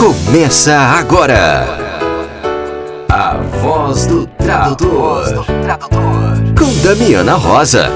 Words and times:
Começa 0.00 0.74
agora. 0.74 1.66
A 3.10 3.36
voz 3.36 4.06
do 4.06 4.26
tradutor. 4.26 5.44
Com 6.58 6.82
Damiana 6.82 7.34
Rosa. 7.34 7.90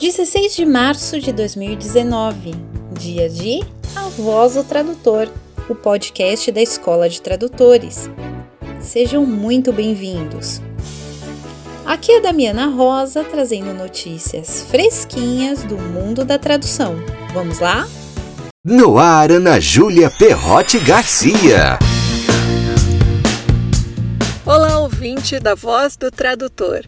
16 0.00 0.56
de 0.56 0.64
março 0.64 1.20
de 1.20 1.32
2019, 1.32 2.54
dia 2.98 3.28
de 3.28 3.60
A 3.94 4.08
Voz 4.08 4.54
do 4.54 4.64
Tradutor, 4.64 5.28
o 5.68 5.74
podcast 5.74 6.50
da 6.50 6.62
Escola 6.62 7.10
de 7.10 7.20
Tradutores. 7.20 8.08
Sejam 8.80 9.26
muito 9.26 9.70
bem-vindos. 9.70 10.62
Aqui 11.84 12.10
é 12.10 12.16
a 12.16 12.22
Damiana 12.22 12.68
Rosa 12.68 13.22
trazendo 13.22 13.74
notícias 13.74 14.62
fresquinhas 14.62 15.62
do 15.62 15.76
mundo 15.76 16.24
da 16.24 16.38
tradução. 16.38 16.96
Vamos 17.34 17.58
lá? 17.58 17.86
No 18.64 18.96
ar, 18.96 19.32
Ana 19.32 19.58
Júlia 19.58 20.08
Perrote 20.08 20.78
Garcia. 20.78 21.80
Olá, 24.46 24.78
ouvinte 24.78 25.40
da 25.40 25.56
Voz 25.56 25.96
do 25.96 26.12
Tradutor. 26.12 26.84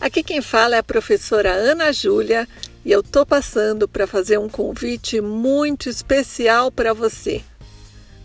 Aqui 0.00 0.24
quem 0.24 0.42
fala 0.42 0.74
é 0.74 0.78
a 0.80 0.82
professora 0.82 1.52
Ana 1.52 1.92
Júlia 1.92 2.48
e 2.84 2.90
eu 2.90 3.04
tô 3.04 3.24
passando 3.24 3.86
para 3.86 4.04
fazer 4.04 4.36
um 4.36 4.48
convite 4.48 5.20
muito 5.20 5.88
especial 5.88 6.72
para 6.72 6.92
você. 6.92 7.40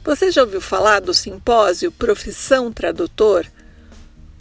Você 0.04 0.32
já 0.32 0.42
ouviu 0.42 0.60
falar 0.60 1.00
do 1.00 1.14
simpósio 1.14 1.92
Profissão 1.92 2.72
Tradutor? 2.72 3.46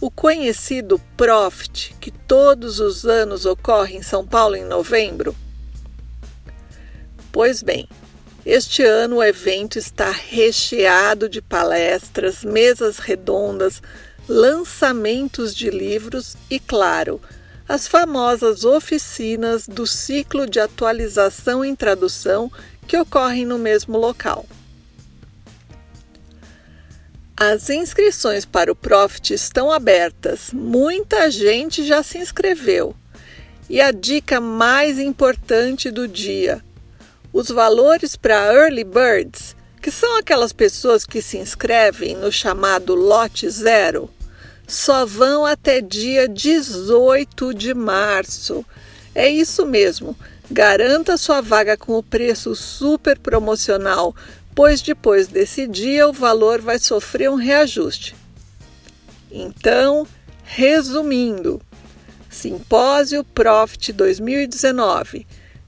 O 0.01 0.10
conhecido 0.10 0.98
Profit, 1.15 1.95
que 2.01 2.10
todos 2.10 2.80
os 2.80 3.04
anos 3.04 3.45
ocorre 3.45 3.98
em 3.98 4.02
São 4.02 4.27
Paulo 4.27 4.57
em 4.57 4.65
novembro? 4.65 5.37
Pois 7.30 7.62
bem, 7.62 7.87
este 8.46 8.84
ano 8.84 9.16
o 9.16 9.24
evento 9.24 9.77
está 9.77 10.09
recheado 10.09 11.28
de 11.28 11.42
palestras, 11.42 12.45
mesas 12.45 12.98
redondas, 12.98 13.82
lançamentos 14.29 15.52
de 15.52 15.68
livros 15.68 16.37
e, 16.48 16.60
claro, 16.60 17.21
as 17.68 17.88
famosas 17.88 18.65
oficinas 18.65 19.66
do 19.66 19.84
ciclo 19.84 20.48
de 20.48 20.60
atualização 20.60 21.65
em 21.65 21.74
tradução 21.74 22.51
que 22.87 22.96
ocorrem 22.96 23.45
no 23.45 23.59
mesmo 23.59 23.98
local. 23.98 24.46
As 27.37 27.68
inscrições 27.68 28.45
para 28.45 28.71
o 28.71 28.76
Profit 28.76 29.34
estão 29.34 29.73
abertas, 29.73 30.52
muita 30.52 31.28
gente 31.32 31.84
já 31.84 32.01
se 32.01 32.16
inscreveu. 32.18 32.95
E 33.68 33.80
a 33.80 33.90
dica 33.90 34.40
mais 34.40 35.01
importante 35.01 35.90
do 35.90 36.06
dia: 36.06 36.65
os 37.37 37.51
valores 37.51 38.16
para 38.16 38.51
Early 38.51 38.82
Birds, 38.82 39.54
que 39.82 39.90
são 39.90 40.16
aquelas 40.16 40.54
pessoas 40.54 41.04
que 41.04 41.20
se 41.20 41.37
inscrevem 41.37 42.16
no 42.16 42.32
chamado 42.32 42.95
lote 42.95 43.46
zero, 43.51 44.09
só 44.66 45.04
vão 45.04 45.45
até 45.45 45.82
dia 45.82 46.26
18 46.26 47.52
de 47.52 47.74
março. 47.74 48.65
É 49.15 49.28
isso 49.28 49.66
mesmo. 49.66 50.16
Garanta 50.51 51.18
sua 51.18 51.43
vaga 51.43 51.76
com 51.76 51.98
o 51.98 52.02
preço 52.02 52.56
super 52.56 53.18
promocional, 53.18 54.16
pois 54.54 54.80
depois 54.80 55.28
desse 55.28 55.66
dia 55.66 56.09
o 56.09 56.15
valor 56.15 56.62
vai 56.62 56.78
sofrer 56.78 57.28
um 57.28 57.34
reajuste. 57.34 58.16
Então, 59.30 60.06
resumindo, 60.43 61.60
Simpósio 62.30 63.23
Profit 63.23 63.93
2019 63.93 65.26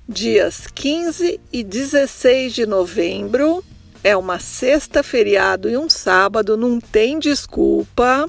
dias 0.08 0.66
15 0.66 1.38
e 1.52 1.62
16 1.62 2.54
de 2.54 2.66
novembro. 2.66 3.62
É 4.02 4.16
uma 4.16 4.38
sexta 4.38 5.02
feriado 5.02 5.68
e 5.68 5.76
um 5.76 5.90
sábado, 5.90 6.56
não 6.56 6.80
tem 6.80 7.18
desculpa. 7.18 8.28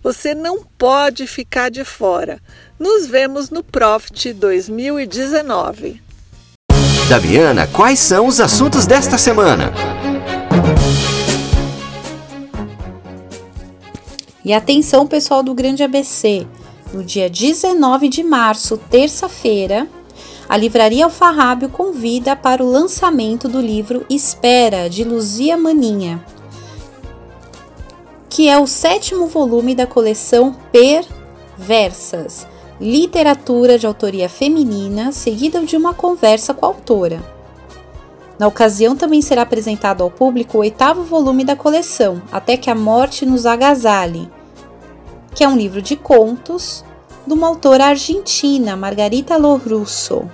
Você 0.02 0.34
não 0.34 0.62
pode 0.62 1.26
ficar 1.26 1.70
de 1.70 1.84
fora. 1.84 2.40
Nos 2.78 3.06
vemos 3.06 3.50
no 3.50 3.64
Profit 3.64 4.32
2019. 4.32 6.05
Damiana, 7.08 7.68
quais 7.68 8.00
são 8.00 8.26
os 8.26 8.40
assuntos 8.40 8.84
desta 8.84 9.16
semana? 9.16 9.72
E 14.44 14.52
atenção, 14.52 15.06
pessoal 15.06 15.40
do 15.40 15.54
Grande 15.54 15.84
ABC. 15.84 16.44
No 16.92 17.04
dia 17.04 17.30
19 17.30 18.08
de 18.08 18.24
março, 18.24 18.76
terça-feira, 18.76 19.86
a 20.48 20.56
Livraria 20.56 21.04
Alfarrábio 21.04 21.68
convida 21.68 22.34
para 22.34 22.64
o 22.64 22.68
lançamento 22.68 23.48
do 23.48 23.60
livro 23.60 24.04
Espera, 24.10 24.90
de 24.90 25.04
Luzia 25.04 25.56
Maninha, 25.56 26.24
que 28.28 28.48
é 28.48 28.58
o 28.58 28.66
sétimo 28.66 29.28
volume 29.28 29.76
da 29.76 29.86
coleção 29.86 30.56
Perversas 30.72 32.48
literatura 32.80 33.78
de 33.78 33.86
autoria 33.86 34.28
feminina, 34.28 35.12
seguida 35.12 35.62
de 35.64 35.76
uma 35.76 35.94
conversa 35.94 36.52
com 36.52 36.66
a 36.66 36.68
autora. 36.68 37.22
Na 38.38 38.46
ocasião, 38.46 38.94
também 38.94 39.22
será 39.22 39.42
apresentado 39.42 40.02
ao 40.02 40.10
público 40.10 40.58
o 40.58 40.60
oitavo 40.60 41.02
volume 41.02 41.44
da 41.44 41.56
coleção, 41.56 42.20
Até 42.30 42.56
que 42.56 42.70
a 42.70 42.74
Morte 42.74 43.24
nos 43.24 43.46
Agasalhe, 43.46 44.28
que 45.34 45.42
é 45.42 45.48
um 45.48 45.56
livro 45.56 45.80
de 45.80 45.96
contos 45.96 46.84
de 47.26 47.32
uma 47.32 47.46
autora 47.48 47.86
argentina, 47.86 48.76
Margarita 48.76 49.36
Lorusso. 49.36 50.30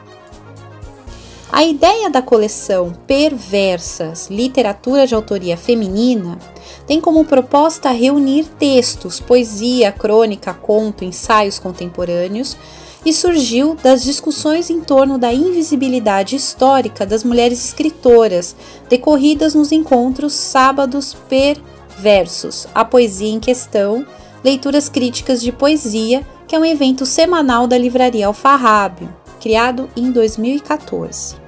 A 1.54 1.64
ideia 1.64 2.08
da 2.08 2.22
coleção 2.22 2.94
Perversas, 3.06 4.28
literatura 4.30 5.06
de 5.06 5.14
autoria 5.14 5.54
feminina, 5.54 6.38
tem 6.86 6.98
como 6.98 7.26
proposta 7.26 7.90
reunir 7.90 8.46
textos, 8.58 9.20
poesia, 9.20 9.92
crônica, 9.92 10.54
conto, 10.54 11.04
ensaios 11.04 11.58
contemporâneos 11.58 12.56
e 13.04 13.12
surgiu 13.12 13.74
das 13.74 14.02
discussões 14.02 14.70
em 14.70 14.80
torno 14.80 15.18
da 15.18 15.30
invisibilidade 15.30 16.36
histórica 16.36 17.04
das 17.04 17.22
mulheres 17.22 17.62
escritoras, 17.62 18.56
decorridas 18.88 19.54
nos 19.54 19.72
encontros 19.72 20.32
Sábados 20.32 21.14
Perversos, 21.28 22.66
a 22.74 22.82
poesia 22.82 23.30
em 23.30 23.38
questão, 23.38 24.06
leituras 24.42 24.88
críticas 24.88 25.42
de 25.42 25.52
poesia, 25.52 26.26
que 26.48 26.56
é 26.56 26.58
um 26.58 26.64
evento 26.64 27.04
semanal 27.04 27.66
da 27.66 27.76
Livraria 27.76 28.26
Alfarrábio, 28.26 29.14
criado 29.38 29.90
em 29.94 30.10
2014. 30.10 31.41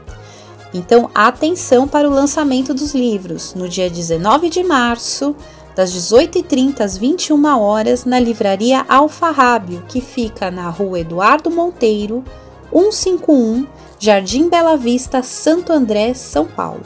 Então, 0.74 1.08
atenção 1.14 1.86
para 1.86 2.08
o 2.08 2.12
lançamento 2.12 2.74
dos 2.74 2.92
livros 2.94 3.54
no 3.54 3.68
dia 3.68 3.88
19 3.88 4.50
de 4.50 4.64
março, 4.64 5.36
das 5.76 5.92
18h30 5.92 6.80
às 6.80 6.98
21 6.98 7.44
horas, 7.60 8.04
na 8.04 8.18
livraria 8.18 8.84
Alfarrábio, 8.88 9.84
que 9.88 10.00
fica 10.00 10.50
na 10.50 10.68
rua 10.68 10.98
Eduardo 10.98 11.48
Monteiro, 11.48 12.24
151, 12.72 13.66
Jardim 14.00 14.48
Bela 14.48 14.76
Vista, 14.76 15.22
Santo 15.22 15.72
André, 15.72 16.12
São 16.12 16.44
Paulo. 16.44 16.82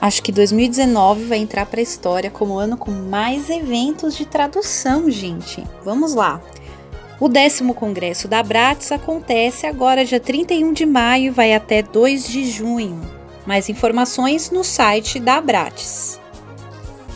Acho 0.00 0.20
que 0.20 0.32
2019 0.32 1.26
vai 1.26 1.38
entrar 1.38 1.64
para 1.66 1.78
a 1.78 1.82
história 1.82 2.28
como 2.28 2.58
ano 2.58 2.76
com 2.76 2.90
mais 2.90 3.48
eventos 3.48 4.16
de 4.16 4.26
tradução, 4.26 5.08
gente. 5.08 5.64
Vamos 5.84 6.14
lá! 6.14 6.40
O 7.22 7.28
décimo 7.28 7.72
congresso 7.72 8.26
da 8.26 8.40
Abrates 8.40 8.90
acontece 8.90 9.64
agora 9.64 10.04
dia 10.04 10.18
31 10.18 10.72
de 10.72 10.84
maio 10.84 11.26
e 11.26 11.30
vai 11.30 11.54
até 11.54 11.80
2 11.80 12.26
de 12.26 12.50
junho. 12.50 13.00
Mais 13.46 13.68
informações 13.68 14.50
no 14.50 14.64
site 14.64 15.20
da 15.20 15.36
Abrates. 15.36 16.20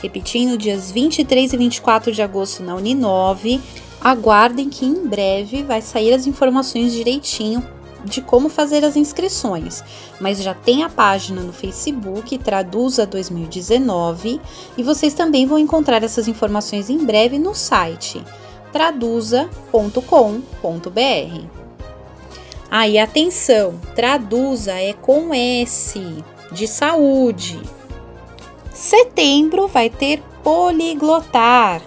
Repetindo, 0.01 0.57
dias 0.57 0.91
23 0.91 1.53
e 1.53 1.57
24 1.57 2.11
de 2.11 2.21
agosto 2.21 2.63
na 2.63 2.75
Uninove. 2.75 3.61
Aguardem 4.01 4.69
que 4.69 4.85
em 4.85 5.07
breve 5.07 5.63
vai 5.63 5.81
sair 5.81 6.13
as 6.13 6.25
informações 6.25 6.93
direitinho 6.93 7.65
de 8.05 8.21
como 8.21 8.47
fazer 8.47 8.85
as 8.85 8.95
inscrições, 8.95 9.83
mas 10.21 10.41
já 10.41 10.53
tem 10.53 10.83
a 10.83 10.89
página 10.89 11.41
no 11.41 11.51
Facebook 11.51 12.37
Traduza 12.37 13.05
2019 13.05 14.39
e 14.77 14.83
vocês 14.83 15.13
também 15.13 15.45
vão 15.45 15.59
encontrar 15.59 16.01
essas 16.01 16.27
informações 16.27 16.89
em 16.89 16.97
breve 16.97 17.37
no 17.37 17.53
site 17.53 18.23
traduza.com.br. 18.71 19.49
Aí, 22.71 22.99
ah, 22.99 23.03
atenção, 23.03 23.79
traduza 23.95 24.73
é 24.73 24.93
com 24.93 25.33
S, 25.33 26.23
de 26.51 26.67
saúde. 26.67 27.59
Setembro 28.79 29.67
vai 29.67 29.89
ter 29.89 30.23
poliglotar. 30.41 31.81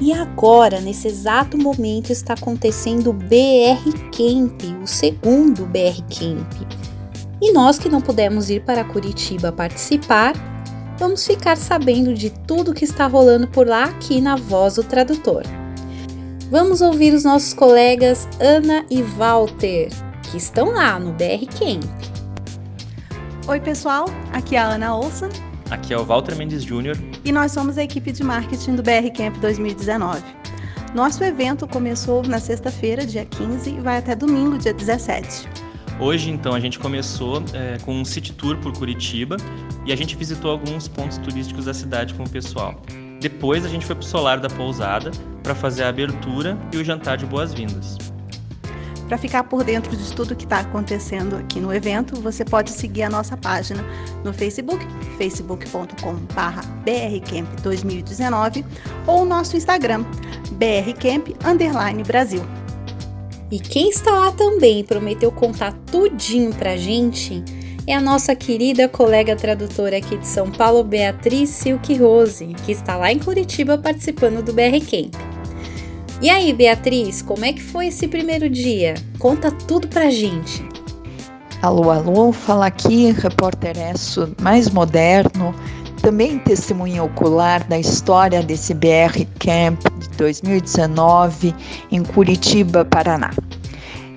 E 0.00 0.12
agora, 0.12 0.80
nesse 0.80 1.06
exato 1.06 1.56
momento, 1.58 2.10
está 2.10 2.32
acontecendo 2.32 3.10
o 3.10 3.12
BR 3.12 3.92
Camp, 4.10 4.62
o 4.82 4.86
segundo 4.86 5.66
BR 5.66 6.00
Camp. 6.08 6.79
E 7.40 7.52
nós 7.52 7.78
que 7.78 7.88
não 7.88 8.02
pudemos 8.02 8.50
ir 8.50 8.62
para 8.62 8.84
Curitiba 8.84 9.50
participar, 9.50 10.34
vamos 10.98 11.26
ficar 11.26 11.56
sabendo 11.56 12.12
de 12.12 12.28
tudo 12.46 12.74
que 12.74 12.84
está 12.84 13.06
rolando 13.06 13.48
por 13.48 13.66
lá 13.66 13.84
aqui 13.84 14.20
na 14.20 14.36
Voz 14.36 14.74
do 14.74 14.84
Tradutor. 14.84 15.44
Vamos 16.50 16.82
ouvir 16.82 17.14
os 17.14 17.24
nossos 17.24 17.54
colegas 17.54 18.28
Ana 18.38 18.84
e 18.90 19.02
Walter, 19.02 19.88
que 20.30 20.36
estão 20.36 20.72
lá 20.72 20.98
no 20.98 21.12
BR 21.12 21.46
Camp. 21.58 21.84
Oi, 23.48 23.60
pessoal, 23.60 24.04
aqui 24.32 24.56
é 24.56 24.58
a 24.58 24.68
Ana 24.68 24.94
Olsen 24.94 25.30
Aqui 25.70 25.94
é 25.94 25.96
o 25.96 26.04
Walter 26.04 26.36
Mendes 26.36 26.64
Júnior. 26.64 26.98
E 27.24 27.30
nós 27.30 27.52
somos 27.52 27.78
a 27.78 27.84
equipe 27.84 28.10
de 28.10 28.24
marketing 28.24 28.74
do 28.74 28.82
BR 28.82 29.08
Camp 29.16 29.36
2019. 29.36 30.20
Nosso 30.94 31.22
evento 31.22 31.66
começou 31.68 32.22
na 32.24 32.40
sexta-feira, 32.40 33.06
dia 33.06 33.24
15, 33.24 33.70
e 33.70 33.80
vai 33.80 33.98
até 33.98 34.16
domingo, 34.16 34.58
dia 34.58 34.74
17. 34.74 35.48
Hoje, 36.00 36.30
então, 36.30 36.54
a 36.54 36.60
gente 36.60 36.78
começou 36.78 37.42
é, 37.52 37.76
com 37.84 37.92
um 37.94 38.06
city 38.06 38.32
tour 38.32 38.56
por 38.56 38.72
Curitiba 38.72 39.36
e 39.84 39.92
a 39.92 39.96
gente 39.96 40.16
visitou 40.16 40.50
alguns 40.50 40.88
pontos 40.88 41.18
turísticos 41.18 41.66
da 41.66 41.74
cidade 41.74 42.14
com 42.14 42.22
o 42.24 42.28
pessoal. 42.28 42.80
Depois, 43.20 43.66
a 43.66 43.68
gente 43.68 43.84
foi 43.84 43.94
para 43.94 44.02
o 44.02 44.06
solar 44.06 44.40
da 44.40 44.48
pousada 44.48 45.10
para 45.42 45.54
fazer 45.54 45.82
a 45.82 45.90
abertura 45.90 46.56
e 46.72 46.78
o 46.78 46.84
jantar 46.84 47.18
de 47.18 47.26
boas-vindas. 47.26 47.98
Para 49.08 49.18
ficar 49.18 49.44
por 49.44 49.62
dentro 49.62 49.94
de 49.94 50.12
tudo 50.14 50.34
que 50.34 50.44
está 50.44 50.60
acontecendo 50.60 51.36
aqui 51.36 51.60
no 51.60 51.74
evento, 51.74 52.18
você 52.20 52.46
pode 52.46 52.70
seguir 52.70 53.02
a 53.02 53.10
nossa 53.10 53.36
página 53.36 53.84
no 54.24 54.32
Facebook, 54.32 54.82
facebook.com.br 55.18 55.90
brcamp2019 56.86 58.64
ou 59.06 59.22
o 59.22 59.24
nosso 59.26 59.54
Instagram, 59.54 60.04
brcamp_brasil. 60.52 62.42
E 63.50 63.58
quem 63.58 63.90
está 63.90 64.12
lá 64.12 64.32
também 64.32 64.84
prometeu 64.84 65.32
contar 65.32 65.72
tudinho 65.90 66.52
pra 66.54 66.76
gente 66.76 67.42
é 67.84 67.94
a 67.94 68.00
nossa 68.00 68.36
querida 68.36 68.88
colega 68.88 69.34
tradutora 69.34 69.96
aqui 69.96 70.16
de 70.16 70.26
São 70.26 70.50
Paulo, 70.50 70.84
Beatriz 70.84 71.48
Silk 71.48 71.96
Rose, 71.96 72.54
que 72.64 72.70
está 72.70 72.96
lá 72.96 73.10
em 73.10 73.18
Curitiba 73.18 73.76
participando 73.76 74.44
do 74.44 74.52
BR 74.52 74.78
Camp. 74.88 75.14
E 76.22 76.30
aí, 76.30 76.52
Beatriz, 76.52 77.22
como 77.22 77.44
é 77.44 77.52
que 77.52 77.62
foi 77.62 77.88
esse 77.88 78.06
primeiro 78.06 78.48
dia? 78.48 78.94
Conta 79.18 79.50
tudo 79.50 79.88
pra 79.88 80.10
gente. 80.10 80.62
Alô, 81.60 81.90
alô, 81.90 82.32
fala 82.32 82.66
aqui, 82.66 83.10
repórter 83.10 83.76
Esso 83.76 84.32
mais 84.40 84.70
moderno, 84.70 85.54
também 86.00 86.38
testemunha 86.38 87.02
ocular 87.02 87.66
da 87.68 87.78
história 87.78 88.42
desse 88.42 88.74
BR 88.74 89.24
Camp 89.38 89.80
de 89.98 90.08
2019 90.16 91.54
em 91.90 92.02
Curitiba, 92.02 92.84
Paraná. 92.84 93.30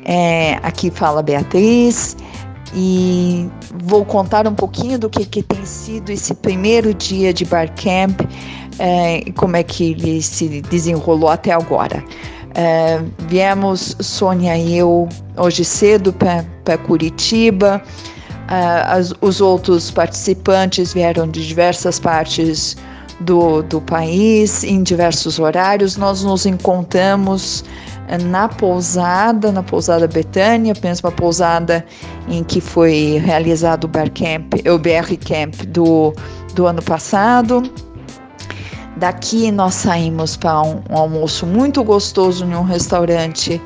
É, 0.06 0.60
aqui 0.64 0.90
fala 0.90 1.22
Beatriz 1.22 2.18
e 2.74 3.50
vou 3.84 4.04
contar 4.04 4.48
um 4.48 4.56
pouquinho 4.56 4.98
do 4.98 5.10
que, 5.10 5.26
que 5.26 5.44
tem 5.44 5.66
sido 5.66 6.10
esse 6.10 6.34
primeiro 6.34 6.94
dia 6.94 7.34
de 7.34 7.46
Bar 7.46 7.70
Camp 7.76 8.22
é, 8.80 9.32
como 9.36 9.56
é 9.56 9.64
que 9.64 9.92
ele 9.92 10.22
se 10.22 10.62
desenrolou 10.62 11.30
até 11.30 11.52
agora. 11.52 12.04
É, 12.56 13.02
viemos, 13.28 13.96
Sônia 14.00 14.58
e 14.58 14.78
eu, 14.78 15.08
hoje 15.38 15.66
cedo 15.66 16.14
para 16.14 16.78
Curitiba. 16.78 17.82
É, 18.50 18.84
as, 18.86 19.14
os 19.22 19.42
outros 19.42 19.90
participantes 19.92 20.94
vieram 20.94 21.28
de 21.28 21.46
diversas 21.48 22.00
partes 22.00 22.76
do, 23.20 23.62
do 23.64 23.82
país, 23.82 24.64
em 24.64 24.84
diversos 24.84 25.40
horários. 25.40 25.98
Nós 25.98 26.24
nos 26.24 26.46
encontramos 26.46 27.64
é, 28.08 28.18
na 28.18 28.50
pousada, 28.50 29.52
na 29.52 29.64
pousada 29.64 30.08
Betânia, 30.08 30.74
mesma 30.84 31.12
pousada 31.12 31.86
em 32.28 32.44
que 32.44 32.60
foi 32.60 33.22
realizado 33.24 33.86
o, 33.86 33.88
Bar 33.88 34.10
Camp, 34.12 34.54
o 34.68 34.78
BR 34.78 35.16
Camp 35.26 35.56
do, 35.68 36.14
do 36.54 36.68
ano 36.68 36.82
passado. 36.82 37.64
Daqui 38.98 39.52
nós 39.52 39.74
saímos 39.74 40.38
para 40.38 40.62
um, 40.62 40.82
um, 40.90 40.98
almoço 40.98 41.46
muito 41.46 41.84
gostoso 41.84 42.46
em 42.46 42.56
um 42.56 42.64
restaurante, 42.64 43.62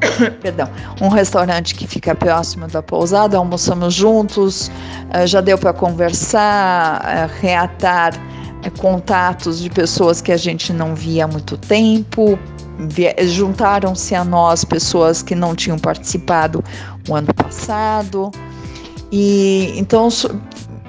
perdão, 0.40 0.68
um 1.00 1.08
restaurante 1.08 1.74
que 1.74 1.86
fica 1.86 2.14
próximo 2.14 2.66
da 2.68 2.82
pousada. 2.82 3.36
Almoçamos 3.36 3.94
juntos, 3.94 4.70
uh, 5.14 5.26
já 5.26 5.40
deu 5.40 5.58
para 5.58 5.72
conversar, 5.72 7.00
uh, 7.00 7.40
reatar 7.40 8.14
é, 8.62 8.70
contatos 8.70 9.60
de 9.60 9.70
pessoas 9.70 10.20
que 10.20 10.32
a 10.32 10.36
gente 10.36 10.72
não 10.72 10.94
via 10.94 11.24
há 11.24 11.28
muito 11.28 11.56
tempo. 11.56 12.38
Juntaram-se 13.26 14.14
a 14.14 14.24
nós 14.24 14.64
pessoas 14.64 15.22
que 15.22 15.34
não 15.34 15.54
tinham 15.54 15.78
participado 15.78 16.64
o 17.08 17.14
ano 17.14 17.32
passado. 17.34 18.30
E 19.12 19.74
então 19.76 20.08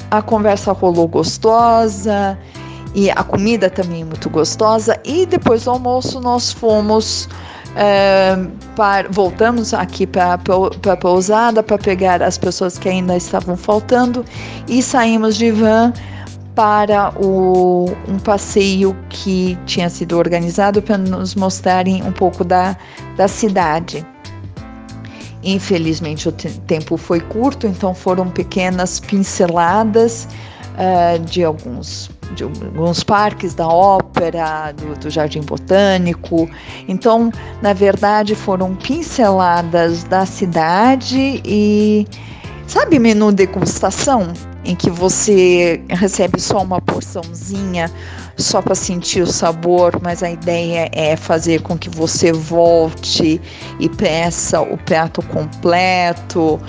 a 0.09 0.21
conversa 0.21 0.71
rolou 0.71 1.07
gostosa 1.07 2.37
e 2.93 3.09
a 3.09 3.23
comida 3.23 3.69
também 3.69 4.05
muito 4.05 4.29
gostosa. 4.29 4.97
E 5.03 5.25
depois 5.25 5.65
do 5.65 5.71
almoço 5.71 6.19
nós 6.21 6.51
fomos 6.51 7.27
para, 8.75 9.07
voltamos 9.09 9.73
aqui 9.73 10.05
para 10.05 10.33
a 10.33 10.97
pousada 10.97 11.63
para 11.63 11.77
pegar 11.77 12.21
as 12.21 12.37
pessoas 12.37 12.77
que 12.77 12.89
ainda 12.89 13.15
estavam 13.15 13.55
faltando 13.55 14.25
e 14.67 14.81
saímos 14.83 15.37
de 15.37 15.51
van 15.51 15.93
para 16.55 17.13
o, 17.17 17.89
um 18.07 18.19
passeio 18.19 18.95
que 19.09 19.57
tinha 19.65 19.89
sido 19.89 20.17
organizado 20.17 20.81
para 20.81 20.97
nos 20.97 21.33
mostrarem 21.33 22.03
um 22.03 22.11
pouco 22.11 22.43
da, 22.43 22.75
da 23.15 23.27
cidade. 23.27 24.05
Infelizmente 25.43 26.27
o 26.27 26.31
tempo 26.31 26.97
foi 26.97 27.19
curto, 27.19 27.65
então 27.65 27.95
foram 27.95 28.29
pequenas 28.29 28.99
pinceladas 28.99 30.27
uh, 30.75 31.17
de 31.19 31.43
alguns 31.43 32.11
de 32.33 32.43
alguns 32.43 33.03
parques 33.03 33.53
da 33.53 33.67
ópera, 33.67 34.71
do, 34.71 34.99
do, 34.99 35.09
Jardim 35.09 35.41
Botânico. 35.41 36.49
Então, 36.87 37.31
na 37.61 37.73
verdade, 37.73 38.35
foram 38.35 38.75
pinceladas 38.75 40.03
da 40.03 40.25
cidade 40.25 41.41
e 41.45 42.07
sabe 42.67 42.99
menu 42.99 43.31
degustação 43.31 44.33
em 44.63 44.75
que 44.75 44.89
você 44.89 45.81
recebe 45.89 46.39
só 46.39 46.61
uma 46.61 46.79
porçãozinha 46.79 47.91
só 48.37 48.61
para 48.61 48.75
sentir 48.75 49.21
o 49.21 49.27
sabor, 49.27 49.99
mas 50.01 50.23
a 50.23 50.29
ideia 50.29 50.89
é 50.91 51.15
fazer 51.15 51.61
com 51.61 51.77
que 51.77 51.89
você 51.89 52.31
volte 52.31 53.41
e 53.79 53.89
peça 53.89 54.61
o 54.61 54.77
prato 54.77 55.21
completo, 55.21 56.59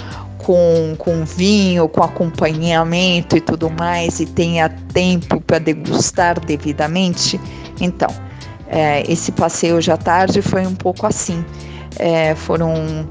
com, 0.42 0.94
com 0.98 1.24
vinho, 1.24 1.88
com 1.88 2.02
acompanhamento 2.02 3.36
e 3.36 3.40
tudo 3.40 3.70
mais, 3.70 4.20
e 4.20 4.26
tenha 4.26 4.68
tempo 4.68 5.40
para 5.40 5.58
degustar 5.58 6.38
devidamente. 6.40 7.40
Então, 7.80 8.08
é, 8.68 9.02
esse 9.10 9.32
passeio 9.32 9.76
hoje 9.76 9.90
à 9.90 9.96
tarde 9.96 10.42
foi 10.42 10.66
um 10.66 10.74
pouco 10.74 11.06
assim. 11.06 11.44
É, 11.98 12.34
foram 12.34 13.06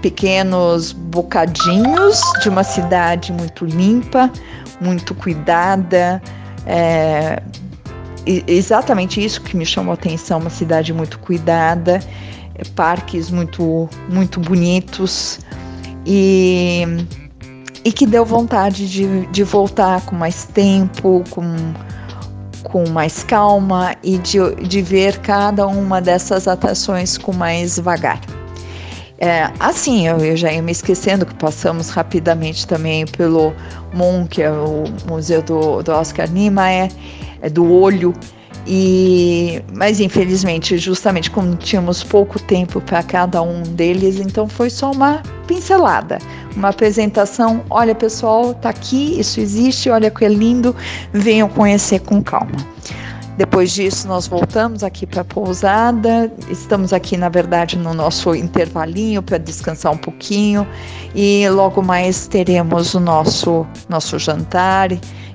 pequenos 0.00 0.92
bocadinhos 0.92 2.20
de 2.42 2.48
uma 2.48 2.62
cidade 2.62 3.32
muito 3.32 3.64
limpa, 3.64 4.30
muito 4.80 5.14
cuidada. 5.14 6.22
É, 6.66 7.42
exatamente 8.46 9.24
isso 9.24 9.40
que 9.40 9.56
me 9.56 9.64
chamou 9.64 9.92
a 9.92 9.94
atenção, 9.94 10.38
uma 10.38 10.50
cidade 10.50 10.92
muito 10.92 11.18
cuidada, 11.18 12.00
parques 12.76 13.30
muito, 13.30 13.88
muito 14.10 14.38
bonitos 14.38 15.40
e, 16.10 16.86
e 17.84 17.92
que 17.92 18.06
deu 18.06 18.24
vontade 18.24 18.88
de, 18.88 19.26
de 19.26 19.44
voltar 19.44 20.00
com 20.06 20.16
mais 20.16 20.44
tempo, 20.46 21.22
com, 21.28 21.54
com 22.64 22.88
mais 22.88 23.22
calma 23.22 23.94
e 24.02 24.16
de, 24.16 24.38
de 24.66 24.80
ver 24.80 25.18
cada 25.18 25.66
uma 25.66 26.00
dessas 26.00 26.48
atrações 26.48 27.18
com 27.18 27.34
mais 27.34 27.78
vagar. 27.78 28.20
É, 29.20 29.50
assim, 29.60 30.06
eu, 30.06 30.16
eu, 30.18 30.36
já 30.36 30.50
ia 30.50 30.62
me 30.62 30.72
esquecendo 30.72 31.26
que 31.26 31.34
passamos 31.34 31.90
rapidamente 31.90 32.66
também 32.66 33.04
pelo 33.04 33.52
MON, 33.92 34.26
que 34.26 34.40
é 34.40 34.50
o 34.50 34.84
Museu 35.06 35.42
do, 35.42 35.82
do 35.82 35.92
Oscar 35.92 36.30
Niemeyer, 36.30 36.90
é 37.42 37.50
do 37.50 37.70
Olho, 37.70 38.14
e, 38.70 39.62
mas 39.74 39.98
infelizmente, 39.98 40.76
justamente 40.76 41.30
como 41.30 41.56
tínhamos 41.56 42.04
pouco 42.04 42.38
tempo 42.38 42.82
para 42.82 43.02
cada 43.02 43.40
um 43.40 43.62
deles, 43.62 44.20
então 44.20 44.46
foi 44.46 44.68
só 44.68 44.90
uma 44.90 45.22
pincelada, 45.46 46.18
uma 46.54 46.68
apresentação. 46.68 47.64
Olha, 47.70 47.94
pessoal, 47.94 48.52
tá 48.52 48.68
aqui, 48.68 49.18
isso 49.18 49.40
existe, 49.40 49.88
olha 49.88 50.10
que 50.10 50.22
é 50.22 50.28
lindo, 50.28 50.76
venham 51.10 51.48
conhecer 51.48 52.00
com 52.00 52.22
calma. 52.22 52.58
Depois 53.38 53.70
disso, 53.72 54.08
nós 54.08 54.26
voltamos 54.26 54.82
aqui 54.82 55.06
para 55.06 55.20
a 55.20 55.24
pousada. 55.24 56.28
Estamos 56.50 56.92
aqui, 56.92 57.16
na 57.16 57.28
verdade, 57.28 57.78
no 57.78 57.94
nosso 57.94 58.34
intervalinho 58.34 59.22
para 59.22 59.38
descansar 59.38 59.92
um 59.92 59.96
pouquinho. 59.96 60.66
E 61.14 61.48
logo 61.48 61.80
mais 61.80 62.26
teremos 62.26 62.94
o 62.94 63.00
nosso, 63.00 63.64
nosso 63.88 64.18
jantar 64.18 64.88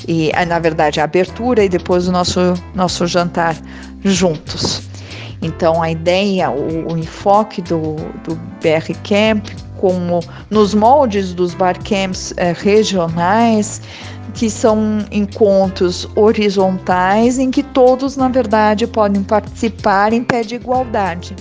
e, 0.06 0.32
ah, 0.34 0.46
na 0.46 0.60
verdade, 0.60 1.00
a 1.00 1.06
abertura 1.06 1.64
e 1.64 1.70
depois 1.70 2.06
o 2.06 2.12
nosso, 2.12 2.42
nosso 2.76 3.08
jantar 3.08 3.56
juntos. 4.04 4.82
Então, 5.42 5.82
a 5.82 5.90
ideia, 5.90 6.52
o, 6.52 6.92
o 6.92 6.98
enfoque 6.98 7.62
do, 7.62 7.96
do 8.26 8.36
BR 8.62 8.94
Camp, 9.08 9.48
como 9.84 10.22
nos 10.50 10.74
moldes 10.74 11.34
dos 11.34 11.54
bar 11.54 11.78
camps 11.84 12.34
eh, 12.38 12.54
regionais, 12.54 13.82
que 14.34 14.50
são 14.50 15.00
encontros 15.12 16.08
horizontais 16.16 17.38
em 17.38 17.52
que 17.52 17.62
todos, 17.62 18.16
na 18.16 18.30
verdade, 18.30 18.88
podem 18.88 19.22
participar 19.22 20.14
em 20.14 20.24
pé 20.24 20.42
de 20.42 20.56
igualdade. 20.56 21.36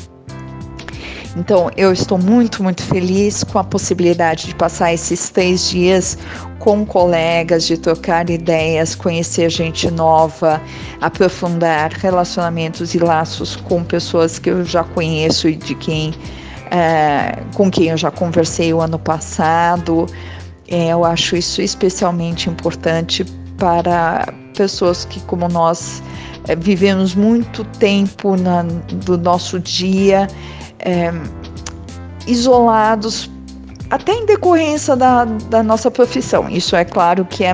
Então, 1.37 1.71
eu 1.77 1.93
estou 1.93 2.19
muito, 2.19 2.65
muito 2.65 2.83
feliz 2.83 3.45
com 3.45 3.61
a 3.61 3.65
possibilidade 3.65 4.49
de 4.49 4.57
passar 4.57 4.93
esses 4.93 5.31
três 5.31 5.71
dias 5.71 6.19
com 6.59 6.85
colegas, 6.85 7.65
de 7.65 7.77
trocar 7.77 8.29
ideias, 8.29 8.97
conhecer 8.97 9.51
gente 9.51 9.89
nova, 9.89 10.61
aprofundar 11.01 11.93
relacionamentos 11.93 12.93
e 12.93 12.99
laços 12.99 13.55
com 13.55 13.85
pessoas 13.85 14.41
que 14.41 14.51
eu 14.51 14.65
já 14.65 14.83
conheço 14.83 15.49
e 15.49 15.55
de 15.55 15.77
quem 15.77 16.13
é, 16.73 17.43
com 17.55 17.71
quem 17.71 17.89
eu 17.89 17.99
já 17.99 18.11
conversei 18.11 18.73
o 18.73 18.81
ano 18.81 18.99
passado. 18.99 20.07
É, 20.67 20.89
eu 20.89 21.05
acho 21.05 21.37
isso 21.37 21.61
especialmente 21.61 22.49
importante 22.49 23.25
para 23.59 24.33
pessoas 24.57 25.05
que, 25.05 25.21
como 25.21 25.47
nós, 25.49 26.03
é, 26.49 26.57
vivemos 26.57 27.15
muito 27.15 27.63
tempo 27.79 28.37
na, 28.37 28.63
do 28.63 29.19
nosso 29.19 29.61
dia 29.61 30.27
é, 30.79 31.13
isolados, 32.27 33.31
até 33.91 34.13
em 34.15 34.25
decorrência 34.25 34.97
da, 34.97 35.27
da 35.27 35.63
nossa 35.63 35.91
profissão. 35.91 36.49
Isso 36.49 36.75
é 36.75 36.87
claro 36.87 37.27
que 37.27 37.45
é 37.45 37.53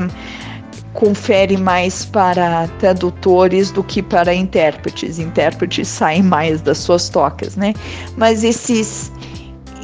confere 0.98 1.56
mais 1.56 2.04
para 2.04 2.66
tradutores 2.80 3.70
do 3.70 3.84
que 3.84 4.02
para 4.02 4.34
intérpretes. 4.34 5.20
Intérpretes 5.20 5.86
saem 5.86 6.24
mais 6.24 6.60
das 6.60 6.78
suas 6.78 7.08
tocas, 7.08 7.54
né? 7.54 7.72
Mas 8.16 8.42
esses 8.42 9.12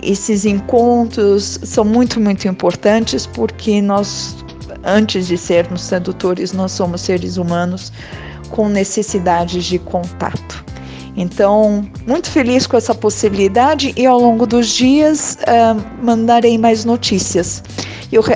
esses 0.02 0.44
encontros 0.44 1.61
são 1.62 1.85
muito, 1.85 2.21
muito 2.21 2.49
importantes 2.49 3.26
porque 3.26 3.80
nós, 3.80 4.35
antes 4.83 5.28
de 5.28 5.38
sermos 5.38 5.87
tradutores, 5.87 6.52
nós 6.52 6.73
somos 6.73 7.02
seres 7.02 7.37
humanos 7.37 7.92
com 8.50 8.68
necessidades 8.68 9.64
de 9.64 9.78
contato. 9.78 10.64
Então, 11.16 11.88
muito 12.09 12.28
feliz 12.28 12.66
com 12.66 12.76
essa 12.76 12.94
possibilidade 12.94 13.94
e 13.97 14.04
ao 14.04 14.18
longo 14.18 14.49
dos 14.49 14.66
dias 14.66 15.38
uh, 15.42 16.04
mandarei 16.04 16.59
mais 16.59 16.85
notícias. 16.85 17.62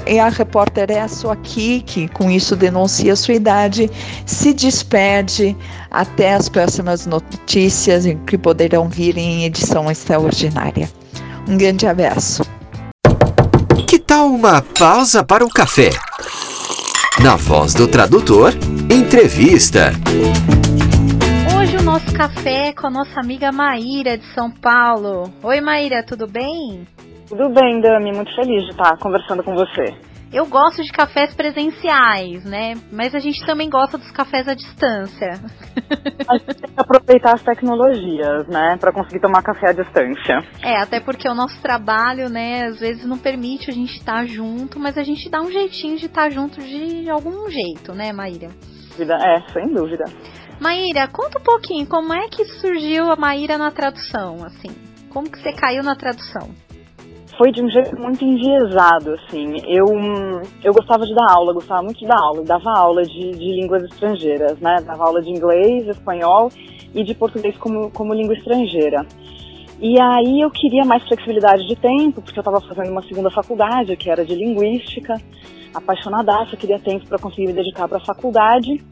E 0.06 0.18
a 0.18 0.28
repórter 0.28 0.90
Esso 0.90 1.30
aqui, 1.30 1.82
que 1.82 2.08
com 2.08 2.28
isso 2.28 2.56
denuncia 2.56 3.12
a 3.12 3.16
sua 3.16 3.34
idade, 3.34 3.88
se 4.26 4.52
despede 4.52 5.56
até 5.88 6.34
as 6.34 6.48
próximas 6.48 7.06
notícias 7.06 8.04
que 8.26 8.36
poderão 8.36 8.88
vir 8.88 9.16
em 9.16 9.44
edição 9.44 9.88
extraordinária. 9.88 10.90
Um 11.48 11.56
grande 11.56 11.86
abraço. 11.86 12.42
Que 13.86 14.00
tal 14.00 14.26
uma 14.26 14.62
pausa 14.62 15.22
para 15.22 15.44
o 15.44 15.48
café? 15.48 15.90
Na 17.22 17.36
voz 17.36 17.72
do 17.72 17.86
tradutor, 17.86 18.52
entrevista. 18.90 19.92
Hoje 21.56 21.76
o 21.76 21.82
nosso 21.82 22.12
café 22.12 22.68
é 22.68 22.72
com 22.72 22.88
a 22.88 22.90
nossa 22.90 23.20
amiga 23.20 23.52
Maíra 23.52 24.18
de 24.18 24.24
São 24.34 24.50
Paulo. 24.50 25.32
Oi 25.40 25.60
Maíra, 25.60 26.02
tudo 26.02 26.26
bem? 26.26 26.84
Tudo 27.28 27.50
bem, 27.50 27.80
Dami, 27.80 28.12
muito 28.12 28.34
feliz 28.34 28.64
de 28.64 28.70
estar 28.70 28.96
conversando 28.98 29.42
com 29.42 29.54
você. 29.54 29.94
Eu 30.32 30.46
gosto 30.46 30.82
de 30.82 30.90
cafés 30.90 31.34
presenciais, 31.34 32.44
né? 32.44 32.74
Mas 32.90 33.14
a 33.14 33.18
gente 33.18 33.44
também 33.46 33.68
gosta 33.68 33.96
dos 33.98 34.10
cafés 34.10 34.46
à 34.48 34.54
distância. 34.54 35.32
A 36.28 36.38
gente 36.38 36.54
tem 36.54 36.70
que 36.70 36.80
aproveitar 36.80 37.34
as 37.34 37.42
tecnologias, 37.42 38.46
né? 38.46 38.76
Para 38.78 38.92
conseguir 38.92 39.20
tomar 39.20 39.42
café 39.42 39.70
à 39.70 39.72
distância. 39.72 40.38
É, 40.62 40.76
até 40.82 41.00
porque 41.00 41.28
o 41.28 41.34
nosso 41.34 41.60
trabalho, 41.62 42.30
né, 42.30 42.66
às 42.66 42.78
vezes 42.78 43.06
não 43.06 43.18
permite 43.18 43.70
a 43.70 43.74
gente 43.74 43.96
estar 43.96 44.26
junto, 44.26 44.78
mas 44.78 44.98
a 44.98 45.02
gente 45.02 45.30
dá 45.30 45.40
um 45.40 45.50
jeitinho 45.50 45.96
de 45.96 46.06
estar 46.06 46.30
junto 46.30 46.60
de 46.60 47.08
algum 47.08 47.48
jeito, 47.50 47.92
né, 47.94 48.12
Maíra? 48.12 48.48
É, 48.98 49.52
sem 49.52 49.72
dúvida. 49.72 50.04
Maíra, 50.60 51.08
conta 51.08 51.38
um 51.38 51.42
pouquinho 51.42 51.86
como 51.86 52.12
é 52.12 52.26
que 52.28 52.44
surgiu 52.44 53.10
a 53.10 53.16
Maíra 53.16 53.56
na 53.56 53.70
tradução, 53.70 54.44
assim. 54.44 54.74
Como 55.08 55.30
que 55.30 55.38
você 55.38 55.52
caiu 55.52 55.82
na 55.82 55.94
tradução? 55.94 56.50
Foi 57.38 57.52
de 57.52 57.62
um 57.62 57.70
jeito 57.70 57.96
muito 57.98 58.24
enviesado, 58.24 59.12
assim. 59.12 59.62
Eu, 59.68 59.86
eu 60.64 60.74
gostava 60.74 61.06
de 61.06 61.14
dar 61.14 61.32
aula, 61.32 61.54
gostava 61.54 61.82
muito 61.82 62.00
de 62.00 62.06
dar 62.06 62.18
aula. 62.18 62.42
Dava 62.42 62.76
aula 62.76 63.04
de, 63.04 63.30
de 63.30 63.60
línguas 63.60 63.84
estrangeiras, 63.84 64.58
né? 64.58 64.78
Dava 64.84 65.04
aula 65.04 65.22
de 65.22 65.30
inglês, 65.30 65.86
espanhol 65.86 66.50
e 66.92 67.04
de 67.04 67.14
português 67.14 67.56
como, 67.56 67.92
como 67.92 68.12
língua 68.12 68.34
estrangeira. 68.34 69.06
E 69.80 70.00
aí 70.00 70.40
eu 70.40 70.50
queria 70.50 70.84
mais 70.84 71.06
flexibilidade 71.06 71.64
de 71.68 71.76
tempo, 71.76 72.20
porque 72.20 72.36
eu 72.36 72.42
estava 72.42 72.60
fazendo 72.60 72.90
uma 72.90 73.02
segunda 73.02 73.30
faculdade, 73.30 73.96
que 73.96 74.10
era 74.10 74.24
de 74.24 74.34
linguística, 74.34 75.14
apaixonadaça, 75.72 76.56
queria 76.56 76.80
tempo 76.80 77.06
para 77.06 77.18
conseguir 77.18 77.46
me 77.46 77.52
dedicar 77.52 77.86
para 77.86 77.98
a 77.98 78.04
faculdade. 78.04 78.84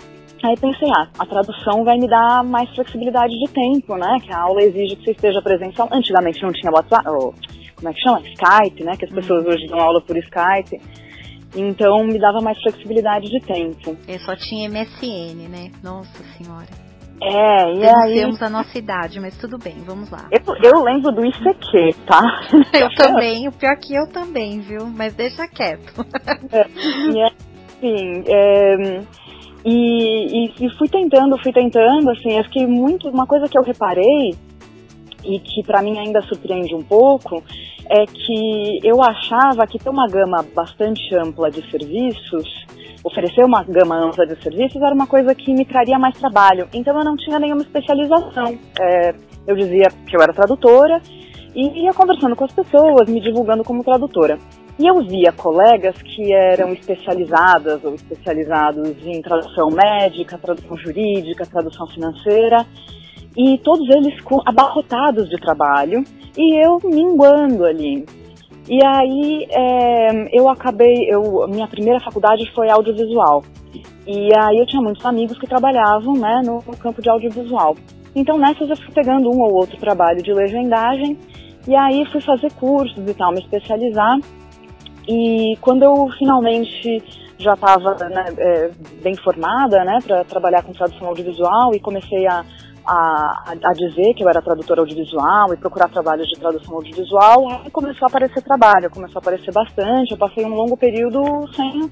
Aí 0.45 0.55
pensei, 0.57 0.89
ah, 0.97 1.09
a 1.19 1.27
tradução 1.27 1.83
vai 1.83 1.99
me 1.99 2.07
dar 2.07 2.45
mais 2.45 2.73
flexibilidade 2.73 3.33
de 3.37 3.51
tempo, 3.51 3.97
né? 3.97 4.19
Que 4.23 4.33
a 4.33 4.39
aula 4.39 4.63
exige 4.63 4.95
que 4.95 5.05
você 5.05 5.11
esteja 5.11 5.43
presencial. 5.43 5.89
Antigamente 5.91 6.41
não 6.43 6.53
tinha 6.53 6.71
WhatsApp, 6.71 7.09
ou, 7.09 7.35
como 7.77 7.89
é 7.89 7.93
que 7.93 8.01
chama? 8.01 8.21
Skype, 8.21 8.85
né? 8.85 8.97
Que 8.97 9.05
as 9.05 9.13
pessoas 9.13 9.45
uhum. 9.45 9.53
hoje 9.53 9.67
dão 9.69 9.79
aula 9.79 10.01
por 10.01 10.17
Skype. 10.17 10.81
Então 11.55 12.05
me 12.05 12.19
dava 12.19 12.41
mais 12.41 12.61
flexibilidade 12.61 13.29
de 13.31 13.41
tempo. 13.41 13.97
Eu 14.09 14.19
só 14.21 14.35
tinha 14.35 14.69
MSN, 14.69 15.49
né? 15.49 15.71
Nossa 15.83 16.23
senhora. 16.37 16.87
É, 17.23 17.75
e 17.75 17.87
aí... 17.87 18.15
Temos 18.15 18.43
a 18.43 18.51
nossa 18.51 18.77
idade, 18.77 19.19
mas 19.21 19.37
tudo 19.39 19.57
bem, 19.57 19.77
vamos 19.87 20.11
lá. 20.11 20.29
Eu, 20.31 20.55
eu 20.63 20.83
lembro 20.83 21.11
do 21.13 21.25
ICQ, 21.25 21.95
tá? 22.07 22.21
eu 22.79 22.91
também, 22.95 23.49
o 23.49 23.53
pior 23.53 23.77
que 23.79 23.95
eu 23.95 24.07
também, 24.09 24.61
viu? 24.61 24.87
Mas 24.87 25.15
deixa 25.15 25.49
quieto. 25.49 25.95
é, 26.53 26.67
e 27.11 27.23
assim, 27.23 28.25
é, 28.27 29.03
e, 29.65 30.47
e, 30.47 30.67
e, 30.67 30.71
fui 30.77 30.89
tentando, 30.89 31.39
fui 31.43 31.53
tentando, 31.53 32.11
assim, 32.11 32.37
eu 32.37 32.45
fiquei 32.45 32.67
muito, 32.67 33.09
uma 33.09 33.27
coisa 33.27 33.49
que 33.49 33.59
eu 33.59 33.63
reparei, 33.63 34.35
e 35.27 35.41
que 35.41 35.63
para 35.63 35.83
mim 35.83 35.99
ainda 35.99 36.23
surpreende 36.23 36.75
um 36.75 36.83
pouco, 36.83 37.43
é 37.89 38.05
que 38.07 38.81
eu 38.83 39.03
achava 39.03 39.67
que 39.67 39.79
ter 39.79 39.91
uma 39.91 40.07
gama 40.07 40.45
bastante 40.55 41.15
ampla 41.15 41.51
de 41.51 41.69
serviços 41.71 42.67
oferecer 43.07 43.45
uma 43.45 43.63
gama 43.63 43.97
ampla 43.97 44.27
de 44.27 44.43
serviços 44.43 44.83
era 44.83 44.93
uma 44.93 45.07
coisa 45.07 45.33
que 45.33 45.53
me 45.55 45.65
traria 45.65 45.97
mais 45.97 46.19
trabalho. 46.19 46.69
Então 46.75 46.99
eu 46.99 47.05
não 47.05 47.17
tinha 47.17 47.39
nenhuma 47.39 47.63
especialização. 47.63 48.59
É, 48.81 49.15
eu 49.47 49.55
dizia 49.55 49.87
que 50.07 50.17
eu 50.17 50.21
era 50.21 50.33
tradutora 50.33 51.01
e 51.55 51.85
ia 51.85 51.95
conversando 51.95 52.35
com 52.35 52.45
as 52.45 52.53
pessoas, 52.53 53.09
me 53.09 53.21
divulgando 53.21 53.63
como 53.63 53.85
tradutora. 53.85 54.39
E 54.79 54.87
eu 54.87 55.01
via 55.03 55.33
colegas 55.33 55.97
que 56.03 56.35
eram 56.35 56.73
especializadas 56.73 57.83
ou 57.83 57.95
especializados 57.95 58.95
em 59.07 59.23
tradução 59.23 59.71
médica, 59.71 60.37
tradução 60.37 60.77
jurídica, 60.77 61.47
tradução 61.47 61.87
financeira, 61.87 62.67
e 63.37 63.59
todos 63.59 63.89
eles 63.95 64.15
abarrotados 64.47 65.29
de 65.29 65.37
trabalho 65.37 66.03
e 66.37 66.65
eu 66.65 66.81
minguando 66.83 67.65
ali. 67.65 68.07
E 68.69 68.85
aí 68.85 69.47
é, 69.51 70.37
eu 70.37 70.49
acabei, 70.49 71.09
eu, 71.09 71.47
minha 71.49 71.69
primeira 71.69 72.01
faculdade 72.01 72.51
foi 72.53 72.69
audiovisual. 72.71 73.45
E 74.07 74.31
aí 74.37 74.59
eu 74.59 74.67
tinha 74.67 74.83
muitos 74.83 75.05
amigos 75.05 75.39
que 75.39 75.47
trabalhavam 75.47 76.15
né, 76.15 76.41
no, 76.45 76.63
no 76.67 76.77
campo 76.77 77.03
de 77.03 77.09
audiovisual. 77.09 77.77
Então 78.15 78.39
nessas 78.39 78.69
eu 78.69 78.77
fui 78.77 78.93
pegando 78.93 79.31
um 79.31 79.41
ou 79.41 79.53
outro 79.53 79.77
trabalho 79.77 80.23
de 80.23 80.33
legendagem 80.33 81.19
e 81.69 81.77
aí 81.77 82.05
fui 82.07 82.21
fazer 82.21 82.51
cursos 82.55 82.99
e 83.07 83.15
tal, 83.15 83.33
me 83.33 83.41
especializar. 83.41 84.19
E 85.07 85.57
quando 85.61 85.83
eu 85.85 86.09
finalmente 86.19 87.03
já 87.39 87.53
estava 87.53 87.95
né, 88.09 88.25
é, 88.39 88.71
bem 89.03 89.15
formada 89.17 89.85
né, 89.85 89.99
para 90.05 90.25
trabalhar 90.25 90.63
com 90.63 90.73
tradução 90.73 91.09
audiovisual 91.09 91.75
e 91.75 91.81
comecei 91.81 92.27
a 92.27 92.45
a, 92.87 93.55
a, 93.65 93.73
dizer 93.73 94.15
que 94.15 94.23
eu 94.23 94.29
era 94.29 94.41
tradutora 94.41 94.81
audiovisual 94.81 95.53
e 95.53 95.57
procurar 95.57 95.89
trabalhos 95.89 96.27
de 96.29 96.39
tradução 96.39 96.77
audiovisual, 96.77 97.49
aí 97.65 97.71
começou 97.71 98.07
a 98.07 98.09
aparecer 98.09 98.43
trabalho, 98.43 98.91
começou 98.91 99.19
a 99.19 99.23
aparecer 99.23 99.53
bastante. 99.53 100.13
Eu 100.13 100.19
passei 100.19 100.45
um 100.45 100.55
longo 100.55 100.77
período 100.77 101.21
sem, 101.55 101.91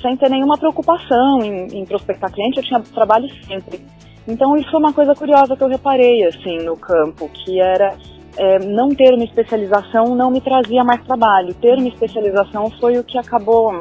sem 0.00 0.16
ter 0.16 0.30
nenhuma 0.30 0.58
preocupação 0.58 1.40
em, 1.42 1.80
em 1.80 1.84
prospectar 1.84 2.32
cliente, 2.32 2.58
eu 2.58 2.64
tinha 2.64 2.80
trabalho 2.80 3.28
sempre. 3.46 3.80
Então 4.26 4.56
isso 4.56 4.70
foi 4.70 4.80
uma 4.80 4.92
coisa 4.92 5.14
curiosa 5.14 5.56
que 5.56 5.62
eu 5.62 5.68
reparei 5.68 6.24
assim 6.26 6.58
no 6.64 6.76
campo, 6.76 7.28
que 7.28 7.60
era 7.60 7.96
é, 8.36 8.58
não 8.60 8.88
ter 8.90 9.12
uma 9.14 9.24
especialização 9.24 10.14
não 10.14 10.30
me 10.30 10.40
trazia 10.40 10.82
mais 10.84 11.02
trabalho. 11.04 11.54
Ter 11.54 11.78
uma 11.78 11.88
especialização 11.88 12.70
foi 12.80 12.98
o 12.98 13.04
que 13.04 13.18
acabou 13.18 13.80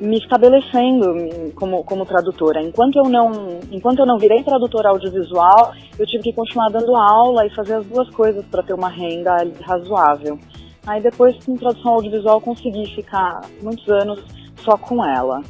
me 0.00 0.16
estabelecendo 0.16 1.52
como, 1.54 1.84
como 1.84 2.06
tradutora. 2.06 2.62
Enquanto 2.62 2.96
eu 2.96 3.10
não, 3.10 3.60
enquanto 3.70 3.98
eu 3.98 4.06
não 4.06 4.18
virei 4.18 4.42
tradutora 4.42 4.88
audiovisual, 4.88 5.74
eu 5.98 6.06
tive 6.06 6.24
que 6.24 6.32
continuar 6.32 6.70
dando 6.70 6.96
aula 6.96 7.46
e 7.46 7.54
fazer 7.54 7.74
as 7.74 7.86
duas 7.86 8.08
coisas 8.10 8.44
para 8.46 8.62
ter 8.62 8.72
uma 8.72 8.88
renda 8.88 9.36
razoável. 9.60 10.38
Aí 10.86 11.02
depois, 11.02 11.36
com 11.44 11.54
tradução 11.56 11.94
audiovisual, 11.94 12.40
consegui 12.40 12.86
ficar 12.94 13.42
muitos 13.62 13.86
anos 13.88 14.24
só 14.64 14.76
com 14.78 15.04
ela. 15.04 15.42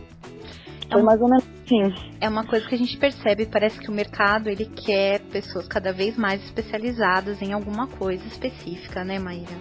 Foi 0.91 1.03
mais 1.03 1.21
ou 1.21 1.29
menos 1.29 1.45
assim. 1.65 1.95
É 2.21 2.29
uma 2.29 2.45
coisa 2.45 2.67
que 2.67 2.75
a 2.75 2.79
gente 2.79 2.97
percebe, 2.97 3.47
parece 3.47 3.79
que 3.79 3.89
o 3.89 3.93
mercado 3.93 4.49
ele 4.49 4.67
quer 4.67 5.21
pessoas 5.21 5.69
cada 5.69 5.93
vez 5.93 6.17
mais 6.19 6.43
especializadas 6.45 7.41
em 7.41 7.53
alguma 7.53 7.87
coisa 7.87 8.27
específica, 8.27 9.05
né, 9.05 9.19
Maíra? 9.21 9.55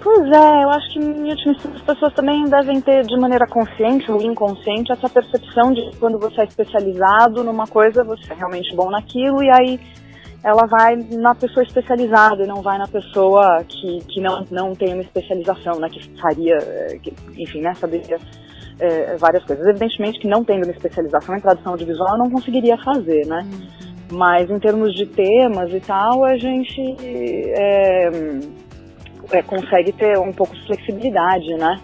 Pois 0.00 0.30
é, 0.30 0.62
eu 0.62 0.70
acho 0.70 0.90
que 0.90 0.98
em 1.00 1.28
última 1.28 1.56
as 1.74 1.82
pessoas 1.82 2.14
também 2.14 2.44
devem 2.44 2.80
ter 2.80 3.04
de 3.04 3.18
maneira 3.18 3.46
consciente 3.48 4.10
ou 4.12 4.22
inconsciente 4.22 4.92
essa 4.92 5.08
percepção 5.08 5.72
de 5.72 5.90
que 5.90 5.96
quando 5.96 6.20
você 6.20 6.42
é 6.42 6.44
especializado 6.44 7.42
numa 7.42 7.66
coisa, 7.66 8.04
você 8.04 8.32
é 8.32 8.36
realmente 8.36 8.74
bom 8.76 8.90
naquilo 8.90 9.42
e 9.42 9.50
aí 9.50 9.80
ela 10.44 10.66
vai 10.66 10.96
na 10.96 11.34
pessoa 11.34 11.64
especializada 11.64 12.44
e 12.44 12.46
não 12.46 12.62
vai 12.62 12.78
na 12.78 12.86
pessoa 12.86 13.64
que, 13.68 13.98
que 14.06 14.20
não, 14.20 14.44
não 14.52 14.72
tem 14.72 14.92
uma 14.92 15.02
especialização, 15.02 15.80
né, 15.80 15.88
que 15.88 16.00
faria, 16.20 16.56
eh, 16.58 16.98
que, 17.02 17.12
enfim, 17.36 17.60
né, 17.60 17.74
saberia 17.74 18.18
é, 18.78 19.16
várias 19.16 19.44
coisas. 19.44 19.66
Evidentemente 19.66 20.20
que 20.20 20.28
não 20.28 20.44
tendo 20.44 20.64
uma 20.64 20.72
especialização 20.72 21.36
em 21.36 21.40
tradução 21.40 21.72
audiovisual 21.72 22.12
eu 22.12 22.18
não 22.18 22.30
conseguiria 22.30 22.76
fazer, 22.78 23.26
né? 23.26 23.44
Uhum. 23.44 24.16
Mas 24.16 24.50
em 24.50 24.58
termos 24.58 24.94
de 24.94 25.06
temas 25.06 25.72
e 25.72 25.80
tal, 25.80 26.24
a 26.24 26.36
gente 26.36 26.96
é, 27.00 28.10
é, 29.30 29.42
consegue 29.42 29.92
ter 29.92 30.18
um 30.18 30.32
pouco 30.32 30.54
de 30.54 30.66
flexibilidade, 30.66 31.54
né? 31.54 31.80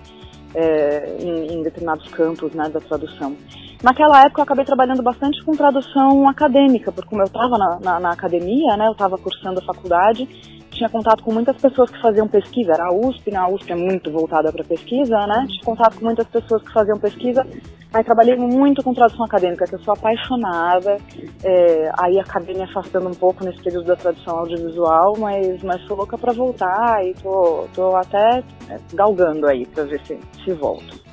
É, 0.55 1.17
em, 1.21 1.59
em, 1.59 1.63
determinados 1.63 2.09
campos 2.09 2.53
né, 2.55 2.69
da 2.71 2.81
tradução. 2.81 3.37
Naquela 3.83 4.23
época 4.23 4.41
eu 4.41 4.45
acabei 4.45 4.65
trabalhando 4.65 5.03
bastante 5.03 5.45
com 5.45 5.53
tradução 5.53 6.27
acadêmica, 6.27 6.91
porque 6.91 7.11
como 7.11 7.21
eu 7.21 7.27
estava 7.27 7.59
na, 7.59 7.79
na, 7.81 8.01
na, 8.01 8.13
academia, 8.13 8.75
né, 8.77 8.87
eu 8.87 8.93
estava 8.93 9.19
cursando 9.19 9.61
a 9.61 9.65
faculdade, 9.65 10.27
tinha 10.79 10.89
contato 10.89 11.23
com 11.25 11.33
muitas 11.33 11.57
pessoas 11.57 11.91
que 11.91 12.01
faziam 12.01 12.29
pesquisa, 12.29 12.73
era 12.73 12.87
a 12.87 12.93
USP, 12.95 13.31
né, 13.31 13.39
a 13.39 13.49
USP 13.49 13.73
é 13.73 13.77
muito 13.77 14.11
voltada 14.11 14.53
para 14.53 14.65
pesquisa, 14.65 15.27
né, 15.27 15.45
tinha 15.49 15.65
contato 15.65 15.99
com 15.99 16.05
muitas 16.05 16.27
pessoas 16.29 16.63
que 16.63 16.73
faziam 16.73 16.97
pesquisa, 16.99 17.45
aí 17.93 18.05
trabalhei 18.05 18.37
muito 18.37 18.83
com 18.83 18.95
tradução 18.95 19.25
acadêmica, 19.25 19.67
que 19.67 19.75
eu 19.75 19.81
sou 19.81 19.95
apaixonada, 19.95 20.97
é, 21.43 21.91
aí 21.99 22.19
acabei 22.21 22.55
me 22.55 22.63
afastando 22.63 23.09
um 23.09 23.15
pouco 23.15 23.45
nesse 23.45 23.61
período 23.63 23.87
da 23.87 23.97
tradução 23.97 24.39
audiovisual, 24.39 25.17
mas, 25.19 25.63
mas 25.65 25.83
sou 25.87 25.97
louca 25.97 26.17
para 26.17 26.33
voltar 26.33 27.05
e 27.05 27.13
tô, 27.15 27.67
tô 27.75 27.97
até 27.97 28.43
é, 28.71 28.79
galgando 28.95 29.49
aí 29.49 29.67
para 29.67 29.85
ver 29.85 30.01
se, 30.07 30.19
se 30.45 30.53
volto. 30.53 31.08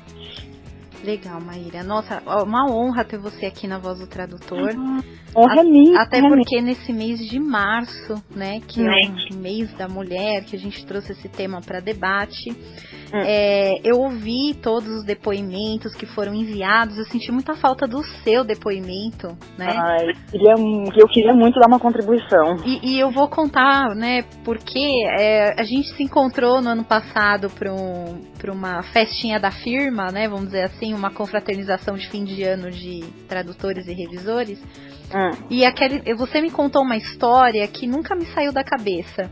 Legal, 1.06 1.40
Maíra. 1.40 1.84
Nossa, 1.84 2.20
uma 2.42 2.68
honra 2.68 3.04
ter 3.04 3.16
você 3.16 3.46
aqui 3.46 3.68
na 3.68 3.78
Voz 3.78 4.00
do 4.00 4.08
Tradutor. 4.08 4.74
Uhum. 4.74 5.00
Honra 5.36 5.60
a, 5.60 5.64
minha. 5.64 6.00
Até 6.00 6.20
porque 6.20 6.60
nesse 6.60 6.92
mês 6.92 7.20
de 7.20 7.38
março, 7.38 8.14
né, 8.34 8.60
que 8.66 8.80
é 8.80 9.32
o 9.32 9.36
mês 9.36 9.72
da 9.74 9.86
mulher, 9.86 10.44
que 10.44 10.56
a 10.56 10.58
gente 10.58 10.84
trouxe 10.84 11.12
esse 11.12 11.28
tema 11.28 11.60
para 11.60 11.78
debate, 11.78 12.50
hum. 12.50 13.18
é, 13.24 13.80
eu 13.84 14.00
ouvi 14.00 14.54
todos 14.60 14.88
os 14.88 15.04
depoimentos 15.04 15.94
que 15.94 16.06
foram 16.06 16.34
enviados, 16.34 16.98
eu 16.98 17.04
senti 17.04 17.30
muita 17.30 17.54
falta 17.54 17.86
do 17.86 18.02
seu 18.24 18.42
depoimento, 18.42 19.28
né? 19.56 19.76
Ai, 19.76 20.06
queria, 20.30 20.54
eu 20.96 21.06
queria 21.06 21.34
muito 21.34 21.60
dar 21.60 21.68
uma 21.68 21.78
contribuição. 21.78 22.56
E, 22.64 22.94
e 22.94 22.98
eu 22.98 23.12
vou 23.12 23.28
contar, 23.28 23.94
né, 23.94 24.24
porque 24.42 25.04
é, 25.18 25.54
a 25.60 25.62
gente 25.62 25.88
se 25.94 26.02
encontrou 26.02 26.60
no 26.60 26.70
ano 26.70 26.84
passado 26.84 27.48
para 27.50 27.72
um, 27.72 28.22
uma 28.50 28.82
festinha 28.82 29.38
da 29.38 29.50
firma, 29.50 30.10
né, 30.10 30.28
vamos 30.28 30.46
dizer 30.46 30.64
assim, 30.64 30.94
uma 30.94 31.10
confraternização 31.10 31.96
de 31.96 32.08
fim 32.08 32.24
de 32.24 32.42
ano 32.42 32.70
de 32.70 33.04
tradutores 33.28 33.86
e 33.86 33.92
revisores. 33.92 34.58
Hum. 35.14 35.46
E 35.50 35.64
aquele, 35.64 36.14
você 36.14 36.40
me 36.40 36.50
contou 36.50 36.82
uma 36.82 36.96
história 36.96 37.66
que 37.68 37.86
nunca 37.86 38.14
me 38.14 38.26
saiu 38.26 38.52
da 38.52 38.64
cabeça. 38.64 39.30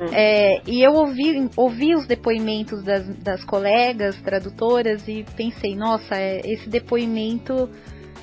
Hum. 0.00 0.06
É, 0.12 0.62
e 0.66 0.82
eu 0.82 0.92
ouvi, 0.92 1.48
ouvi 1.56 1.94
os 1.94 2.06
depoimentos 2.06 2.82
das, 2.82 3.06
das 3.18 3.44
colegas 3.44 4.16
tradutoras 4.22 5.06
e 5.06 5.24
pensei, 5.36 5.76
nossa, 5.76 6.16
é, 6.16 6.40
esse 6.44 6.68
depoimento 6.68 7.68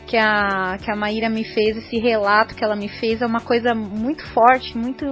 que 0.08 0.18
a, 0.18 0.78
que 0.84 0.90
a 0.90 0.96
Maíra 0.96 1.30
me 1.30 1.44
fez, 1.44 1.78
esse 1.78 2.00
relato 2.00 2.56
que 2.56 2.64
ela 2.64 2.76
me 2.76 2.88
fez, 2.88 3.22
é 3.22 3.26
uma 3.26 3.42
coisa 3.42 3.76
muito 3.76 4.26
forte, 4.28 4.76
muito 4.76 5.06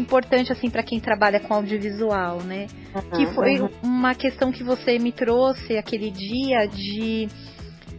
importante 0.00 0.52
assim 0.52 0.70
para 0.70 0.82
quem 0.82 1.00
trabalha 1.00 1.40
com 1.40 1.54
audiovisual, 1.54 2.40
né? 2.42 2.66
Uhum, 2.94 3.10
que 3.10 3.26
foi 3.34 3.60
uhum. 3.60 3.68
uma 3.82 4.14
questão 4.14 4.52
que 4.52 4.62
você 4.62 4.98
me 4.98 5.12
trouxe 5.12 5.76
aquele 5.76 6.10
dia 6.10 6.66
de 6.66 7.28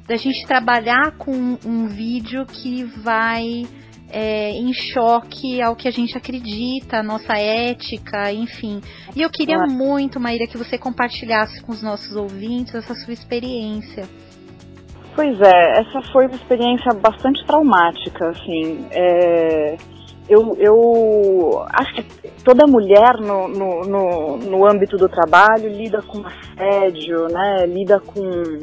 da 0.08 0.16
gente 0.16 0.46
trabalhar 0.48 1.18
com 1.18 1.58
um 1.66 1.88
vídeo 1.88 2.46
que 2.46 2.84
vai 2.84 3.68
é, 4.10 4.52
em 4.52 4.74
choque 4.74 5.62
ao 5.62 5.76
que 5.76 5.88
a 5.88 5.92
gente 5.92 6.18
acredita, 6.18 6.98
a 7.00 7.04
nossa 7.04 7.38
ética, 7.38 8.32
enfim. 8.32 8.82
E 9.16 9.22
eu 9.22 9.30
queria 9.30 9.58
ah. 9.58 9.68
muito, 9.68 10.20
Maíra, 10.20 10.48
que 10.48 10.58
você 10.58 10.78
compartilhasse 10.78 11.62
com 11.62 11.74
os 11.74 11.84
nossos 11.84 12.16
ouvintes 12.16 12.74
essa 12.74 12.96
sua 12.96 13.14
experiência. 13.14 14.08
Pois 15.14 15.40
é, 15.42 15.80
essa 15.80 16.02
foi 16.14 16.28
uma 16.28 16.36
experiência 16.36 16.94
bastante 16.94 17.44
traumática, 17.46 18.30
assim. 18.30 18.86
É, 18.92 19.76
eu, 20.30 20.56
eu 20.60 21.66
acho 21.72 21.94
que 21.94 22.04
toda 22.44 22.68
mulher 22.68 23.18
no, 23.20 23.48
no, 23.48 23.82
no, 23.82 24.38
no 24.38 24.66
âmbito 24.66 24.98
do 24.98 25.08
trabalho 25.08 25.70
lida 25.70 26.02
com 26.02 26.24
assédio, 26.26 27.28
né? 27.28 27.66
Lida 27.66 28.00
com 28.00 28.60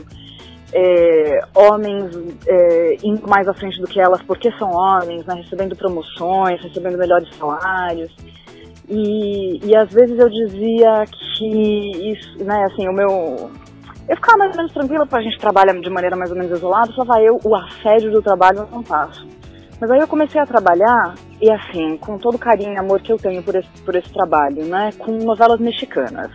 é, 0.73 1.41
homens 1.55 2.11
é, 2.47 2.97
indo 3.05 3.27
mais 3.29 3.47
à 3.47 3.55
frente 3.55 3.81
do 3.81 3.87
que 3.87 4.01
elas 4.01 4.21
porque 4.23 4.51
são 4.59 4.71
homens, 4.73 5.25
né, 5.25 5.35
recebendo 5.37 5.77
promoções, 5.77 6.61
recebendo 6.61 6.99
melhores 6.99 7.29
salários. 7.37 8.15
E, 8.89 9.65
e 9.65 9.77
às 9.77 9.91
vezes 9.93 10.19
eu 10.19 10.29
dizia 10.29 11.05
que 11.39 12.11
isso, 12.11 12.45
né, 12.45 12.65
assim, 12.65 12.89
o 12.89 12.93
meu. 12.93 13.51
Eu 14.07 14.17
ficava 14.17 14.39
mais 14.39 14.51
ou 14.51 14.57
menos 14.59 14.73
tranquila 14.73 15.07
porque 15.07 15.17
a 15.17 15.31
gente 15.31 15.39
trabalha 15.39 15.73
de 15.73 15.89
maneira 15.89 16.15
mais 16.15 16.31
ou 16.31 16.37
menos 16.37 16.53
isolada, 16.53 16.93
só 16.93 17.05
vai 17.05 17.27
eu, 17.27 17.41
o 17.43 17.57
assédio 17.57 18.11
do 18.11 18.21
trabalho 18.21 18.59
eu 18.59 18.69
não 18.71 18.83
faço. 18.83 19.27
Mas 19.85 19.91
aí 19.91 20.01
eu 20.01 20.09
comecei 20.09 20.41
a 20.41 20.47
trabalhar, 20.47 21.15
e 21.43 21.53
assim, 21.53 21.99
com 21.99 22.17
todo 22.17 22.37
o 22.37 22.39
carinho 22.39 22.73
e 22.73 22.79
amor 22.79 23.03
que 23.03 23.13
eu 23.13 23.19
tenho 23.19 23.43
por 23.43 23.55
esse, 23.55 23.69
por 23.85 23.95
esse 23.95 24.11
trabalho, 24.15 24.65
né, 24.65 24.91
com 24.97 25.13
novelas 25.13 25.61
mexicanas 25.61 26.33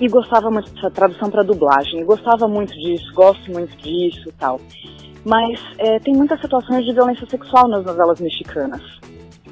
e 0.00 0.06
gostava 0.06 0.48
muito 0.52 0.72
dessa 0.72 0.88
tradução 0.88 1.28
para 1.28 1.42
dublagem, 1.42 2.04
gostava 2.04 2.46
muito 2.46 2.72
disso, 2.74 3.12
gosto 3.12 3.50
muito 3.50 3.76
disso 3.78 4.32
tal. 4.38 4.60
Mas 5.24 5.60
é, 5.78 5.98
tem 5.98 6.14
muitas 6.14 6.40
situações 6.40 6.84
de 6.84 6.92
violência 6.92 7.26
sexual 7.28 7.66
nas 7.66 7.84
novelas 7.84 8.20
mexicanas. 8.20 8.82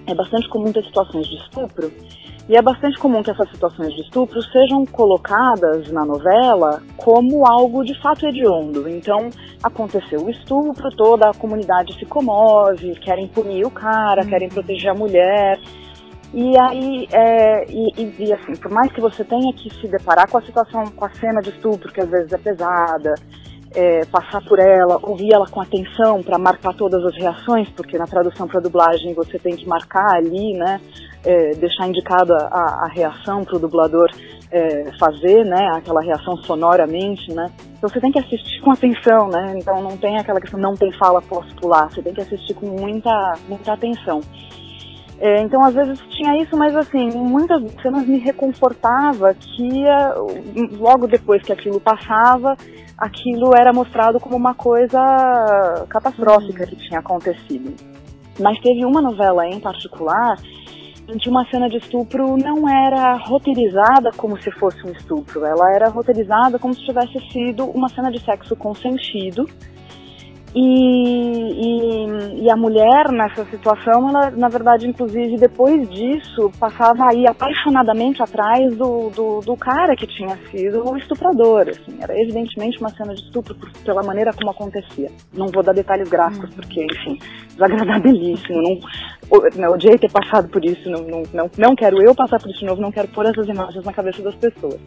É 0.07 0.15
bastante 0.15 0.49
comum 0.49 0.73
ter 0.73 0.85
situações 0.85 1.27
de 1.27 1.39
estupro, 1.39 1.91
e 2.49 2.57
é 2.57 2.63
bastante 2.63 2.99
comum 2.99 3.23
que 3.23 3.31
essas 3.31 3.51
situações 3.51 3.95
de 3.95 4.01
estupro 4.01 4.41
sejam 4.43 4.87
colocadas 4.87 5.91
na 5.93 6.05
novela 6.05 6.83
como 6.97 7.47
algo 7.47 7.85
de 7.85 8.01
fato 8.01 8.27
hediondo. 8.27 8.89
Então, 8.89 9.29
aconteceu 9.63 10.25
o 10.25 10.31
estupro, 10.31 10.89
toda 10.97 11.29
a 11.29 11.35
comunidade 11.35 11.99
se 11.99 12.07
comove, 12.07 12.95
querem 13.01 13.29
punir 13.29 13.67
o 13.67 13.71
cara, 13.71 14.23
uhum. 14.23 14.29
querem 14.29 14.49
proteger 14.49 14.91
a 14.91 14.95
mulher. 14.95 15.61
E 16.33 16.59
aí, 16.59 17.07
é, 17.13 17.65
e, 17.71 18.15
e, 18.19 18.33
assim, 18.33 18.55
por 18.57 18.71
mais 18.71 18.91
que 18.93 19.01
você 19.01 19.23
tenha 19.25 19.53
que 19.53 19.69
se 19.75 19.87
deparar 19.87 20.31
com 20.31 20.39
a 20.39 20.43
situação, 20.43 20.87
com 20.87 21.05
a 21.05 21.11
cena 21.11 21.41
de 21.43 21.51
estupro, 21.51 21.93
que 21.93 22.01
às 22.01 22.09
vezes 22.09 22.33
é 22.33 22.39
pesada, 22.39 23.15
é, 23.75 24.05
passar 24.07 24.43
por 24.45 24.59
ela, 24.59 24.99
ouvir 25.03 25.33
ela 25.33 25.47
com 25.47 25.61
atenção 25.61 26.23
para 26.23 26.39
marcar 26.39 26.75
todas 26.75 27.05
as 27.05 27.15
reações, 27.17 27.69
porque 27.71 27.99
na 27.99 28.07
tradução 28.07 28.47
para 28.47 28.61
dublagem 28.61 29.15
você 29.15 29.39
tem 29.39 29.57
que 29.57 29.67
marcar 29.67 30.17
ali, 30.17 30.55
né, 30.55 30.81
é, 31.25 31.51
deixar 31.51 31.87
indicada 31.87 32.35
a, 32.51 32.87
a, 32.87 32.89
reação 32.89 33.45
para 33.45 33.57
o 33.57 33.59
dublador 33.59 34.09
é, 34.51 34.91
fazer, 34.99 35.45
né, 35.45 35.69
aquela 35.75 36.01
reação 36.01 36.37
sonoramente, 36.39 37.33
né. 37.33 37.51
Então 37.77 37.89
você 37.89 38.01
tem 38.01 38.11
que 38.11 38.19
assistir 38.19 38.61
com 38.61 38.73
atenção, 38.73 39.29
né. 39.29 39.55
Então 39.57 39.83
não 39.83 39.97
tem 39.97 40.17
aquela 40.19 40.41
questão 40.41 40.59
não 40.59 40.75
tem 40.75 40.91
fala 40.93 41.21
posso 41.21 41.55
pular, 41.57 41.91
você 41.91 42.03
tem 42.03 42.15
que 42.15 42.21
assistir 42.21 42.55
com 42.55 42.67
muita 42.67 43.35
muita 43.49 43.73
atenção. 43.73 44.21
É, 45.21 45.43
então, 45.43 45.65
às 45.65 45.75
vezes 45.75 45.99
tinha 46.11 46.41
isso, 46.41 46.57
mas 46.57 46.77
assim, 46.77 47.11
muitas 47.11 47.61
cenas 47.83 48.07
me 48.07 48.19
reconfortava 48.19 49.35
que 49.35 49.83
logo 50.79 51.09
depois 51.09 51.43
que 51.43 51.53
aquilo 51.53 51.81
passava, 51.81 52.57
aquilo 52.99 53.55
era 53.57 53.73
mostrado 53.73 54.19
como 54.19 54.37
uma 54.37 54.55
coisa 54.55 54.99
catastrófica 55.89 56.67
que 56.67 56.77
tinha 56.77 56.99
acontecido. 56.99 57.75
Mas 58.41 58.59
teve 58.61 58.85
uma 58.85 59.01
novela 59.01 59.47
em 59.47 59.61
particular 59.61 60.37
que 61.17 61.29
uma 61.31 61.49
cena 61.49 61.69
de 61.71 61.79
estupro 61.79 62.37
não 62.37 62.69
era 62.69 63.15
roteirizada 63.15 64.11
como 64.15 64.41
se 64.43 64.51
fosse 64.51 64.85
um 64.87 64.93
estupro, 64.93 65.43
ela 65.43 65.75
era 65.75 65.89
roteirizada 65.89 66.59
como 66.59 66.75
se 66.75 66.85
tivesse 66.85 67.19
sido 67.33 67.65
uma 67.65 67.89
cena 67.89 68.11
de 68.11 68.23
sexo 68.23 68.55
consentido 68.55 69.49
e, 70.55 70.61
e, 70.61 72.45
e, 72.45 72.51
a 72.51 72.57
mulher 72.57 73.11
nessa 73.13 73.45
situação, 73.47 74.09
ela, 74.09 74.31
na 74.31 74.49
verdade, 74.49 74.89
inclusive 74.89 75.37
depois 75.37 75.89
disso, 75.91 76.51
passava 76.59 77.11
aí 77.11 77.27
apaixonadamente 77.27 78.23
atrás 78.23 78.75
do, 78.77 79.11
do, 79.11 79.41
do 79.41 79.57
cara 79.57 79.95
que 79.95 80.07
tinha 80.07 80.39
sido 80.51 80.89
o 80.89 80.97
estuprador. 80.97 81.69
Assim, 81.69 81.99
era 82.01 82.19
evidentemente 82.19 82.79
uma 82.81 82.89
cena 82.91 83.15
de 83.15 83.23
estupro 83.23 83.55
por, 83.55 83.71
pela 83.85 84.03
maneira 84.03 84.33
como 84.33 84.51
acontecia. 84.51 85.11
Não 85.33 85.49
vou 85.49 85.63
dar 85.63 85.75
detalhes 85.75 86.09
gráficos, 86.09 86.51
porque, 86.55 86.83
enfim, 86.83 87.19
desagradabilíssimo. 87.53 88.63
Não, 88.63 88.81
não 89.57 89.73
odiei 89.75 89.99
ter 89.99 90.11
passado 90.11 90.49
por 90.49 90.65
isso, 90.65 90.89
não, 90.89 91.03
não, 91.03 91.23
não, 91.35 91.51
não 91.59 91.77
quero 91.77 92.03
eu 92.03 92.15
passar 92.15 92.41
por 92.41 92.51
isso 92.51 92.61
de 92.61 92.67
novo, 92.67 92.81
não 92.81 92.91
quero 92.91 93.09
pôr 93.09 93.27
essas 93.27 93.47
imagens 93.47 93.85
na 93.85 93.93
cabeça 93.93 94.23
das 94.23 94.35
pessoas. 94.37 94.81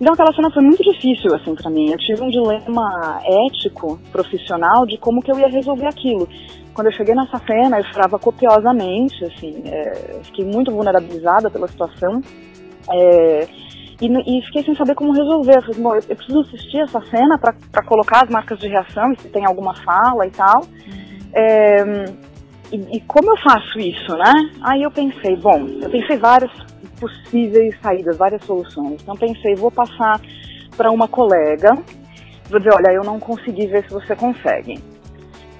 Então 0.00 0.12
aquela 0.12 0.32
cena 0.34 0.50
foi 0.50 0.62
muito 0.62 0.82
difícil, 0.82 1.34
assim, 1.34 1.54
para 1.54 1.70
mim. 1.70 1.90
Eu 1.90 1.98
tive 1.98 2.22
um 2.22 2.28
dilema 2.28 3.20
ético, 3.24 3.98
profissional, 4.12 4.86
de 4.86 4.98
como 4.98 5.22
que 5.22 5.32
eu 5.32 5.38
ia 5.38 5.48
resolver 5.48 5.86
aquilo. 5.86 6.28
Quando 6.74 6.88
eu 6.88 6.92
cheguei 6.92 7.14
nessa 7.14 7.38
cena, 7.38 7.78
eu 7.78 7.84
chorava 7.84 8.18
copiosamente, 8.18 9.24
assim, 9.24 9.62
é, 9.64 10.20
fiquei 10.24 10.44
muito 10.44 10.70
vulnerabilizada 10.70 11.50
pela 11.50 11.66
situação. 11.66 12.20
É, 12.92 13.48
e, 13.98 14.38
e, 14.38 14.42
fiquei 14.44 14.62
sem 14.62 14.74
saber 14.74 14.94
como 14.94 15.12
resolver. 15.12 15.56
Eu 15.56 15.62
falei, 15.62 15.80
bom, 15.80 15.94
eu, 15.94 16.16
preciso 16.16 16.40
assistir 16.40 16.78
essa 16.80 17.00
cena 17.06 17.38
para 17.38 17.82
colocar 17.86 18.24
as 18.24 18.30
marcas 18.30 18.58
de 18.58 18.68
reação 18.68 19.14
se 19.18 19.28
tem 19.28 19.46
alguma 19.46 19.74
fala 19.74 20.26
e 20.26 20.30
tal. 20.30 20.60
Uhum. 20.60 21.16
É, 21.32 21.84
e, 22.72 22.96
e, 22.96 23.00
como 23.02 23.30
eu 23.30 23.36
faço 23.38 23.78
isso, 23.78 24.16
né? 24.16 24.32
Aí 24.62 24.82
eu 24.82 24.90
pensei, 24.90 25.36
bom, 25.36 25.66
eu 25.80 25.88
pensei 25.88 26.16
várias 26.16 26.50
possíveis 26.98 27.78
saídas, 27.80 28.16
várias 28.16 28.44
soluções. 28.44 29.00
Então 29.02 29.14
pensei, 29.16 29.54
vou 29.54 29.70
passar 29.70 30.20
para 30.76 30.90
uma 30.90 31.06
colega, 31.06 31.74
vou 32.50 32.58
dizer, 32.58 32.74
olha, 32.74 32.92
eu 32.92 33.04
não 33.04 33.20
consegui 33.20 33.66
ver 33.66 33.84
se 33.84 33.92
você 33.92 34.16
consegue. 34.16 34.82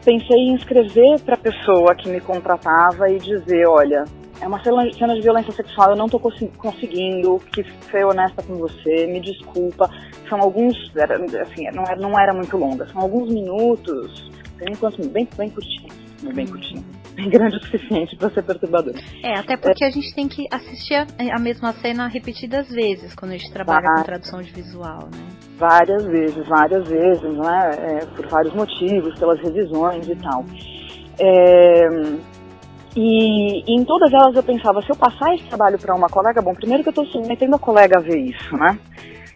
Pensei 0.05 0.37
em 0.37 0.55
escrever 0.55 1.21
para 1.21 1.35
a 1.35 1.39
pessoa 1.39 1.95
que 1.95 2.09
me 2.09 2.21
contratava 2.21 3.09
e 3.11 3.19
dizer, 3.19 3.67
olha, 3.67 4.05
é 4.41 4.47
uma 4.47 4.63
cena, 4.63 5.15
de 5.15 5.21
violência 5.21 5.53
sexual, 5.53 5.91
eu 5.91 5.97
não 5.97 6.07
estou 6.07 6.21
conseguindo, 6.21 7.41
que 7.53 7.65
ser 7.91 8.05
honesta 8.05 8.43
com 8.43 8.55
você, 8.57 9.07
me 9.07 9.21
desculpa. 9.21 9.89
São 10.29 10.41
alguns, 10.41 10.77
era, 10.97 11.17
assim, 11.43 11.71
não 11.73 11.85
era, 11.85 11.97
não 11.97 12.19
era 12.19 12.35
muito 12.35 12.57
longa, 12.57 12.87
são 12.89 13.01
alguns 13.01 13.33
minutos, 13.33 14.31
tem 14.59 14.75
quantos 14.77 14.99
minutos? 14.99 15.13
Bem, 15.13 15.29
bem 15.37 15.51
curtinho, 15.51 16.35
bem 16.35 16.47
curtinho 16.47 16.96
bem 17.17 17.31
grande 17.31 17.57
o 17.57 17.61
suficiente 17.65 18.15
para 18.17 18.31
ser 18.31 18.43
perturbador. 18.43 18.95
É, 19.23 19.39
até 19.39 19.57
porque 19.57 19.83
é. 19.83 19.89
a 19.89 19.91
gente 19.91 20.15
tem 20.15 20.29
que 20.29 20.47
assistir 20.53 20.95
a, 20.95 21.07
a, 21.35 21.41
mesma 21.41 21.73
cena 21.73 22.07
repetidas 22.07 22.69
vezes 22.69 23.15
quando 23.15 23.33
a 23.33 23.37
gente 23.37 23.51
trabalha 23.51 23.89
com 23.97 24.03
tradução 24.05 24.41
de 24.41 24.53
visual, 24.53 25.09
né? 25.11 25.27
Várias 25.59 26.05
vezes, 26.05 26.47
várias 26.47 26.87
vezes, 26.87 27.37
né? 27.37 27.71
É, 27.79 28.07
por 28.15 28.27
vários 28.29 28.55
motivos, 28.55 29.19
pelas 29.19 29.41
revisões 29.41 30.07
e 30.07 30.17
tal. 30.17 30.45
É, 31.19 31.89
e, 32.95 33.63
e, 33.67 33.75
em 33.75 33.85
todas 33.85 34.13
elas 34.13 34.37
eu 34.37 34.43
pensava, 34.43 34.83
se 34.83 34.91
eu 34.91 34.97
passar 34.97 35.35
esse 35.35 35.45
trabalho 35.45 35.79
para 35.79 35.95
uma 35.95 36.09
colega, 36.09 36.43
bom, 36.43 36.55
primeiro 36.55 36.83
que 36.83 36.89
eu 36.91 37.03
estou 37.03 37.07
submetendo 37.07 37.57
a 37.57 37.59
colega 37.59 37.99
a 37.99 38.03
ver 38.03 38.19
isso, 38.19 38.57
né? 38.57 38.79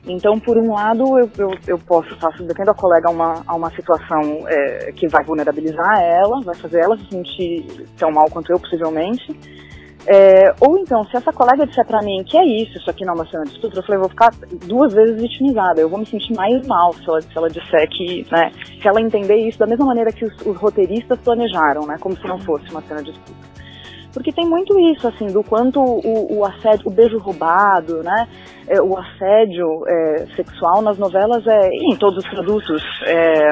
Então, 0.07 0.41
por 0.41 0.57
um 0.57 0.73
lado, 0.73 1.19
eu, 1.19 1.31
eu, 1.39 1.51
eu 1.67 1.79
posso 1.79 2.15
estar 2.15 2.33
submetendo 2.33 2.71
a 2.71 2.75
colega 2.75 3.09
a 3.09 3.11
uma, 3.11 3.43
a 3.47 3.55
uma 3.55 3.71
situação 3.71 4.49
é, 4.49 4.93
que 4.93 5.07
vai 5.09 5.23
vulnerabilizar 5.23 6.01
ela, 6.01 6.41
vai 6.43 6.55
fazer 6.55 6.81
ela 6.81 6.97
se 6.97 7.07
sentir 7.11 7.87
tão 7.99 8.11
mal 8.11 8.27
quanto 8.31 8.51
eu, 8.51 8.59
possivelmente. 8.59 9.39
É, 10.07 10.55
ou 10.61 10.79
então, 10.79 11.05
se 11.05 11.17
essa 11.17 11.31
colega 11.31 11.67
disser 11.67 11.87
pra 11.87 12.01
mim 12.01 12.25
que 12.25 12.39
é 12.39 12.45
isso, 12.45 12.79
isso 12.79 12.89
aqui 12.89 13.05
não 13.05 13.13
é 13.13 13.17
uma 13.17 13.27
cena 13.27 13.45
de 13.45 13.53
estupro, 13.53 13.79
eu 13.79 13.83
falei, 13.83 13.97
eu 13.97 14.01
vou 14.01 14.09
ficar 14.09 14.31
duas 14.67 14.95
vezes 14.95 15.21
vitimizada, 15.21 15.81
eu 15.81 15.91
vou 15.91 15.99
me 15.99 16.07
sentir 16.07 16.35
mais 16.35 16.67
mal 16.67 16.95
se 16.95 17.07
ela, 17.07 17.21
se 17.21 17.37
ela 17.37 17.51
disser 17.51 17.87
que, 17.91 18.27
né, 18.33 18.51
se 18.81 18.89
ela 18.89 19.01
entender 19.01 19.37
isso 19.37 19.59
da 19.59 19.67
mesma 19.67 19.85
maneira 19.85 20.11
que 20.11 20.25
os, 20.25 20.35
os 20.47 20.57
roteiristas 20.57 21.19
planejaram, 21.21 21.87
né, 21.87 21.97
como 22.01 22.17
se 22.17 22.27
não 22.27 22.39
fosse 22.39 22.71
uma 22.71 22.81
cena 22.81 23.03
de 23.03 23.11
estupro. 23.11 23.51
Porque 24.13 24.33
tem 24.33 24.49
muito 24.49 24.79
isso, 24.81 25.07
assim, 25.07 25.29
do 25.29 25.43
quanto 25.43 25.81
o, 25.81 26.39
o 26.39 26.45
assédio, 26.45 26.89
o 26.89 26.91
beijo 26.91 27.19
roubado, 27.19 28.03
né? 28.03 28.27
É, 28.71 28.81
o 28.81 28.97
assédio 28.97 29.67
é, 29.89 30.27
sexual 30.37 30.81
nas 30.81 30.97
novelas 30.97 31.45
é, 31.45 31.71
e 31.73 31.93
em 31.93 31.97
todos 31.97 32.19
os 32.19 32.31
produtos 32.31 32.81
é, 33.05 33.51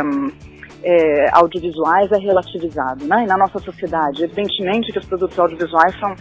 é, 0.84 1.26
audiovisuais 1.32 2.10
é 2.12 2.18
relativizado, 2.18 3.04
né? 3.04 3.24
E 3.24 3.26
na 3.26 3.36
nossa 3.36 3.58
sociedade, 3.58 4.22
evidentemente 4.22 4.92
que 4.92 4.98
os 4.98 5.06
produtos 5.06 5.36
audiovisuais 5.36 5.92
são 5.98 6.14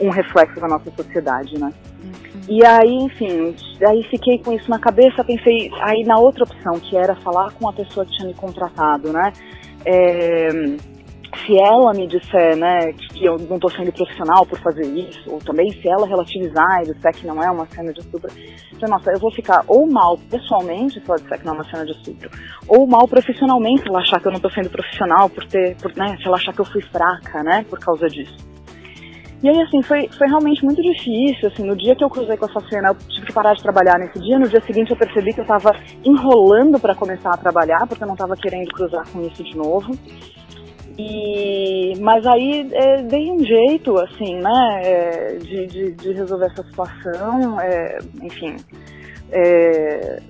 um 0.00 0.08
reflexo 0.08 0.60
da 0.60 0.68
nossa 0.68 0.88
sociedade, 0.90 1.58
né? 1.58 1.72
Uhum. 2.02 2.40
E 2.48 2.64
aí, 2.64 2.94
enfim, 2.94 3.56
aí 3.84 4.04
fiquei 4.04 4.38
com 4.38 4.52
isso 4.52 4.70
na 4.70 4.78
cabeça, 4.78 5.24
pensei 5.24 5.70
aí 5.82 6.04
na 6.04 6.16
outra 6.16 6.44
opção, 6.44 6.78
que 6.78 6.96
era 6.96 7.16
falar 7.16 7.50
com 7.54 7.68
a 7.68 7.72
pessoa 7.72 8.06
que 8.06 8.12
tinha 8.12 8.28
me 8.28 8.34
contratado, 8.34 9.12
né? 9.12 9.32
É, 9.84 10.48
se 11.36 11.58
ela 11.58 11.92
me 11.92 12.06
disser, 12.06 12.56
né, 12.56 12.92
que 12.92 13.24
eu 13.24 13.36
não 13.38 13.56
estou 13.56 13.70
sendo 13.70 13.92
profissional 13.92 14.46
por 14.46 14.58
fazer 14.60 14.86
isso, 14.86 15.30
ou 15.30 15.38
também 15.38 15.70
se 15.70 15.88
ela 15.88 16.06
relativizar 16.06 16.82
e 16.82 16.92
disser 16.92 17.12
que 17.14 17.26
não 17.26 17.42
é 17.42 17.50
uma 17.50 17.66
cena 17.66 17.92
de 17.92 18.00
estupro, 18.00 18.30
então, 18.72 18.88
nossa, 18.88 19.10
eu 19.10 19.18
vou 19.18 19.32
ficar 19.32 19.64
ou 19.66 19.86
mal 19.86 20.18
pessoalmente 20.30 21.00
se 21.00 21.08
ela 21.08 21.18
disser 21.18 21.38
que 21.38 21.46
não 21.46 21.54
é 21.54 21.56
uma 21.56 21.64
cena 21.64 21.84
de 21.84 21.92
estupro, 21.92 22.30
ou 22.68 22.86
mal 22.86 23.06
profissionalmente 23.08 23.82
se 23.82 23.88
ela 23.88 24.00
achar 24.00 24.20
que 24.20 24.26
eu 24.26 24.32
não 24.32 24.38
estou 24.38 24.50
sendo 24.50 24.70
profissional 24.70 25.28
por 25.28 25.44
ter, 25.46 25.76
por, 25.76 25.94
né, 25.96 26.16
se 26.16 26.26
ela 26.26 26.36
achar 26.36 26.52
que 26.52 26.60
eu 26.60 26.66
fui 26.66 26.82
fraca, 26.82 27.42
né, 27.42 27.64
por 27.68 27.78
causa 27.78 28.06
disso. 28.08 28.54
E 29.44 29.48
aí, 29.48 29.60
assim, 29.60 29.82
foi, 29.82 30.08
foi 30.16 30.26
realmente 30.26 30.64
muito 30.64 30.80
difícil, 30.80 31.48
assim, 31.48 31.64
no 31.64 31.76
dia 31.76 31.94
que 31.94 32.02
eu 32.02 32.08
cruzei 32.08 32.34
com 32.34 32.46
essa 32.46 32.60
cena, 32.66 32.88
eu 32.88 32.94
tive 32.94 33.26
que 33.26 33.32
parar 33.32 33.52
de 33.52 33.62
trabalhar 33.62 33.98
nesse 33.98 34.18
dia, 34.18 34.38
no 34.38 34.48
dia 34.48 34.62
seguinte 34.62 34.90
eu 34.90 34.96
percebi 34.96 35.34
que 35.34 35.40
eu 35.40 35.44
estava 35.44 35.70
enrolando 36.02 36.80
para 36.80 36.94
começar 36.94 37.34
a 37.34 37.36
trabalhar, 37.36 37.86
porque 37.86 38.02
eu 38.02 38.06
não 38.06 38.14
estava 38.14 38.34
querendo 38.36 38.68
cruzar 38.68 39.06
com 39.12 39.20
isso 39.20 39.44
de 39.44 39.54
novo. 39.54 39.92
E, 40.96 41.98
mas 42.00 42.24
aí 42.24 42.70
é, 42.72 43.02
dei 43.02 43.30
um 43.32 43.40
jeito, 43.40 43.98
assim, 43.98 44.36
né, 44.36 44.80
é, 44.84 45.36
de, 45.38 45.66
de, 45.66 45.92
de, 45.92 46.12
resolver 46.12 46.46
essa 46.46 46.62
situação, 46.62 47.60
é, 47.60 47.98
enfim, 48.22 48.54
é, 49.32 50.22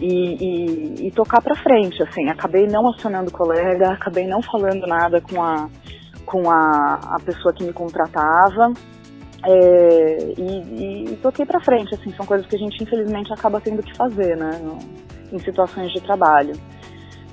e, 0.00 1.04
e, 1.04 1.06
e, 1.06 1.10
tocar 1.12 1.40
para 1.40 1.54
frente, 1.62 2.02
assim. 2.02 2.28
Acabei 2.28 2.66
não 2.66 2.88
acionando 2.88 3.30
o 3.30 3.32
colega, 3.32 3.92
acabei 3.92 4.26
não 4.26 4.42
falando 4.42 4.86
nada 4.86 5.20
com 5.20 5.40
a, 5.42 5.68
com 6.24 6.50
a, 6.50 7.00
a 7.04 7.16
pessoa 7.24 7.54
que 7.54 7.64
me 7.64 7.72
contratava. 7.72 8.72
É, 9.44 10.18
e, 10.36 11.12
e, 11.12 11.16
toquei 11.22 11.46
para 11.46 11.60
frente, 11.60 11.94
assim, 11.94 12.12
são 12.14 12.26
coisas 12.26 12.46
que 12.46 12.56
a 12.56 12.58
gente 12.58 12.82
infelizmente 12.82 13.32
acaba 13.32 13.60
tendo 13.60 13.82
que 13.82 13.96
fazer, 13.96 14.36
né, 14.36 14.60
no, 14.62 14.78
em 15.32 15.38
situações 15.38 15.92
de 15.92 16.00
trabalho. 16.00 16.54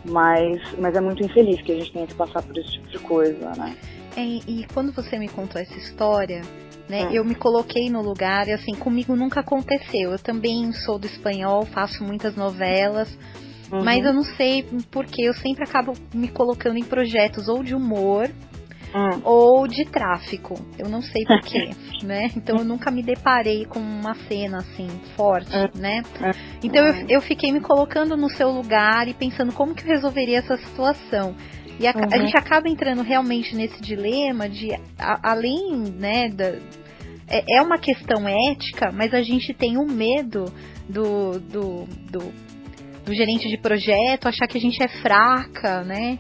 Mas, 0.05 0.61
mas 0.77 0.95
é 0.95 1.01
muito 1.01 1.23
infeliz 1.23 1.61
que 1.61 1.71
a 1.71 1.75
gente 1.75 1.91
tenha 1.91 2.07
que 2.07 2.15
passar 2.15 2.41
por 2.41 2.57
esse 2.57 2.71
tipo 2.71 2.87
de 2.89 2.99
coisa, 2.99 3.51
né. 3.57 3.75
É, 4.15 4.21
e 4.21 4.65
quando 4.73 4.91
você 4.91 5.17
me 5.17 5.27
contou 5.27 5.59
essa 5.59 5.75
história, 5.75 6.41
né, 6.87 7.03
é. 7.11 7.17
eu 7.17 7.25
me 7.25 7.33
coloquei 7.33 7.89
no 7.89 8.01
lugar 8.01 8.47
e 8.47 8.51
assim, 8.51 8.75
comigo 8.75 9.15
nunca 9.15 9.39
aconteceu. 9.39 10.11
Eu 10.11 10.19
também 10.19 10.71
sou 10.71 10.99
do 10.99 11.07
espanhol, 11.07 11.65
faço 11.65 12.03
muitas 12.03 12.35
novelas, 12.35 13.17
uhum. 13.71 13.83
mas 13.83 14.05
eu 14.05 14.13
não 14.13 14.23
sei 14.23 14.65
porque 14.91 15.23
eu 15.23 15.33
sempre 15.33 15.63
acabo 15.63 15.93
me 16.13 16.27
colocando 16.27 16.77
em 16.77 16.83
projetos 16.83 17.47
ou 17.47 17.63
de 17.63 17.73
humor 17.73 18.29
hum. 18.93 19.21
ou 19.23 19.67
de 19.67 19.85
tráfico. 19.85 20.55
Eu 20.77 20.89
não 20.89 21.01
sei 21.01 21.25
porquê, 21.25 21.69
né? 22.03 22.29
Então 22.35 22.57
eu 22.57 22.65
nunca 22.65 22.91
me 22.91 23.01
deparei 23.01 23.65
com 23.65 23.79
uma 23.79 24.15
cena 24.27 24.59
assim 24.59 24.87
forte, 25.15 25.55
hum. 25.55 25.69
né? 25.75 26.03
Hum. 26.21 26.31
Então 26.63 26.85
eu, 26.85 27.05
eu 27.09 27.21
fiquei 27.21 27.51
me 27.51 27.59
colocando 27.59 28.15
no 28.15 28.29
seu 28.29 28.49
lugar 28.49 29.07
e 29.07 29.13
pensando 29.13 29.51
como 29.53 29.73
que 29.73 29.83
eu 29.83 29.87
resolveria 29.87 30.39
essa 30.39 30.57
situação. 30.57 31.35
E 31.79 31.87
a, 31.87 31.91
uhum. 31.91 32.07
a 32.11 32.17
gente 32.17 32.37
acaba 32.37 32.69
entrando 32.69 33.01
realmente 33.01 33.55
nesse 33.55 33.81
dilema 33.81 34.47
de, 34.47 34.73
a, 34.99 35.31
além, 35.31 35.75
né, 35.97 36.29
da, 36.29 36.53
é, 37.27 37.57
é 37.57 37.61
uma 37.61 37.77
questão 37.77 38.27
ética, 38.27 38.91
mas 38.93 39.13
a 39.13 39.21
gente 39.23 39.53
tem 39.53 39.77
o 39.77 39.81
um 39.81 39.87
medo 39.87 40.45
do, 40.87 41.39
do, 41.39 41.85
do, 42.11 42.33
do 43.05 43.13
gerente 43.13 43.49
de 43.49 43.57
projeto 43.57 44.27
achar 44.27 44.47
que 44.47 44.57
a 44.57 44.61
gente 44.61 44.81
é 44.83 44.87
fraca, 44.87 45.83
né? 45.83 46.19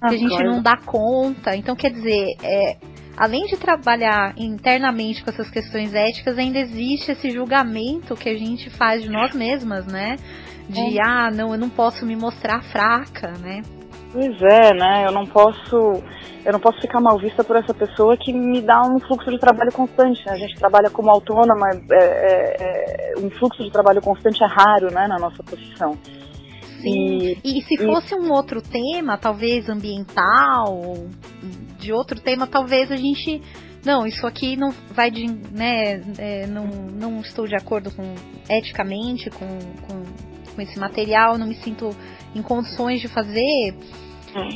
Que 0.00 0.14
a 0.14 0.18
gente 0.18 0.42
não 0.42 0.62
dá 0.62 0.76
conta. 0.76 1.56
Então, 1.56 1.76
quer 1.76 1.90
dizer, 1.90 2.36
é, 2.42 2.76
além 3.16 3.46
de 3.46 3.56
trabalhar 3.56 4.34
internamente 4.36 5.22
com 5.22 5.30
essas 5.30 5.50
questões 5.50 5.94
éticas, 5.94 6.38
ainda 6.38 6.58
existe 6.58 7.12
esse 7.12 7.30
julgamento 7.30 8.16
que 8.16 8.28
a 8.28 8.36
gente 8.36 8.70
faz 8.70 9.02
de 9.02 9.10
nós 9.10 9.34
mesmas, 9.34 9.86
né? 9.86 10.16
De, 10.68 10.98
é. 10.98 11.02
ah, 11.04 11.30
não, 11.30 11.52
eu 11.52 11.58
não 11.58 11.68
posso 11.68 12.06
me 12.06 12.16
mostrar 12.16 12.62
fraca, 12.62 13.32
né? 13.40 13.62
Pois 14.12 14.42
é, 14.42 14.74
né? 14.74 15.04
Eu 15.06 15.12
não 15.12 15.24
posso, 15.24 16.02
eu 16.44 16.52
não 16.52 16.58
posso 16.58 16.80
ficar 16.80 17.00
mal 17.00 17.18
vista 17.18 17.44
por 17.44 17.56
essa 17.56 17.72
pessoa 17.72 18.16
que 18.16 18.32
me 18.32 18.60
dá 18.60 18.82
um 18.82 18.98
fluxo 18.98 19.30
de 19.30 19.38
trabalho 19.38 19.72
constante. 19.72 20.24
Né? 20.26 20.32
A 20.32 20.36
gente 20.36 20.56
trabalha 20.56 20.90
como 20.90 21.10
autônoma, 21.10 21.68
é, 21.92 22.04
é, 22.04 22.56
é, 22.58 23.18
um 23.18 23.30
fluxo 23.30 23.62
de 23.62 23.70
trabalho 23.70 24.00
constante 24.00 24.42
é 24.42 24.46
raro, 24.46 24.92
né, 24.92 25.06
na 25.06 25.16
nossa 25.18 25.42
profissão. 25.42 25.96
Sim. 26.80 27.36
E, 27.44 27.58
e 27.58 27.62
se 27.62 27.76
fosse 27.76 28.14
e... 28.14 28.18
um 28.18 28.30
outro 28.32 28.60
tema, 28.62 29.16
talvez 29.16 29.68
ambiental, 29.68 31.06
de 31.78 31.92
outro 31.92 32.20
tema, 32.20 32.46
talvez 32.46 32.90
a 32.90 32.96
gente 32.96 33.42
não, 33.84 34.06
isso 34.06 34.26
aqui 34.26 34.56
não 34.56 34.72
vai 34.92 35.10
de, 35.10 35.26
né, 35.26 36.02
é, 36.18 36.46
não, 36.46 36.66
não 36.66 37.20
estou 37.20 37.46
de 37.46 37.56
acordo 37.56 37.90
com 37.90 38.14
eticamente 38.48 39.30
com, 39.30 39.46
com, 39.86 40.04
com, 40.54 40.60
esse 40.60 40.78
material, 40.78 41.38
não 41.38 41.46
me 41.46 41.54
sinto 41.54 41.90
em 42.34 42.42
condições 42.42 43.00
de 43.00 43.08
fazer, 43.08 43.74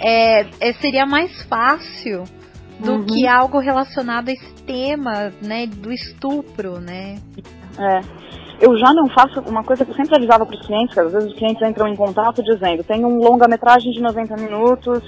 é, 0.03 0.47
é 0.61 0.73
seria 0.75 1.07
mais 1.07 1.43
fácil 1.45 2.25
do 2.79 2.93
uhum. 2.93 3.07
que 3.07 3.27
algo 3.27 3.59
relacionado 3.59 4.29
a 4.29 4.33
esse 4.33 4.53
tema, 4.67 5.33
né, 5.41 5.67
do 5.67 5.93
estupro, 5.93 6.81
né? 6.81 7.19
É. 7.79 8.44
Eu 8.65 8.79
já 8.79 8.95
não 8.95 9.07
faço 9.11 9.41
uma 9.47 9.63
coisa 9.63 9.85
que 9.85 9.91
eu 9.91 9.95
sempre 9.95 10.17
avisava 10.17 10.47
para 10.47 10.57
os 10.57 10.67
clientes, 10.67 10.95
que 10.95 11.01
às 11.01 11.13
vezes 11.13 11.29
os 11.29 11.39
clientes 11.39 11.61
entram 11.61 11.87
em 11.87 11.95
contato 11.95 12.43
dizendo, 12.43 12.83
tem 12.83 13.05
um 13.05 13.19
longa-metragem 13.19 13.93
de 13.93 14.01
90 14.01 14.37
minutos, 14.37 15.03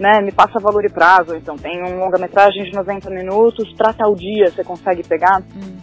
né, 0.00 0.22
me 0.22 0.32
passa 0.32 0.58
valor 0.58 0.82
e 0.82 0.88
prazo, 0.88 1.36
então 1.36 1.56
tem 1.56 1.84
um 1.84 1.98
longa-metragem 1.98 2.64
de 2.64 2.72
90 2.72 3.10
minutos, 3.10 3.70
para 3.74 3.92
tal 3.92 4.14
dia 4.14 4.50
você 4.50 4.64
consegue 4.64 5.06
pegar. 5.06 5.42
Hum. 5.54 5.76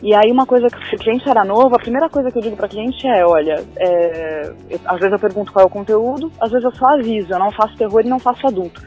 E 0.00 0.14
aí 0.14 0.30
uma 0.30 0.46
coisa 0.46 0.68
que 0.68 0.88
se 0.88 0.94
o 0.94 0.98
cliente 1.00 1.28
era 1.28 1.44
novo, 1.44 1.74
a 1.74 1.80
primeira 1.80 2.08
coisa 2.08 2.30
que 2.30 2.38
eu 2.38 2.42
digo 2.42 2.56
para 2.56 2.68
cliente 2.68 3.08
é, 3.08 3.26
olha, 3.26 3.64
é, 3.76 4.52
eu, 4.70 4.78
às 4.84 5.00
vezes 5.00 5.12
eu 5.12 5.18
pergunto 5.18 5.52
qual 5.52 5.64
é 5.64 5.66
o 5.66 5.70
conteúdo, 5.70 6.30
às 6.40 6.52
vezes 6.52 6.64
eu 6.64 6.74
só 6.76 6.94
aviso, 6.94 7.32
eu 7.32 7.40
não 7.40 7.50
faço 7.50 7.76
terror 7.76 8.02
e 8.04 8.08
não 8.08 8.20
faço 8.20 8.46
adulto. 8.46 8.80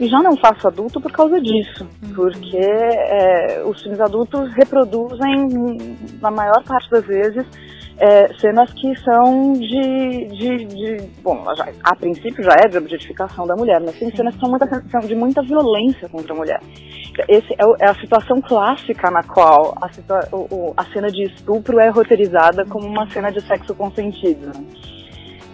E 0.00 0.06
já 0.06 0.18
não 0.22 0.36
faço 0.36 0.68
adulto 0.68 1.00
por 1.00 1.10
causa 1.10 1.40
disso, 1.40 1.86
uhum. 2.02 2.14
porque 2.14 2.56
é, 2.56 3.62
os 3.64 3.82
filmes 3.82 4.00
adultos 4.00 4.48
reproduzem, 4.54 5.98
na 6.20 6.30
maior 6.30 6.62
parte 6.64 6.88
das 6.90 7.04
vezes, 7.04 7.44
é, 7.98 8.32
cenas 8.38 8.72
que 8.74 8.94
são 9.00 9.54
de, 9.54 10.26
de, 10.26 10.64
de 10.66 11.10
bom, 11.20 11.44
já, 11.56 11.68
a 11.82 11.96
princípio 11.96 12.44
já 12.44 12.52
é 12.64 12.68
de 12.68 12.78
objetificação 12.78 13.44
da 13.44 13.56
mulher, 13.56 13.80
mas 13.80 13.98
tem 13.98 14.14
cenas 14.14 14.34
que 14.34 14.40
são, 14.40 14.50
muita, 14.50 14.66
são 14.88 15.00
de 15.00 15.16
muita 15.16 15.42
violência 15.42 16.08
contra 16.08 16.32
a 16.32 16.36
mulher. 16.36 16.60
Esse 17.28 17.52
é, 17.54 17.84
é 17.84 17.88
a 17.88 17.94
situação 17.94 18.40
clássica 18.40 19.10
na 19.10 19.24
qual 19.24 19.76
a, 19.82 19.92
situa, 19.92 20.20
o, 20.30 20.72
a 20.76 20.84
cena 20.92 21.08
de 21.08 21.24
estupro 21.24 21.80
é 21.80 21.88
roteirizada 21.88 22.64
como 22.66 22.86
uma 22.86 23.10
cena 23.10 23.32
de 23.32 23.40
sexo 23.40 23.74
consentido. 23.74 24.46
Né? 24.46 24.64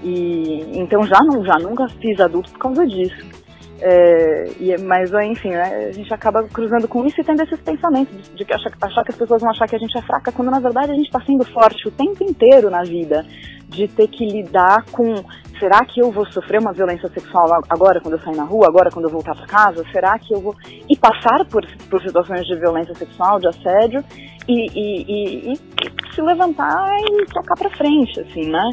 E 0.03 0.79
então 0.79 1.03
já 1.05 1.21
não, 1.25 1.43
já 1.43 1.55
nunca 1.59 1.89
fiz 1.89 2.21
adulto 2.21 2.51
por 2.53 2.59
causa 2.59 2.87
disso. 2.87 3.44
É, 3.81 4.53
e, 4.61 4.77
mas, 4.83 5.11
enfim, 5.13 5.51
né, 5.51 5.89
a 5.89 5.93
gente 5.93 6.13
acaba 6.15 6.43
cruzando 6.45 6.87
com 6.87 7.05
isso 7.05 7.21
e 7.21 7.25
tendo 7.25 7.43
esses 7.43 7.61
pensamentos 7.61 8.31
de, 8.35 8.45
que 8.45 8.55
achar, 8.55 8.71
achar, 8.81 9.05
que 9.05 9.11
as 9.11 9.19
pessoas 9.19 9.43
vão 9.43 9.51
achar 9.51 9.67
que 9.67 9.77
a 9.77 9.79
gente 9.79 9.99
é 9.99 10.03
fraca, 10.03 10.33
quando 10.33 10.51
na 10.51 10.61
verdade 10.61 10.93
a 10.93 10.95
gente 10.95 11.07
está 11.07 11.21
sendo 11.21 11.45
forte 11.45 11.89
o 11.89 11.91
tempo 11.91 12.23
inteiro 12.23 12.71
na 12.71 12.83
vida, 12.83 13.27
de 13.69 13.89
ter 13.89 14.09
que 14.09 14.25
lidar 14.25 14.85
com 14.93 15.15
será 15.59 15.85
que 15.85 16.01
eu 16.01 16.11
vou 16.11 16.27
sofrer 16.31 16.61
uma 16.61 16.73
violência 16.73 17.09
sexual 17.09 17.47
agora 17.69 18.01
quando 18.01 18.15
eu 18.15 18.21
sair 18.21 18.37
na 18.37 18.45
rua, 18.45 18.67
agora 18.69 18.91
quando 18.91 19.07
eu 19.07 19.11
voltar 19.11 19.35
para 19.35 19.47
casa? 19.47 19.85
Será 19.93 20.19
que 20.19 20.35
eu 20.35 20.41
vou 20.41 20.55
e 20.89 20.97
passar 20.97 21.45
por, 21.47 21.65
por 21.89 22.01
situações 22.03 22.47
de 22.47 22.57
violência 22.59 22.95
sexual, 22.95 23.39
de 23.39 23.49
assédio 23.49 24.05
e, 24.49 24.67
e, 24.75 25.05
e, 25.09 25.53
e 25.53 26.15
se 26.15 26.23
levantar 26.23 26.91
e 27.01 27.27
tocar 27.27 27.55
para 27.57 27.71
frente, 27.71 28.21
assim, 28.21 28.51
né? 28.51 28.71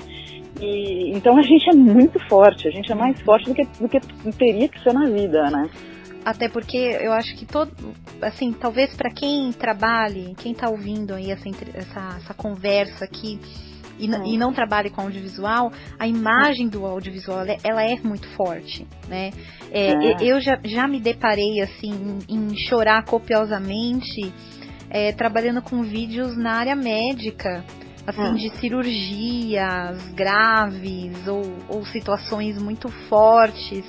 E, 0.59 1.11
então 1.15 1.37
a 1.37 1.41
gente 1.41 1.69
é 1.69 1.73
muito 1.73 2.19
forte, 2.27 2.67
a 2.67 2.71
gente 2.71 2.91
é 2.91 2.95
mais 2.95 3.19
forte 3.21 3.49
do 3.49 3.55
que, 3.55 3.63
do 3.79 3.87
que 3.87 3.99
teria 4.37 4.67
que 4.67 4.79
ser 4.81 4.93
na 4.93 5.05
vida, 5.05 5.49
né? 5.49 5.69
Até 6.23 6.47
porque 6.47 6.77
eu 6.77 7.11
acho 7.13 7.35
que 7.35 7.45
todo, 7.45 7.71
assim, 8.21 8.51
talvez 8.51 8.95
para 8.95 9.09
quem 9.09 9.51
trabalhe, 9.51 10.35
quem 10.37 10.53
tá 10.53 10.69
ouvindo 10.69 11.13
aí 11.13 11.31
essa, 11.31 11.49
essa, 11.73 12.17
essa 12.17 12.33
conversa 12.33 13.05
aqui 13.05 13.39
e, 13.97 14.13
é. 14.13 14.27
e, 14.27 14.37
não 14.37 14.53
trabalhe 14.53 14.89
com 14.89 15.01
audiovisual, 15.01 15.71
a 15.97 16.07
imagem 16.07 16.67
do 16.67 16.85
audiovisual 16.85 17.43
ela 17.63 17.83
é 17.83 17.99
muito 18.03 18.27
forte, 18.35 18.87
né? 19.07 19.31
É, 19.71 19.91
é. 19.91 20.15
Eu 20.21 20.39
já, 20.41 20.59
já 20.63 20.87
me 20.87 20.99
deparei 20.99 21.59
assim 21.61 22.19
em 22.29 22.55
chorar 22.67 23.03
copiosamente 23.03 24.33
é, 24.89 25.11
trabalhando 25.11 25.61
com 25.61 25.83
vídeos 25.83 26.37
na 26.37 26.53
área 26.53 26.75
médica 26.75 27.63
assim, 28.05 28.21
hum. 28.21 28.35
de 28.35 28.49
cirurgias 28.57 30.07
graves 30.13 31.27
ou, 31.27 31.43
ou 31.67 31.85
situações 31.85 32.61
muito 32.61 32.89
fortes. 33.07 33.85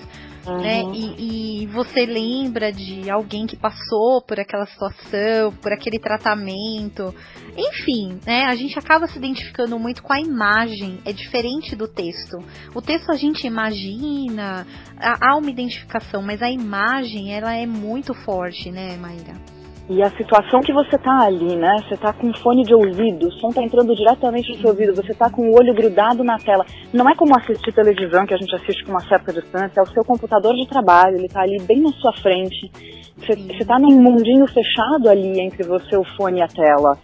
Uhum. 0.46 0.58
Né? 0.60 0.82
E, 0.92 1.62
e, 1.62 1.66
você 1.68 2.04
lembra 2.04 2.72
de 2.72 3.08
alguém 3.08 3.46
que 3.46 3.56
passou 3.56 4.20
por 4.20 4.40
aquela 4.40 4.66
situação, 4.66 5.52
por 5.62 5.72
aquele 5.72 6.00
tratamento. 6.00 7.14
Enfim, 7.56 8.18
né? 8.26 8.46
A 8.46 8.56
gente 8.56 8.76
acaba 8.78 9.06
se 9.06 9.18
identificando 9.18 9.78
muito 9.78 10.02
com 10.02 10.12
a 10.12 10.20
imagem, 10.20 10.98
é 11.04 11.12
diferente 11.12 11.76
do 11.76 11.86
texto. 11.86 12.38
O 12.74 12.82
texto 12.82 13.12
a 13.12 13.16
gente 13.16 13.46
imagina, 13.46 14.66
há 14.98 15.36
uma 15.36 15.50
identificação, 15.50 16.22
mas 16.22 16.42
a 16.42 16.50
imagem 16.50 17.32
ela 17.32 17.54
é 17.54 17.66
muito 17.66 18.12
forte, 18.12 18.70
né, 18.70 18.96
Maíra? 18.96 19.51
E 19.92 20.02
a 20.02 20.10
situação 20.10 20.60
que 20.60 20.72
você 20.72 20.96
tá 20.96 21.26
ali, 21.26 21.54
né? 21.54 21.76
Você 21.86 21.96
tá 21.96 22.12
com 22.12 22.32
fone 22.34 22.62
de 22.62 22.74
ouvido, 22.74 23.28
o 23.28 23.32
som 23.32 23.50
tá 23.50 23.62
entrando 23.62 23.94
diretamente 23.94 24.50
no 24.52 24.58
seu 24.58 24.70
ouvido, 24.70 24.94
você 24.94 25.12
tá 25.12 25.28
com 25.30 25.42
o 25.42 25.54
olho 25.54 25.74
grudado 25.74 26.24
na 26.24 26.38
tela. 26.38 26.64
Não 26.92 27.08
é 27.08 27.14
como 27.14 27.36
assistir 27.36 27.72
televisão, 27.72 28.24
que 28.24 28.34
a 28.34 28.38
gente 28.38 28.54
assiste 28.54 28.84
com 28.84 28.92
uma 28.92 29.06
certa 29.06 29.32
distância, 29.32 29.80
é 29.80 29.82
o 29.82 29.86
seu 29.86 30.02
computador 30.04 30.54
de 30.54 30.66
trabalho, 30.66 31.16
ele 31.16 31.28
tá 31.28 31.42
ali 31.42 31.60
bem 31.62 31.82
na 31.82 31.90
sua 31.92 32.12
frente. 32.14 32.70
Você, 33.18 33.34
você 33.36 33.64
tá 33.64 33.78
num 33.78 34.00
mundinho 34.00 34.46
fechado 34.46 35.10
ali 35.10 35.40
entre 35.40 35.62
você, 35.62 35.96
o 35.96 36.04
fone 36.16 36.38
e 36.38 36.42
a 36.42 36.48
tela 36.48 36.96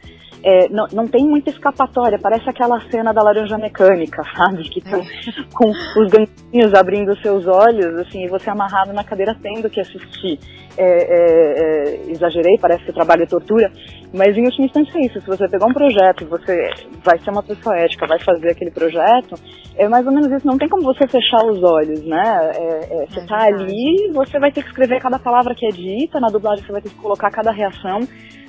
é, 0.43 0.69
não, 0.69 0.87
não 0.93 1.07
tem 1.07 1.25
muita 1.25 1.51
escapatória, 1.51 2.19
parece 2.21 2.49
aquela 2.49 2.81
cena 2.91 3.13
da 3.13 3.23
laranja 3.23 3.59
mecânica, 3.59 4.23
sabe? 4.37 4.63
Que 4.69 4.81
com 4.81 5.71
os 5.71 6.11
ganchinhos 6.11 6.75
abrindo 6.75 7.17
seus 7.21 7.47
olhos, 7.47 8.01
assim, 8.01 8.25
e 8.25 8.29
você 8.29 8.51
amarrado 8.51 8.93
na 8.93 9.05
cadeira 9.05 9.37
tendo 9.41 9.69
que 9.69 9.81
assistir. 9.81 10.39
É, 10.81 10.85
é, 10.85 12.05
é, 12.07 12.11
exagerei, 12.13 12.57
parece 12.57 12.85
que 12.85 12.91
o 12.91 12.95
trabalho 12.95 13.25
é 13.25 13.27
tortura, 13.27 13.69
mas 14.15 14.37
em 14.37 14.45
última 14.45 14.67
instância 14.67 14.97
é 14.97 15.07
isso. 15.07 15.21
Se 15.21 15.27
você 15.27 15.49
pegar 15.49 15.67
um 15.67 15.73
projeto 15.73 16.23
e 16.23 16.27
você 16.27 16.71
vai 17.05 17.19
ser 17.19 17.31
uma 17.31 17.43
pessoa 17.43 17.77
ética, 17.77 18.07
vai 18.07 18.21
fazer 18.21 18.51
aquele 18.51 18.71
projeto, 18.71 19.35
é 19.77 19.89
mais 19.89 20.07
ou 20.07 20.13
menos 20.13 20.31
isso. 20.31 20.47
Não 20.47 20.57
tem 20.57 20.69
como 20.69 20.85
você 20.85 21.05
fechar 21.09 21.45
os 21.47 21.61
olhos, 21.65 22.05
né? 22.07 22.53
É, 22.55 23.03
é, 23.03 23.07
você 23.07 23.27
tá 23.27 23.47
ali, 23.47 24.09
você 24.13 24.39
vai 24.39 24.53
ter 24.53 24.63
que 24.63 24.69
escrever 24.69 25.01
cada 25.01 25.19
palavra 25.19 25.53
que 25.53 25.67
é 25.67 25.71
dita, 25.71 26.21
na 26.21 26.29
dublagem 26.29 26.65
você 26.65 26.71
vai 26.71 26.81
ter 26.81 26.91
que 26.91 26.95
colocar 26.95 27.29
cada 27.33 27.51
reação 27.51 27.99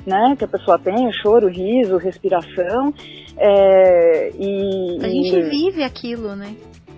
né, 0.10 0.36
que 0.38 0.44
a 0.44 0.48
pessoa 0.48 0.80
tem, 0.80 1.08
o 1.08 1.14
choro, 1.14 1.48
o 1.48 1.50
riso, 1.50 1.98
respiração. 1.98 2.94
É, 3.38 4.32
e, 4.38 4.98
a 5.02 5.08
gente 5.08 5.42
vive 5.50 5.84
aquilo, 5.84 6.36
né? 6.36 6.56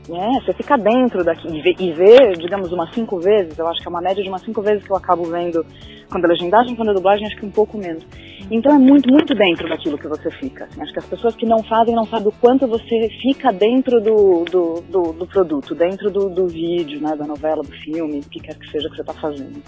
É, 0.09 0.41
você 0.41 0.53
fica 0.53 0.77
dentro 0.77 1.23
daqui 1.23 1.47
e 1.47 1.61
vê, 1.61 1.75
e 1.79 1.93
vê, 1.93 2.33
digamos, 2.33 2.71
umas 2.71 2.93
cinco 2.93 3.19
vezes, 3.19 3.57
eu 3.57 3.67
acho 3.67 3.79
que 3.79 3.87
é 3.87 3.89
uma 3.89 4.01
média 4.01 4.23
de 4.23 4.29
umas 4.29 4.41
cinco 4.41 4.61
vezes 4.61 4.83
que 4.83 4.91
eu 4.91 4.95
acabo 4.95 5.23
vendo 5.25 5.63
quando 6.11 6.25
a 6.25 6.27
legendagem, 6.27 6.75
quando 6.75 6.89
a 6.89 6.93
dublagem, 6.93 7.25
acho 7.25 7.37
que 7.37 7.45
um 7.45 7.51
pouco 7.51 7.77
menos. 7.77 8.05
Então 8.49 8.75
é 8.75 8.77
muito, 8.77 9.09
muito 9.09 9.33
dentro 9.33 9.69
daquilo 9.69 9.97
que 9.97 10.07
você 10.07 10.29
fica. 10.31 10.65
Assim, 10.65 10.81
acho 10.81 10.91
que 10.91 10.99
as 10.99 11.05
pessoas 11.05 11.35
que 11.35 11.45
não 11.45 11.63
fazem 11.63 11.95
não 11.95 12.05
sabem 12.05 12.27
o 12.27 12.31
quanto 12.33 12.67
você 12.67 13.07
fica 13.21 13.53
dentro 13.53 14.01
do, 14.01 14.43
do, 14.43 14.81
do, 14.81 15.13
do 15.13 15.27
produto, 15.27 15.73
dentro 15.73 16.11
do, 16.11 16.29
do 16.29 16.47
vídeo, 16.47 16.99
né, 16.99 17.15
da 17.15 17.25
novela, 17.25 17.63
do 17.63 17.71
filme, 17.71 18.19
do 18.19 18.29
que 18.29 18.41
quer 18.41 18.57
que 18.57 18.69
seja 18.69 18.89
que 18.89 18.95
você 18.95 19.01
está 19.01 19.13
fazendo. 19.13 19.63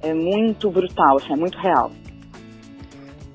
É 0.00 0.14
muito 0.14 0.70
brutal, 0.70 1.16
assim, 1.16 1.32
é 1.32 1.36
muito 1.36 1.58
real. 1.58 1.90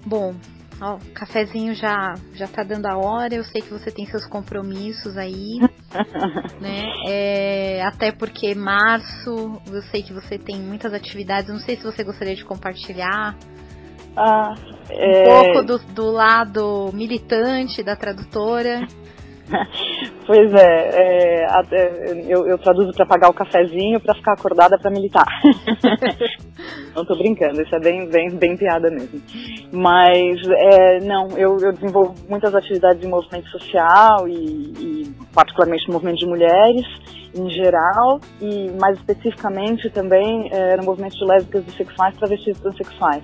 Bom, 0.06 0.36
ó, 0.80 0.96
o 0.96 1.12
cafezinho 1.14 1.74
já 1.74 2.14
já 2.34 2.48
tá 2.48 2.64
dando 2.64 2.86
a 2.86 2.98
hora. 2.98 3.34
Eu 3.34 3.44
sei 3.44 3.62
que 3.62 3.72
você 3.72 3.92
tem 3.92 4.06
seus 4.06 4.26
compromissos 4.26 5.18
aí, 5.18 5.60
né? 6.62 6.84
É, 7.08 7.82
até 7.84 8.12
porque 8.12 8.54
março, 8.54 9.62
eu 9.72 9.82
sei 9.84 10.04
que 10.04 10.14
você 10.14 10.38
tem 10.38 10.58
muitas 10.58 10.94
atividades. 10.94 11.50
Não 11.50 11.60
sei 11.60 11.78
se 11.78 11.84
você 11.84 12.04
gostaria 12.04 12.36
de 12.36 12.46
compartilhar. 12.46 13.36
Ah, 14.16 14.54
é... 14.90 15.22
Um 15.22 15.44
pouco 15.44 15.64
do, 15.66 15.94
do 15.94 16.12
lado 16.12 16.90
militante 16.94 17.84
da 17.84 17.96
tradutora. 17.96 18.88
Pois 20.26 20.52
é, 20.56 21.44
é 21.44 21.46
eu, 22.28 22.48
eu, 22.48 22.58
traduzo 22.58 22.92
para 22.94 23.06
pagar 23.06 23.30
o 23.30 23.34
cafezinho 23.34 24.00
para 24.00 24.16
ficar 24.16 24.34
acordada 24.34 24.76
para 24.76 24.90
militar. 24.90 25.28
não 26.96 27.06
tô 27.06 27.16
brincando, 27.16 27.62
isso 27.62 27.76
é 27.76 27.80
bem, 27.80 28.10
bem, 28.10 28.32
bem 28.32 28.58
piada 28.58 28.90
mesmo. 28.90 29.22
Mas, 29.72 30.42
é, 30.48 31.00
não, 31.02 31.30
eu, 31.38 31.60
eu 31.60 31.72
desenvolvo 31.74 32.16
muitas 32.28 32.56
atividades 32.56 33.04
em 33.04 33.08
movimento 33.08 33.48
social 33.50 34.28
e, 34.28 34.34
e 34.34 35.16
particularmente 35.32 35.92
movimento 35.92 36.18
de 36.18 36.26
mulheres 36.26 36.86
em 37.36 37.50
geral 37.50 38.20
e 38.42 38.72
mais 38.80 38.98
especificamente 38.98 39.90
também 39.92 40.50
é, 40.52 40.76
no 40.78 40.84
movimento 40.84 41.18
de 41.18 41.26
lésbicas, 41.26 41.64
bissexuais, 41.66 42.18
travestis 42.18 42.58
e 42.58 42.62
transexuais. 42.62 43.24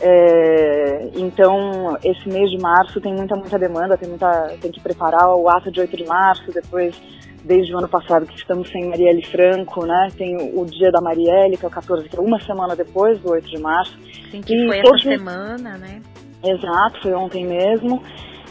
É, 0.00 1.08
então, 1.14 1.96
esse 2.04 2.28
mês 2.28 2.50
de 2.50 2.58
março 2.58 3.00
tem 3.00 3.14
muita, 3.14 3.34
muita 3.34 3.58
demanda, 3.58 3.96
tem, 3.96 4.08
muita, 4.08 4.54
tem 4.60 4.70
que 4.70 4.80
preparar 4.80 5.34
o 5.34 5.48
ato 5.48 5.70
de 5.70 5.80
8 5.80 5.96
de 5.96 6.04
março, 6.04 6.52
depois, 6.52 7.00
desde 7.42 7.74
o 7.74 7.78
ano 7.78 7.88
passado 7.88 8.26
que 8.26 8.36
estamos 8.36 8.70
sem 8.70 8.88
Marielle 8.88 9.24
Franco, 9.24 9.86
né, 9.86 10.08
tem 10.16 10.36
o, 10.36 10.60
o 10.60 10.66
dia 10.66 10.90
da 10.90 11.00
Marielle, 11.00 11.56
que 11.56 11.64
é 11.64 11.68
o 11.68 11.70
14, 11.70 12.08
que 12.08 12.16
é 12.16 12.20
uma 12.20 12.38
semana 12.40 12.76
depois 12.76 13.18
do 13.20 13.30
8 13.30 13.48
de 13.48 13.58
março. 13.58 13.96
Sim, 14.30 14.42
que 14.42 14.54
e 14.54 14.66
foi 14.66 14.78
essa 14.80 14.98
semana, 14.98 15.78
né? 15.78 16.02
Exato, 16.44 17.02
foi 17.02 17.14
ontem 17.14 17.46
mesmo. 17.46 18.02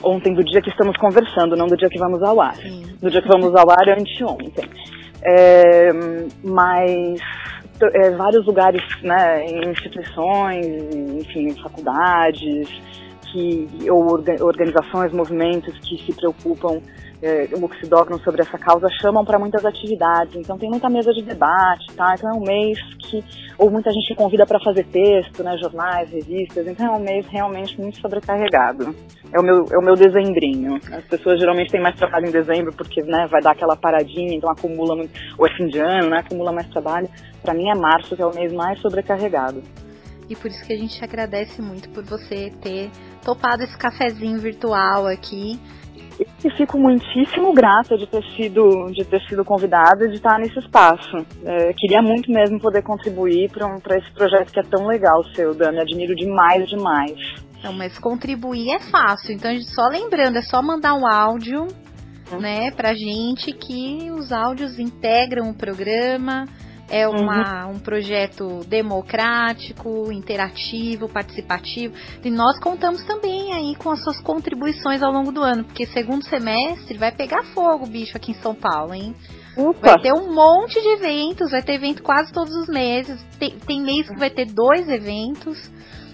Ontem 0.03 0.33
do 0.33 0.43
dia 0.43 0.61
que 0.61 0.69
estamos 0.69 0.95
conversando, 0.97 1.55
não 1.55 1.67
do 1.67 1.77
dia 1.77 1.89
que 1.89 1.97
vamos 1.97 2.21
ao 2.21 2.39
ar. 2.41 2.55
Sim. 2.55 2.85
Do 3.01 3.09
dia 3.09 3.21
que 3.21 3.27
vamos 3.27 3.55
ao 3.55 3.69
ar 3.69 3.87
é 3.87 3.93
anteontem. 3.93 4.69
É, 5.23 5.89
mas 6.43 7.19
é, 7.81 8.11
vários 8.11 8.45
lugares, 8.45 8.81
né, 9.01 9.45
em 9.45 9.69
instituições, 9.69 10.65
enfim, 11.19 11.53
faculdades, 11.61 12.69
que, 13.31 13.67
ou 13.89 14.23
organizações, 14.41 15.11
movimentos 15.11 15.77
que 15.79 15.97
se 16.05 16.13
preocupam 16.13 16.81
é, 17.25 17.47
dobram 17.87 18.19
sobre 18.19 18.41
essa 18.41 18.57
causa 18.57 18.87
chamam 19.01 19.25
para 19.25 19.39
muitas 19.39 19.65
atividades. 19.65 20.35
Então 20.35 20.57
tem 20.57 20.69
muita 20.69 20.89
mesa 20.89 21.11
de 21.11 21.23
debate, 21.23 21.91
tá? 21.95 22.13
Então 22.15 22.29
é 22.29 22.33
um 22.33 22.43
mês 22.43 22.77
que 22.99 23.23
ou 23.57 23.71
muita 23.71 23.89
gente 23.91 24.13
convida 24.15 24.45
para 24.45 24.59
fazer 24.59 24.85
texto, 24.85 25.43
né, 25.43 25.57
jornais, 25.57 26.09
revistas. 26.11 26.67
Então 26.67 26.85
é 26.85 26.97
um 26.97 27.03
mês 27.03 27.25
realmente 27.27 27.79
muito 27.79 27.99
sobrecarregado. 27.99 28.95
É 29.33 29.39
o 29.39 29.43
meu 29.43 29.65
é 29.71 29.77
o 29.77 29.81
meu 29.81 29.95
dezembrinho. 29.95 30.75
As 30.91 31.05
pessoas 31.05 31.39
geralmente 31.39 31.71
têm 31.71 31.81
mais 31.81 31.95
trabalho 31.95 32.27
em 32.27 32.31
dezembro 32.31 32.71
porque, 32.73 33.01
né, 33.01 33.27
vai 33.29 33.41
dar 33.41 33.51
aquela 33.51 33.75
paradinha, 33.75 34.35
então 34.35 34.49
acumula 34.49 34.95
muito, 34.95 35.11
ou 35.37 35.47
é 35.47 35.55
fim 35.55 35.67
de 35.67 35.79
ano, 35.79 36.09
né, 36.09 36.19
acumula 36.19 36.51
mais 36.51 36.67
trabalho. 36.69 37.09
Para 37.41 37.53
mim 37.53 37.69
é 37.69 37.75
março 37.75 38.15
que 38.15 38.21
é 38.21 38.25
o 38.25 38.33
mês 38.33 38.53
mais 38.53 38.79
sobrecarregado. 38.79 39.63
E 40.29 40.35
por 40.35 40.47
isso 40.47 40.65
que 40.65 40.73
a 40.73 40.77
gente 40.77 41.03
agradece 41.03 41.61
muito 41.61 41.89
por 41.89 42.03
você 42.03 42.51
ter 42.61 42.89
topado 43.23 43.63
esse 43.63 43.77
cafezinho 43.77 44.39
virtual 44.39 45.07
aqui. 45.07 45.59
E 46.19 46.49
fico 46.51 46.77
muitíssimo 46.77 47.53
grata 47.53 47.97
de 47.97 48.07
ter 48.07 48.23
sido, 48.35 48.91
de 48.91 49.03
ter 49.03 49.21
sido 49.27 49.43
convidada 49.43 50.05
e 50.05 50.09
de 50.09 50.15
estar 50.15 50.37
nesse 50.39 50.57
espaço. 50.59 51.17
É, 51.43 51.73
queria 51.73 52.01
muito 52.01 52.31
mesmo 52.31 52.59
poder 52.59 52.81
contribuir 52.83 53.49
para 53.49 53.67
um, 53.67 53.77
esse 53.97 54.11
projeto 54.13 54.51
que 54.51 54.59
é 54.59 54.63
tão 54.63 54.85
legal, 54.87 55.23
seu, 55.35 55.53
Dani. 55.53 55.79
Admiro 55.79 56.15
demais, 56.15 56.67
demais. 56.69 57.17
Não, 57.63 57.73
mas 57.73 57.97
contribuir 57.97 58.69
é 58.69 58.79
fácil. 58.79 59.33
Então, 59.33 59.51
só 59.61 59.87
lembrando, 59.87 60.37
é 60.37 60.41
só 60.41 60.61
mandar 60.61 60.93
um 60.93 61.07
áudio, 61.07 61.67
hum. 62.31 62.39
né, 62.39 62.71
pra 62.71 62.93
gente 62.93 63.51
que 63.51 64.11
os 64.11 64.31
áudios 64.31 64.77
integram 64.79 65.49
o 65.49 65.53
programa 65.53 66.45
é 66.89 67.07
uma, 67.07 67.65
uhum. 67.65 67.71
um 67.73 67.79
projeto 67.79 68.61
democrático, 68.67 70.11
interativo, 70.11 71.09
participativo. 71.09 71.95
E 72.23 72.29
nós 72.29 72.59
contamos 72.59 73.03
também 73.05 73.53
aí 73.53 73.75
com 73.75 73.91
as 73.91 74.03
suas 74.03 74.21
contribuições 74.21 75.01
ao 75.01 75.11
longo 75.11 75.31
do 75.31 75.41
ano, 75.41 75.63
porque 75.63 75.85
segundo 75.87 76.23
semestre 76.25 76.97
vai 76.97 77.11
pegar 77.11 77.43
fogo, 77.53 77.85
bicho, 77.85 78.15
aqui 78.15 78.31
em 78.31 78.35
São 78.35 78.53
Paulo, 78.53 78.93
hein? 78.93 79.15
Ufa. 79.57 79.79
Vai 79.79 80.01
ter 80.01 80.13
um 80.13 80.33
monte 80.33 80.81
de 80.81 80.87
eventos, 80.89 81.51
vai 81.51 81.63
ter 81.63 81.75
evento 81.75 82.03
quase 82.03 82.31
todos 82.31 82.53
os 82.55 82.67
meses. 82.67 83.23
Tem, 83.39 83.51
tem 83.51 83.81
mês 83.81 84.07
que 84.07 84.19
vai 84.19 84.29
ter 84.29 84.45
dois 84.45 84.89
eventos. 84.89 85.71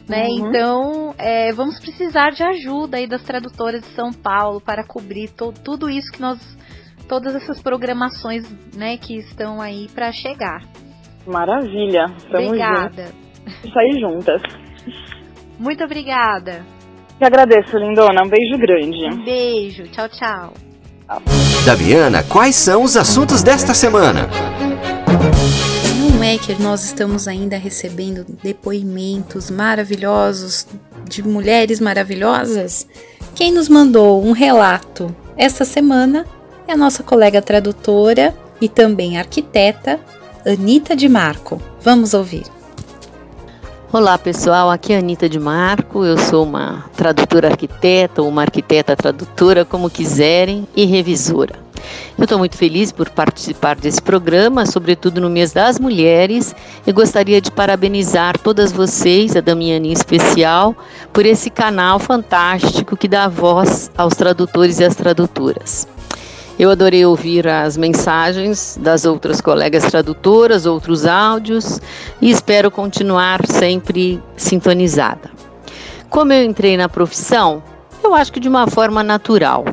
Né? 0.07 0.27
Uhum. 0.27 0.47
Então, 0.47 1.15
é, 1.17 1.51
vamos 1.53 1.79
precisar 1.79 2.31
de 2.31 2.43
ajuda 2.43 2.97
aí 2.97 3.07
das 3.07 3.23
tradutoras 3.23 3.81
de 3.81 3.87
São 3.95 4.11
Paulo 4.11 4.59
para 4.59 4.85
cobrir 4.85 5.29
to, 5.29 5.53
tudo 5.63 5.89
isso 5.89 6.11
que 6.11 6.21
nós 6.21 6.39
todas 7.11 7.35
essas 7.35 7.61
programações, 7.61 8.45
né, 8.73 8.95
que 8.95 9.17
estão 9.17 9.59
aí 9.59 9.89
para 9.93 10.13
chegar. 10.13 10.61
Maravilha. 11.27 12.05
Tamo 12.31 12.47
obrigada. 12.47 13.07
Juntos. 13.07 13.73
Sair 13.73 13.99
juntas. 13.99 14.41
Muito 15.59 15.83
obrigada. 15.83 16.65
Te 17.19 17.25
agradeço, 17.25 17.77
lindona. 17.77 18.23
Um 18.23 18.29
beijo 18.29 18.57
grande. 18.57 19.13
Um 19.13 19.25
beijo. 19.25 19.83
Tchau, 19.89 20.07
tchau. 20.07 20.53
Daviana, 21.65 22.23
quais 22.23 22.55
são 22.55 22.81
os 22.81 22.95
assuntos 22.95 23.43
desta 23.43 23.73
semana? 23.73 24.29
Não 26.15 26.23
é 26.23 26.37
que 26.37 26.53
nós 26.63 26.85
estamos 26.85 27.27
ainda 27.27 27.57
recebendo 27.57 28.25
depoimentos 28.41 29.51
maravilhosos 29.51 30.65
de 31.09 31.21
mulheres 31.21 31.81
maravilhosas? 31.81 32.87
Quem 33.35 33.51
nos 33.51 33.67
mandou 33.67 34.25
um 34.25 34.31
relato 34.31 35.13
essa 35.35 35.65
semana 35.65 36.25
a 36.71 36.77
nossa 36.77 37.03
colega 37.03 37.41
tradutora 37.41 38.33
e 38.61 38.69
também 38.69 39.17
arquiteta, 39.17 39.99
Anita 40.45 40.95
de 40.95 41.09
Marco. 41.09 41.61
Vamos 41.81 42.13
ouvir. 42.13 42.45
Olá 43.91 44.17
pessoal, 44.17 44.71
aqui 44.71 44.93
é 44.93 44.95
a 44.95 44.99
Anitta 44.99 45.27
de 45.27 45.37
Marco, 45.37 46.05
eu 46.05 46.17
sou 46.17 46.45
uma 46.45 46.85
tradutora 46.95 47.49
arquiteta 47.49 48.21
ou 48.21 48.29
uma 48.29 48.43
arquiteta 48.43 48.95
tradutora, 48.95 49.65
como 49.65 49.89
quiserem, 49.89 50.65
e 50.73 50.85
revisora. 50.85 51.59
Eu 52.17 52.23
estou 52.23 52.37
muito 52.37 52.55
feliz 52.55 52.89
por 52.89 53.09
participar 53.09 53.75
desse 53.75 54.01
programa, 54.01 54.65
sobretudo 54.65 55.19
no 55.19 55.29
mês 55.29 55.51
das 55.51 55.77
mulheres, 55.77 56.55
e 56.87 56.91
gostaria 56.93 57.41
de 57.41 57.51
parabenizar 57.51 58.37
todas 58.37 58.71
vocês, 58.71 59.35
a 59.35 59.41
Damiana 59.41 59.87
em 59.87 59.91
especial, 59.91 60.73
por 61.11 61.25
esse 61.25 61.49
canal 61.49 61.99
fantástico 61.99 62.95
que 62.95 63.09
dá 63.09 63.27
voz 63.27 63.91
aos 63.97 64.13
tradutores 64.13 64.79
e 64.79 64.85
às 64.85 64.95
tradutoras. 64.95 65.85
Eu 66.59 66.69
adorei 66.69 67.05
ouvir 67.05 67.47
as 67.47 67.75
mensagens 67.77 68.77
das 68.79 69.05
outras 69.05 69.41
colegas 69.41 69.85
tradutoras, 69.85 70.65
outros 70.65 71.05
áudios 71.05 71.79
e 72.21 72.29
espero 72.29 72.69
continuar 72.69 73.45
sempre 73.47 74.21
sintonizada. 74.35 75.31
Como 76.09 76.33
eu 76.33 76.43
entrei 76.43 76.77
na 76.77 76.89
profissão, 76.89 77.63
eu 78.03 78.13
acho 78.13 78.31
que 78.31 78.39
de 78.39 78.49
uma 78.49 78.67
forma 78.67 79.01
natural. 79.01 79.65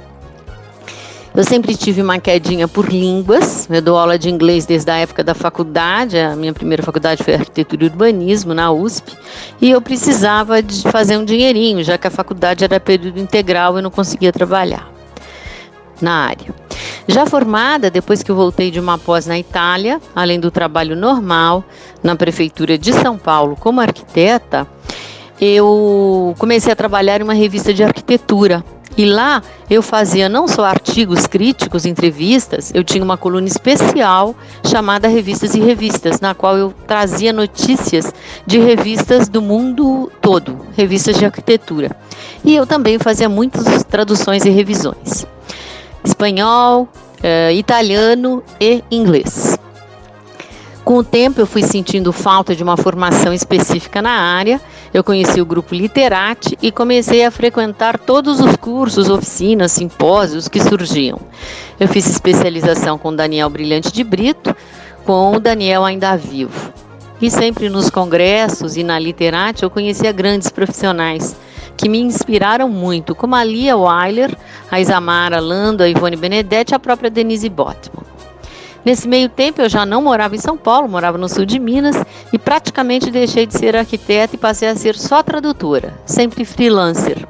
Eu 1.35 1.45
sempre 1.45 1.77
tive 1.77 2.01
uma 2.01 2.19
quedinha 2.19 2.67
por 2.67 2.89
línguas. 2.89 3.69
Eu 3.71 3.83
dou 3.83 3.99
aula 3.99 4.19
de 4.19 4.31
inglês 4.31 4.65
desde 4.65 4.91
a 4.91 4.97
época 4.97 5.23
da 5.23 5.35
faculdade. 5.35 6.19
A 6.19 6.35
minha 6.35 6.53
primeira 6.53 6.83
faculdade 6.83 7.23
foi 7.23 7.35
arquitetura 7.35 7.85
e 7.85 7.89
urbanismo 7.89 8.55
na 8.55 8.73
USP. 8.73 9.17
E 9.61 9.71
eu 9.71 9.81
precisava 9.81 10.63
de 10.63 10.83
fazer 10.83 11.17
um 11.17 11.25
dinheirinho, 11.25 11.85
já 11.85 11.99
que 11.99 12.07
a 12.07 12.11
faculdade 12.11 12.65
era 12.65 12.81
período 12.81 13.21
integral 13.21 13.79
e 13.79 13.83
não 13.83 13.91
conseguia 13.91 14.33
trabalhar 14.33 14.98
na 16.01 16.27
área. 16.27 16.55
Já 17.07 17.27
formada, 17.27 17.91
depois 17.91 18.23
que 18.23 18.33
voltei 18.33 18.71
de 18.71 18.79
uma 18.79 18.99
pós 18.99 19.27
na 19.27 19.39
Itália, 19.39 20.01
além 20.15 20.39
do 20.39 20.51
trabalho 20.51 20.95
normal 20.95 21.65
na 22.03 22.15
prefeitura 22.15 22.77
de 22.77 22.93
São 22.93 23.17
Paulo 23.17 23.57
como 23.57 23.81
arquiteta, 23.81 24.67
eu 25.41 26.35
comecei 26.39 26.73
a 26.73 26.77
trabalhar 26.77 27.21
em 27.21 27.25
uma 27.25 27.35
revista 27.35 27.73
de 27.73 27.83
arquitetura 27.83 28.65
e 28.99 29.05
lá 29.05 29.43
eu 29.71 29.81
fazia 29.81 30.29
não 30.29 30.49
só 30.49 30.65
artigos 30.65 31.25
críticos, 31.25 31.87
entrevistas, 31.87 32.73
eu 32.75 32.83
tinha 32.83 33.05
uma 33.05 33.17
coluna 33.17 33.47
especial 33.47 34.35
chamada 34.67 35.07
Revistas 35.07 35.55
e 35.55 35.61
Revistas, 35.61 36.21
na 36.21 36.35
qual 36.35 36.57
eu 36.57 36.75
trazia 36.85 37.33
notícias 37.33 38.13
de 38.45 38.59
revistas 38.59 39.29
do 39.29 39.41
mundo 39.41 40.11
todo, 40.21 40.67
revistas 40.77 41.17
de 41.17 41.25
arquitetura. 41.25 41.97
E 42.45 42.57
eu 42.57 42.67
também 42.67 42.99
fazia 42.99 43.29
muitas 43.29 43.85
traduções 43.85 44.45
e 44.45 44.51
revisões. 44.51 45.25
Espanhol, 46.05 46.89
eh, 47.23 47.53
italiano 47.55 48.43
e 48.61 48.83
inglês. 48.91 49.59
Com 50.89 50.97
o 50.97 51.05
tempo, 51.05 51.39
eu 51.39 51.47
fui 51.47 51.63
sentindo 51.63 52.15
falta 52.15 52.57
de 52.57 52.63
uma 52.63 52.75
formação 52.75 53.31
específica 53.35 54.01
na 54.01 54.11
área. 54.11 54.59
Eu 54.95 55.05
conheci 55.05 55.39
o 55.39 55.45
grupo 55.45 55.75
Literati 55.75 56.57
e 56.63 56.73
comecei 56.73 57.27
a 57.27 57.31
frequentar 57.31 57.99
todos 57.99 58.41
os 58.41 58.57
cursos, 58.57 59.11
oficinas, 59.11 59.73
simpósios 59.73 60.49
que 60.49 60.59
surgiam. 60.59 61.21
Eu 61.79 61.89
fiz 61.89 62.09
especialização 62.09 62.97
com 62.97 63.15
Daniel 63.15 63.51
Brilhante 63.51 63.93
de 63.93 64.03
Brito, 64.03 64.57
com 65.05 65.37
o 65.37 65.39
Daniel 65.39 65.85
ainda 65.85 66.17
vivo. 66.17 66.73
E 67.21 67.31
sempre 67.31 67.69
nos 67.69 67.91
congressos 67.91 68.79
e 68.79 68.83
na 68.83 68.99
Literati 68.99 69.65
eu 69.65 69.71
conhecia 69.71 70.11
grandes 70.11 70.49
profissionais 70.49 71.37
que 71.79 71.89
me 71.89 72.01
inspiraram 72.01 72.69
muito, 72.69 73.15
como 73.15 73.37
a 73.37 73.45
Lia 73.45 73.77
Weiler, 73.77 74.37
a 74.69 74.81
Isamara 74.81 75.41
Lando, 75.41 75.85
a 75.85 75.89
Ivone 75.89 76.17
Benedetti 76.17 76.73
e 76.73 76.75
a 76.75 76.79
própria 76.79 77.09
Denise 77.09 77.49
Botman. 77.49 78.05
Nesse 78.85 79.07
meio 79.07 79.29
tempo, 79.29 79.63
eu 79.63 79.69
já 79.69 79.87
não 79.87 80.03
morava 80.03 80.35
em 80.35 80.41
São 80.41 80.57
Paulo, 80.57 80.89
morava 80.89 81.17
no 81.17 81.29
sul 81.29 81.45
de 81.45 81.59
Minas 81.59 81.97
e 82.33 82.39
praticamente 82.39 83.13
deixei 83.13 83.47
de 83.47 83.57
ser 83.57 83.77
arquiteta 83.77 84.35
e 84.35 84.39
passei 84.39 84.69
a 84.69 84.75
ser 84.75 84.97
só 84.97 85.23
tradutora, 85.23 85.95
sempre 86.05 86.45
freelancer. 86.45 87.25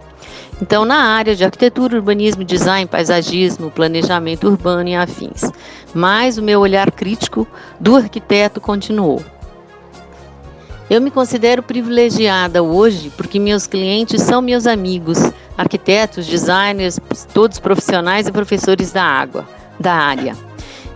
Então, 0.63 0.85
na 0.85 0.97
área 0.97 1.37
de 1.37 1.45
arquitetura, 1.45 1.97
urbanismo, 1.97 2.43
design, 2.43 2.87
paisagismo, 2.87 3.71
planejamento 3.71 4.49
urbano 4.49 4.89
e 4.89 4.95
afins. 4.95 5.43
Mas 5.93 6.39
o 6.39 6.43
meu 6.43 6.61
olhar 6.61 6.91
crítico 6.91 7.47
do 7.79 7.97
arquiteto 7.97 8.61
continuou. 8.61 9.23
Eu 10.91 11.03
me 11.03 11.11
considero 11.11 11.63
privilegiada 11.63 12.63
hoje 12.63 13.13
porque 13.15 13.39
meus 13.39 13.67
clientes 13.67 14.23
são 14.23 14.41
meus 14.41 14.67
amigos, 14.67 15.19
arquitetos, 15.57 16.27
designers, 16.27 16.99
todos 17.35 17.59
profissionais 17.59 18.27
e 18.27 18.33
professores 18.33 18.91
da 18.91 19.03
água, 19.03 19.47
da 19.79 19.93
área 19.93 20.35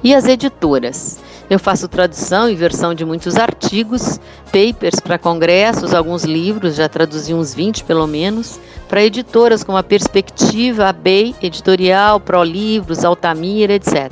e 0.02 0.14
as 0.14 0.24
editoras. 0.24 1.18
Eu 1.50 1.58
faço 1.58 1.88
tradução 1.88 2.48
e 2.48 2.54
versão 2.54 2.94
de 2.94 3.04
muitos 3.04 3.36
artigos, 3.36 4.18
papers 4.46 4.98
para 4.98 5.18
congressos, 5.18 5.92
alguns 5.92 6.24
livros, 6.24 6.76
já 6.76 6.88
traduzi 6.88 7.34
uns 7.34 7.52
20 7.52 7.84
pelo 7.84 8.06
menos, 8.06 8.58
para 8.88 9.04
editoras 9.04 9.62
como 9.62 9.76
a 9.76 9.82
Perspectiva, 9.82 10.86
a 10.86 10.92
BEI, 10.94 11.34
Editorial, 11.42 12.18
ProLivros, 12.18 13.04
Altamira, 13.04 13.74
etc. 13.74 14.10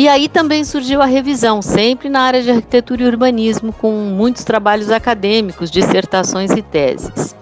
E 0.00 0.08
aí 0.08 0.30
também 0.30 0.64
surgiu 0.64 1.02
a 1.02 1.04
revisão, 1.04 1.60
sempre 1.60 2.08
na 2.08 2.22
área 2.22 2.42
de 2.42 2.50
arquitetura 2.50 3.02
e 3.02 3.06
urbanismo, 3.06 3.70
com 3.70 3.92
muitos 3.92 4.44
trabalhos 4.44 4.90
acadêmicos, 4.90 5.70
dissertações 5.70 6.52
e 6.52 6.62
teses. 6.62 7.36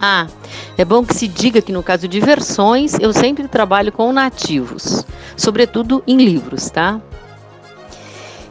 Ah, 0.00 0.28
é 0.76 0.84
bom 0.84 1.04
que 1.04 1.12
se 1.12 1.26
diga 1.26 1.60
que 1.60 1.72
no 1.72 1.82
caso 1.82 2.06
de 2.06 2.20
versões, 2.20 2.96
eu 3.00 3.12
sempre 3.12 3.48
trabalho 3.48 3.90
com 3.90 4.12
nativos, 4.12 5.04
sobretudo 5.36 6.00
em 6.06 6.16
livros, 6.16 6.70
tá? 6.70 7.00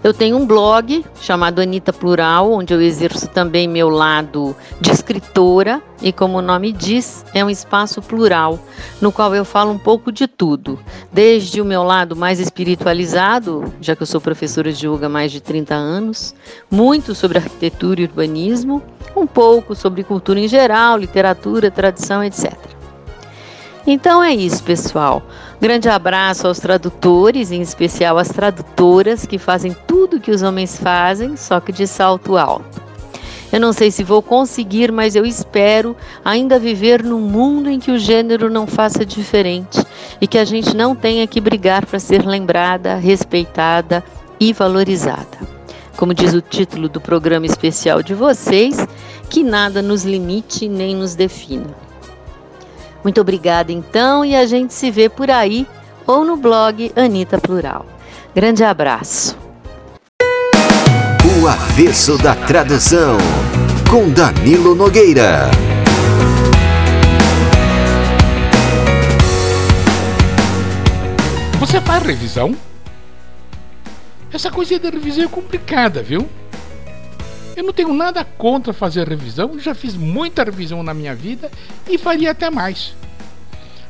Eu 0.08 0.14
tenho 0.14 0.38
um 0.38 0.48
blog 0.48 1.04
chamado 1.20 1.60
Anitta 1.60 1.92
Plural, 1.92 2.50
onde 2.50 2.74
eu 2.74 2.82
exerço 2.82 3.28
também 3.28 3.68
meu 3.68 3.90
lado 3.90 4.56
de 4.80 4.90
escritora 4.90 5.82
e, 6.02 6.14
como 6.14 6.38
o 6.38 6.42
nome 6.42 6.72
diz, 6.72 7.26
é 7.34 7.44
um 7.44 7.50
espaço 7.50 8.02
plural, 8.02 8.58
no 9.02 9.12
qual 9.12 9.36
eu 9.36 9.44
falo 9.44 9.70
um 9.70 9.78
pouco 9.78 10.10
de 10.10 10.26
tudo, 10.26 10.80
desde 11.12 11.60
o 11.60 11.66
meu 11.66 11.84
lado 11.84 12.16
mais 12.16 12.40
espiritualizado, 12.40 13.66
já 13.82 13.98
que 13.98 14.04
eu 14.04 14.08
sou 14.08 14.22
professora 14.22 14.72
de 14.72 14.88
yoga 14.88 15.08
há 15.08 15.10
mais 15.10 15.30
de 15.30 15.42
30 15.42 15.76
anos, 15.76 16.34
muito 16.72 17.14
sobre 17.14 17.40
arquitetura 17.40 18.00
e 18.00 18.06
urbanismo, 18.06 18.82
um 19.14 19.28
pouco 19.28 19.76
sobre 19.76 20.06
cultura 20.06 20.40
em 20.40 20.48
geral, 20.48 20.98
literatura, 20.98 21.70
tradição, 21.70 22.24
etc. 22.24 22.56
Então 23.86 24.22
é 24.22 24.34
isso, 24.34 24.62
pessoal. 24.64 25.24
Grande 25.60 25.90
abraço 25.90 26.48
aos 26.48 26.60
tradutores, 26.60 27.52
em 27.52 27.62
especial 27.62 28.20
às 28.20 28.30
tradutoras 28.30 29.26
que 29.26 29.40
fazem 29.40 29.76
tudo 29.88 30.20
que 30.20 30.30
os 30.30 30.44
homens 30.44 30.78
fazem, 30.80 31.36
só 31.36 31.60
que 31.60 31.72
de 31.72 31.88
salto 31.88 32.38
alto. 32.38 32.88
Eu 33.52 33.60
não 33.60 33.74
sei 33.74 33.90
se 33.90 34.04
vou 34.04 34.22
conseguir, 34.22 34.92
mas 34.92 35.16
eu 35.16 35.26
espero 35.26 35.96
ainda 36.24 36.60
viver 36.60 37.02
num 37.02 37.22
mundo 37.22 37.70
em 37.70 37.80
que 37.80 37.90
o 37.90 37.98
gênero 37.98 38.52
não 38.52 38.68
faça 38.68 39.04
diferente 39.04 39.84
e 40.22 40.28
que 40.28 40.38
a 40.38 40.46
gente 40.46 40.76
não 40.76 40.96
tenha 40.96 41.26
que 41.26 41.42
brigar 41.42 41.86
para 41.86 41.98
ser 41.98 42.24
lembrada, 42.24 42.96
respeitada 42.96 44.04
e 44.40 44.54
valorizada. 44.54 45.40
Como 45.96 46.14
diz 46.14 46.34
o 46.34 46.42
título 46.42 46.88
do 46.88 47.02
programa 47.02 47.48
especial 47.48 48.04
de 48.04 48.14
vocês, 48.14 48.78
que 49.28 49.44
nada 49.44 49.82
nos 49.82 50.04
limite 50.04 50.70
nem 50.70 50.96
nos 50.96 51.16
defina. 51.16 51.87
Muito 53.08 53.22
obrigada 53.22 53.72
então 53.72 54.26
e 54.26 54.36
a 54.36 54.46
gente 54.46 54.74
se 54.74 54.92
vê 54.92 55.08
por 55.08 55.32
aí 55.32 55.66
ou 56.06 56.26
no 56.26 56.36
blog 56.36 56.92
Anita 56.94 57.38
Plural. 57.38 57.86
Grande 58.36 58.66
abraço. 58.66 59.38
O 61.42 61.48
avesso 61.48 62.18
da 62.18 62.36
tradução 62.36 63.16
com 63.90 64.10
Danilo 64.10 64.76
Nogueira. 64.76 65.50
Você 71.62 71.80
faz 71.80 72.04
revisão? 72.04 72.58
Essa 74.34 74.52
coisa 74.52 74.78
de 74.78 74.90
revisão 74.90 75.24
é 75.24 75.28
complicada, 75.30 76.04
viu? 76.04 76.28
Eu 77.58 77.64
não 77.64 77.74
tenho 77.74 77.92
nada 77.92 78.24
contra 78.24 78.72
fazer 78.72 79.10
revisão, 79.10 79.58
já 79.58 79.74
fiz 79.74 79.96
muita 79.96 80.44
revisão 80.44 80.84
na 80.84 80.94
minha 80.94 81.16
vida 81.16 81.50
e 81.90 81.98
faria 81.98 82.30
até 82.30 82.52
mais. 82.52 82.94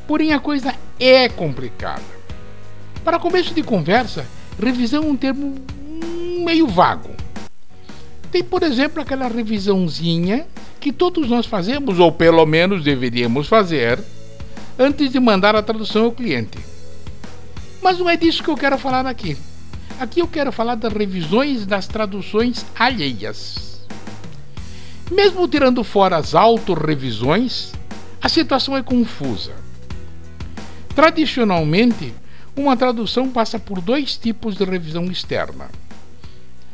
Porém, 0.08 0.32
a 0.32 0.40
coisa 0.40 0.74
é 0.98 1.28
complicada. 1.28 2.02
Para 3.04 3.20
começo 3.20 3.54
de 3.54 3.62
conversa, 3.62 4.26
revisão 4.58 5.04
é 5.04 5.08
um 5.08 5.18
termo 5.18 5.56
meio 6.46 6.66
vago. 6.66 7.14
Tem, 8.32 8.42
por 8.42 8.64
exemplo, 8.64 9.02
aquela 9.02 9.28
revisãozinha 9.28 10.48
que 10.80 10.94
todos 10.94 11.28
nós 11.28 11.46
fazemos, 11.46 12.00
ou 12.00 12.10
pelo 12.10 12.46
menos 12.46 12.86
deveríamos 12.86 13.50
fazer, 13.50 14.00
antes 14.80 15.12
de 15.12 15.20
mandar 15.20 15.58
a 15.58 15.62
tradução 15.62 16.06
ao 16.06 16.14
cliente. 16.14 16.58
Mas 17.82 18.00
não 18.00 18.10
é 18.10 18.16
disso 18.16 18.42
que 18.42 18.50
eu 18.50 18.56
quero 18.56 18.78
falar 18.78 19.06
aqui. 19.06 19.36
Aqui 20.00 20.20
eu 20.20 20.28
quero 20.28 20.52
falar 20.52 20.76
das 20.76 20.94
revisões 20.94 21.66
das 21.66 21.88
traduções 21.88 22.64
alheias. 22.78 23.82
Mesmo 25.12 25.48
tirando 25.48 25.84
fora 25.84 26.18
as 26.18 26.36
autorrevisões, 26.36 27.72
a 28.22 28.30
situação 28.30 28.78
é 28.78 28.84
confusa. 28.84 29.54
Tradicionalmente, 30.94 32.14
uma 32.56 32.78
tradução 32.78 33.32
passa 33.32 33.58
por 33.58 33.82
dois 33.82 34.16
tipos 34.18 34.56
de 34.56 34.64
revisão 34.66 35.06
externa. 35.06 35.68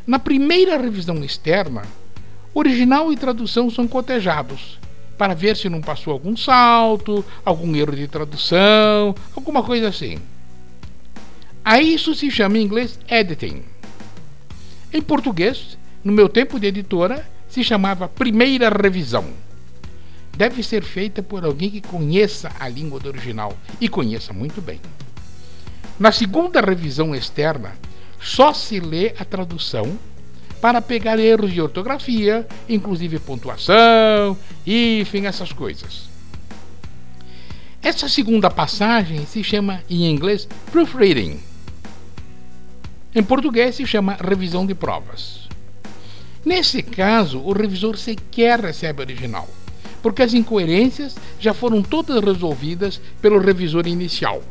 Na 0.05 0.19
primeira 0.19 0.77
revisão 0.77 1.23
externa, 1.23 1.83
original 2.53 3.09
e 3.09 3.15
tradução 3.15 3.69
são 3.69 3.87
cotejados 3.87 4.77
para 5.17 5.33
ver 5.33 5.55
se 5.55 5.69
não 5.69 5.79
passou 5.79 6.11
algum 6.11 6.35
salto, 6.35 7.23
algum 7.45 7.73
erro 7.73 7.95
de 7.95 8.07
tradução, 8.09 9.15
alguma 9.33 9.63
coisa 9.63 9.87
assim. 9.87 10.19
A 11.65 11.79
isso 11.79 12.13
se 12.13 12.29
chama 12.29 12.57
em 12.57 12.61
inglês 12.61 12.99
editing. 13.09 13.63
Em 14.91 15.01
português, 15.01 15.77
no 16.03 16.11
meu 16.11 16.27
tempo 16.27 16.59
de 16.59 16.67
editora, 16.67 17.25
se 17.47 17.63
chamava 17.63 18.09
primeira 18.09 18.67
revisão. 18.69 19.25
Deve 20.35 20.61
ser 20.61 20.83
feita 20.83 21.23
por 21.23 21.45
alguém 21.45 21.69
que 21.69 21.79
conheça 21.79 22.51
a 22.59 22.67
língua 22.67 22.99
do 22.99 23.07
original 23.07 23.57
e 23.79 23.87
conheça 23.87 24.33
muito 24.33 24.61
bem. 24.61 24.81
Na 25.97 26.11
segunda 26.11 26.59
revisão 26.59 27.15
externa, 27.15 27.77
só 28.19 28.51
se 28.51 28.81
lê 28.81 29.13
a 29.17 29.23
tradução 29.23 29.97
para 30.59 30.81
pegar 30.81 31.17
erros 31.17 31.53
de 31.53 31.61
ortografia, 31.61 32.45
inclusive 32.67 33.19
pontuação, 33.19 34.37
hífen, 34.65 35.27
essas 35.27 35.53
coisas. 35.53 36.09
Essa 37.81 38.09
segunda 38.09 38.49
passagem 38.49 39.25
se 39.25 39.43
chama 39.43 39.81
em 39.89 40.09
inglês 40.09 40.47
proofreading. 40.71 41.52
Em 43.15 43.21
português 43.21 43.75
se 43.75 43.85
chama 43.85 44.17
revisão 44.19 44.65
de 44.65 44.73
provas. 44.73 45.47
Nesse 46.43 46.81
caso, 46.81 47.39
o 47.39 47.53
revisor 47.53 47.95
sequer 47.95 48.59
recebe 48.59 49.01
original, 49.01 49.47
porque 50.01 50.23
as 50.23 50.33
incoerências 50.33 51.15
já 51.39 51.53
foram 51.53 51.83
todas 51.83 52.23
resolvidas 52.23 52.99
pelo 53.21 53.39
revisor 53.39 53.87
inicial. 53.87 54.41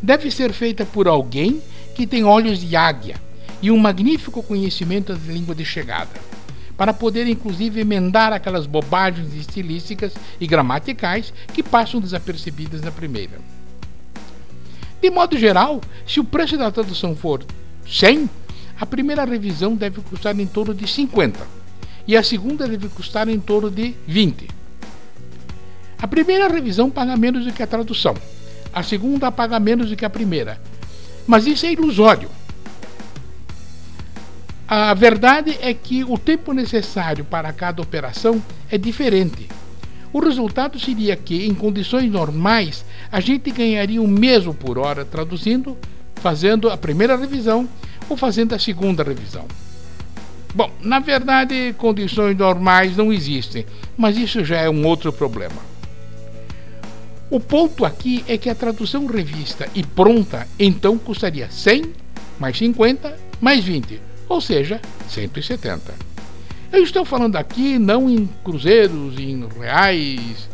Deve 0.00 0.30
ser 0.30 0.54
feita 0.54 0.86
por 0.86 1.06
alguém 1.06 1.60
que 1.94 2.06
tem 2.06 2.24
olhos 2.24 2.60
de 2.60 2.74
águia 2.74 3.16
e 3.60 3.70
um 3.70 3.76
magnífico 3.76 4.42
conhecimento 4.42 5.14
da 5.14 5.32
língua 5.32 5.54
de 5.54 5.66
chegada, 5.66 6.18
para 6.78 6.94
poder 6.94 7.26
inclusive 7.26 7.78
emendar 7.78 8.32
aquelas 8.32 8.66
bobagens 8.66 9.34
estilísticas 9.34 10.14
e 10.40 10.46
gramaticais 10.46 11.32
que 11.52 11.62
passam 11.62 12.00
desapercebidas 12.00 12.80
na 12.80 12.90
primeira. 12.90 13.38
De 15.04 15.10
modo 15.10 15.36
geral, 15.36 15.82
se 16.06 16.18
o 16.18 16.24
preço 16.24 16.56
da 16.56 16.70
tradução 16.70 17.14
for 17.14 17.44
100, 17.86 18.26
a 18.80 18.86
primeira 18.86 19.22
revisão 19.26 19.76
deve 19.76 20.00
custar 20.00 20.40
em 20.40 20.46
torno 20.46 20.72
de 20.72 20.88
50 20.88 21.46
e 22.08 22.16
a 22.16 22.22
segunda 22.22 22.66
deve 22.66 22.88
custar 22.88 23.28
em 23.28 23.38
torno 23.38 23.70
de 23.70 23.94
20. 24.06 24.48
A 26.00 26.08
primeira 26.08 26.48
revisão 26.48 26.88
paga 26.88 27.18
menos 27.18 27.44
do 27.44 27.52
que 27.52 27.62
a 27.62 27.66
tradução, 27.66 28.14
a 28.72 28.82
segunda 28.82 29.30
paga 29.30 29.60
menos 29.60 29.90
do 29.90 29.96
que 29.96 30.06
a 30.06 30.10
primeira, 30.10 30.58
mas 31.26 31.46
isso 31.46 31.66
é 31.66 31.72
ilusório 31.72 32.30
a 34.66 34.94
verdade 34.94 35.58
é 35.60 35.74
que 35.74 36.02
o 36.02 36.16
tempo 36.16 36.54
necessário 36.54 37.26
para 37.26 37.52
cada 37.52 37.82
operação 37.82 38.42
é 38.70 38.78
diferente. 38.78 39.46
O 40.14 40.20
resultado 40.20 40.78
seria 40.78 41.16
que, 41.16 41.44
em 41.44 41.52
condições 41.52 42.08
normais, 42.08 42.84
a 43.10 43.18
gente 43.18 43.50
ganharia 43.50 44.00
o 44.00 44.06
mesmo 44.06 44.54
por 44.54 44.78
hora 44.78 45.04
traduzindo, 45.04 45.76
fazendo 46.14 46.70
a 46.70 46.76
primeira 46.76 47.16
revisão 47.16 47.68
ou 48.08 48.16
fazendo 48.16 48.54
a 48.54 48.58
segunda 48.60 49.02
revisão. 49.02 49.44
Bom, 50.54 50.70
na 50.80 51.00
verdade, 51.00 51.74
condições 51.76 52.38
normais 52.38 52.96
não 52.96 53.12
existem, 53.12 53.66
mas 53.96 54.16
isso 54.16 54.44
já 54.44 54.58
é 54.58 54.70
um 54.70 54.86
outro 54.86 55.12
problema. 55.12 55.60
O 57.28 57.40
ponto 57.40 57.84
aqui 57.84 58.24
é 58.28 58.38
que 58.38 58.48
a 58.48 58.54
tradução 58.54 59.06
revista 59.06 59.68
e 59.74 59.82
pronta 59.82 60.46
então 60.56 60.96
custaria 60.96 61.50
100 61.50 61.92
mais 62.38 62.56
50 62.56 63.16
mais 63.40 63.64
20 63.64 64.00
ou 64.28 64.40
seja, 64.40 64.80
170. 65.08 66.13
Eu 66.74 66.82
estou 66.82 67.04
falando 67.04 67.36
aqui 67.36 67.78
não 67.78 68.10
em 68.10 68.28
cruzeiros, 68.42 69.16
em 69.16 69.46
reais, 69.60 70.48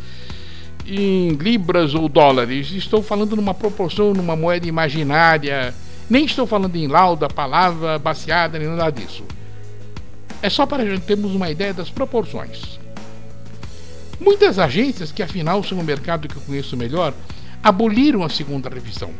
em 0.86 1.30
libras 1.30 1.94
ou 1.94 2.10
dólares, 2.10 2.70
estou 2.72 3.02
falando 3.02 3.34
numa 3.34 3.54
proporção, 3.54 4.12
numa 4.12 4.36
moeda 4.36 4.66
imaginária, 4.68 5.74
nem 6.10 6.26
estou 6.26 6.46
falando 6.46 6.76
em 6.76 6.86
lauda, 6.86 7.26
palavra 7.26 7.98
baseada, 7.98 8.58
nem 8.58 8.68
nada 8.68 8.90
disso. 8.90 9.24
É 10.42 10.50
só 10.50 10.66
para 10.66 10.84
termos 11.00 11.34
uma 11.34 11.48
ideia 11.48 11.72
das 11.72 11.88
proporções. 11.88 12.78
Muitas 14.20 14.58
agências, 14.58 15.10
que 15.10 15.22
afinal 15.22 15.64
são 15.64 15.78
o 15.78 15.82
mercado 15.82 16.28
que 16.28 16.36
eu 16.36 16.42
conheço 16.42 16.76
melhor, 16.76 17.14
aboliram 17.64 18.22
a 18.22 18.28
segunda 18.28 18.68
revisão 18.68 19.10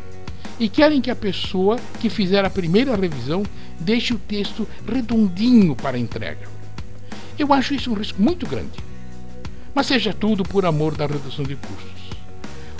e 0.59 0.69
querem 0.69 1.01
que 1.01 1.09
a 1.09 1.15
pessoa 1.15 1.79
que 1.99 2.11
fizer 2.11 2.45
a 2.45 2.49
primeira 2.49 2.95
revisão 2.95 3.41
deixe 3.79 4.13
o 4.13 4.19
texto 4.19 4.67
redondinho 4.87 5.75
para 5.75 5.97
a 5.97 5.99
entrega. 5.99 6.60
Eu 7.41 7.51
acho 7.51 7.73
isso 7.73 7.89
um 7.89 7.95
risco 7.95 8.21
muito 8.21 8.45
grande. 8.45 8.77
Mas 9.73 9.87
seja 9.87 10.13
tudo 10.13 10.43
por 10.43 10.63
amor 10.63 10.95
da 10.95 11.07
redução 11.07 11.43
de 11.43 11.55
custos. 11.55 12.11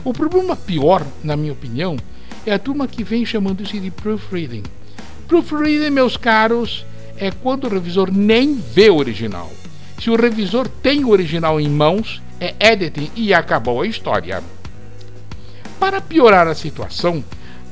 O 0.03 0.13
problema 0.13 0.55
pior, 0.55 1.03
na 1.23 1.35
minha 1.35 1.51
opinião, 1.51 1.97
é 2.45 2.53
a 2.53 2.59
turma 2.59 2.87
que 2.87 3.03
vem 3.03 3.25
chamando 3.25 3.63
isso 3.63 3.79
de 3.79 3.89
proofreading. 3.89 4.61
Proofreading, 5.27 5.89
meus 5.89 6.15
caros, 6.15 6.85
é 7.17 7.31
quando 7.31 7.63
o 7.63 7.69
revisor 7.69 8.11
nem 8.11 8.53
vê 8.53 8.91
o 8.91 8.97
original. 8.97 9.51
Se 9.99 10.11
o 10.11 10.15
revisor 10.15 10.67
tem 10.67 11.03
o 11.03 11.09
original 11.09 11.59
em 11.59 11.67
mãos, 11.67 12.21
é 12.39 12.53
editing 12.59 13.09
e 13.15 13.33
acabou 13.33 13.81
a 13.81 13.87
história. 13.87 14.43
Para 15.79 15.99
piorar 15.99 16.47
a 16.47 16.53
situação, 16.53 17.23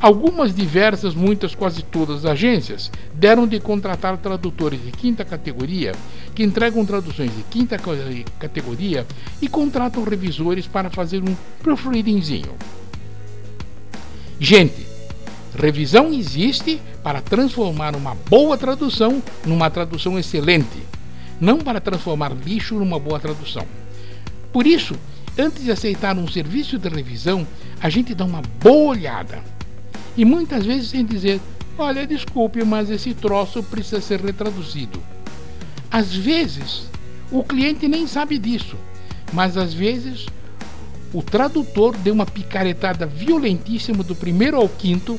Algumas 0.01 0.55
diversas, 0.55 1.13
muitas, 1.13 1.53
quase 1.53 1.83
todas 1.83 2.23
as 2.23 2.31
agências 2.31 2.89
deram 3.13 3.45
de 3.45 3.59
contratar 3.59 4.17
tradutores 4.17 4.81
de 4.81 4.91
quinta 4.91 5.25
categoria 5.25 5.91
que 6.33 6.41
entregam 6.41 6.85
traduções 6.85 7.35
de 7.35 7.43
quinta 7.43 7.77
categoria 8.39 9.05
e 9.41 9.49
contratam 9.49 10.01
revisores 10.05 10.65
para 10.65 10.89
fazer 10.89 11.21
um 11.21 11.35
proofreadingzinho. 11.61 12.53
Gente, 14.39 14.87
revisão 15.53 16.13
existe 16.13 16.79
para 17.03 17.19
transformar 17.19 17.93
uma 17.93 18.15
boa 18.29 18.57
tradução 18.57 19.21
numa 19.45 19.69
tradução 19.69 20.17
excelente, 20.17 20.81
não 21.41 21.57
para 21.57 21.81
transformar 21.81 22.31
lixo 22.31 22.75
numa 22.75 22.97
boa 22.97 23.19
tradução. 23.19 23.65
Por 24.53 24.65
isso, 24.65 24.95
antes 25.37 25.65
de 25.65 25.71
aceitar 25.71 26.17
um 26.17 26.27
serviço 26.27 26.79
de 26.79 26.87
revisão, 26.87 27.45
a 27.81 27.89
gente 27.89 28.15
dá 28.15 28.23
uma 28.23 28.41
boa 28.61 28.91
olhada 28.91 29.58
e 30.19 30.25
muitas 30.25 30.65
vezes 30.65 30.89
sem 30.89 31.05
dizer: 31.05 31.39
olha, 31.77 32.05
desculpe, 32.05 32.61
mas 32.65 32.89
esse 32.89 33.13
troço 33.13 33.63
precisa 33.63 34.01
ser 34.01 34.19
retraduzido. 34.19 35.01
Às 35.89 36.13
vezes, 36.13 36.89
o 37.31 37.41
cliente 37.41 37.87
nem 37.87 38.05
sabe 38.05 38.37
disso, 38.37 38.75
mas 39.31 39.55
às 39.55 39.73
vezes 39.73 40.25
o 41.13 41.23
tradutor 41.23 41.95
deu 41.99 42.13
uma 42.13 42.25
picaretada 42.25 43.05
violentíssima 43.05 44.03
do 44.03 44.13
primeiro 44.13 44.57
ao 44.57 44.67
quinto 44.67 45.17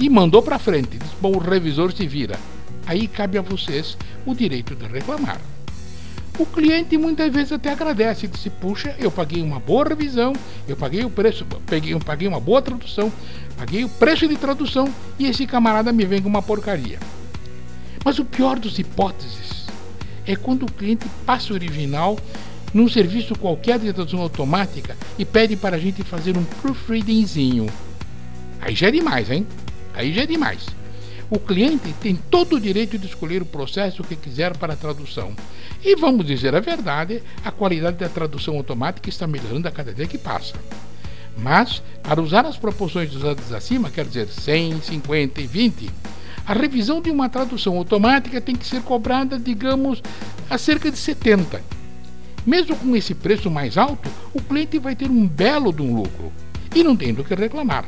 e 0.00 0.08
mandou 0.08 0.42
para 0.42 0.58
frente. 0.58 0.96
Diz, 0.96 1.10
Bom, 1.20 1.32
o 1.32 1.38
revisor 1.38 1.92
se 1.92 2.06
vira. 2.06 2.40
Aí 2.86 3.06
cabe 3.06 3.36
a 3.36 3.42
vocês 3.42 3.98
o 4.24 4.34
direito 4.34 4.74
de 4.74 4.86
reclamar. 4.86 5.38
O 6.38 6.46
cliente 6.46 6.96
muitas 6.96 7.32
vezes 7.32 7.52
até 7.52 7.70
agradece, 7.72 8.26
diz: 8.26 8.48
puxa, 8.60 8.94
eu 8.98 9.10
paguei 9.10 9.42
uma 9.42 9.60
boa 9.60 9.88
revisão, 9.88 10.32
eu 10.66 10.76
paguei 10.76 11.04
o 11.04 11.10
preço, 11.10 11.46
peguei, 11.66 11.98
paguei 12.00 12.26
uma 12.26 12.40
boa 12.40 12.62
tradução, 12.62 13.12
Paguei 13.62 13.84
o 13.84 13.88
preço 13.88 14.26
de 14.26 14.36
tradução 14.36 14.92
e 15.16 15.26
esse 15.26 15.46
camarada 15.46 15.92
me 15.92 16.04
vem 16.04 16.20
com 16.20 16.28
uma 16.28 16.42
porcaria. 16.42 16.98
Mas 18.04 18.18
o 18.18 18.24
pior 18.24 18.58
das 18.58 18.76
hipóteses 18.76 19.66
é 20.26 20.34
quando 20.34 20.64
o 20.64 20.72
cliente 20.72 21.06
passa 21.24 21.52
o 21.52 21.54
original 21.54 22.18
num 22.74 22.88
serviço 22.88 23.36
qualquer 23.36 23.78
de 23.78 23.92
tradução 23.92 24.20
automática 24.20 24.96
e 25.16 25.24
pede 25.24 25.54
para 25.54 25.76
a 25.76 25.78
gente 25.78 26.02
fazer 26.02 26.36
um 26.36 26.42
proofreadingzinho. 26.42 27.66
Aí 28.60 28.74
já 28.74 28.88
é 28.88 28.90
demais, 28.90 29.30
hein? 29.30 29.46
Aí 29.94 30.12
já 30.12 30.22
é 30.22 30.26
demais. 30.26 30.66
O 31.34 31.38
cliente 31.38 31.94
tem 31.94 32.14
todo 32.14 32.56
o 32.56 32.60
direito 32.60 32.98
de 32.98 33.06
escolher 33.06 33.40
o 33.40 33.46
processo 33.46 34.04
que 34.04 34.14
quiser 34.14 34.54
para 34.54 34.74
a 34.74 34.76
tradução. 34.76 35.34
E 35.82 35.96
vamos 35.96 36.26
dizer 36.26 36.54
a 36.54 36.60
verdade, 36.60 37.22
a 37.42 37.50
qualidade 37.50 37.96
da 37.96 38.08
tradução 38.10 38.54
automática 38.58 39.08
está 39.08 39.26
melhorando 39.26 39.66
a 39.66 39.70
cada 39.70 39.94
dia 39.94 40.06
que 40.06 40.18
passa. 40.18 40.52
Mas, 41.38 41.82
para 42.02 42.20
usar 42.20 42.44
as 42.44 42.58
proporções 42.58 43.14
usadas 43.14 43.50
acima, 43.50 43.88
quer 43.88 44.04
dizer 44.04 44.28
100, 44.28 44.82
50 44.82 45.40
e 45.40 45.46
20, 45.46 45.90
a 46.46 46.52
revisão 46.52 47.00
de 47.00 47.10
uma 47.10 47.30
tradução 47.30 47.78
automática 47.78 48.38
tem 48.38 48.54
que 48.54 48.66
ser 48.66 48.82
cobrada, 48.82 49.38
digamos, 49.38 50.02
a 50.50 50.58
cerca 50.58 50.90
de 50.90 50.98
70. 50.98 51.62
Mesmo 52.44 52.76
com 52.76 52.94
esse 52.94 53.14
preço 53.14 53.50
mais 53.50 53.78
alto, 53.78 54.10
o 54.34 54.42
cliente 54.42 54.78
vai 54.78 54.94
ter 54.94 55.08
um 55.08 55.26
belo 55.26 55.72
de 55.72 55.80
um 55.80 55.96
lucro 55.96 56.30
e 56.74 56.84
não 56.84 56.94
tem 56.94 57.14
do 57.14 57.24
que 57.24 57.34
reclamar. 57.34 57.86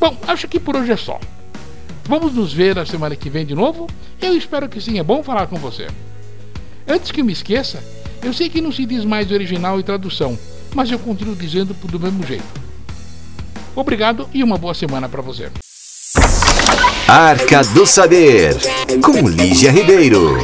Bom, 0.00 0.16
acho 0.26 0.48
que 0.48 0.58
por 0.58 0.76
hoje 0.76 0.92
é 0.92 0.96
só. 0.96 1.20
Vamos 2.08 2.34
nos 2.34 2.52
ver 2.52 2.76
na 2.76 2.86
semana 2.86 3.16
que 3.16 3.28
vem 3.28 3.44
de 3.44 3.54
novo? 3.54 3.88
Eu 4.22 4.36
espero 4.36 4.68
que 4.68 4.80
sim, 4.80 4.98
é 4.98 5.02
bom 5.02 5.24
falar 5.24 5.48
com 5.48 5.56
você. 5.56 5.88
Antes 6.86 7.10
que 7.10 7.20
eu 7.20 7.24
me 7.24 7.32
esqueça, 7.32 7.82
eu 8.22 8.32
sei 8.32 8.48
que 8.48 8.60
não 8.60 8.70
se 8.70 8.86
diz 8.86 9.04
mais 9.04 9.32
original 9.32 9.80
e 9.80 9.82
tradução, 9.82 10.38
mas 10.72 10.88
eu 10.88 11.00
continuo 11.00 11.34
dizendo 11.34 11.74
do 11.74 11.98
mesmo 11.98 12.24
jeito. 12.24 12.44
Obrigado 13.74 14.28
e 14.32 14.44
uma 14.44 14.56
boa 14.56 14.72
semana 14.72 15.08
para 15.08 15.20
você. 15.20 15.50
Arca 17.08 17.62
do 17.74 17.84
Saber, 17.84 18.54
com 19.02 19.28
Lígia 19.28 19.72
Ribeiro. 19.72 20.36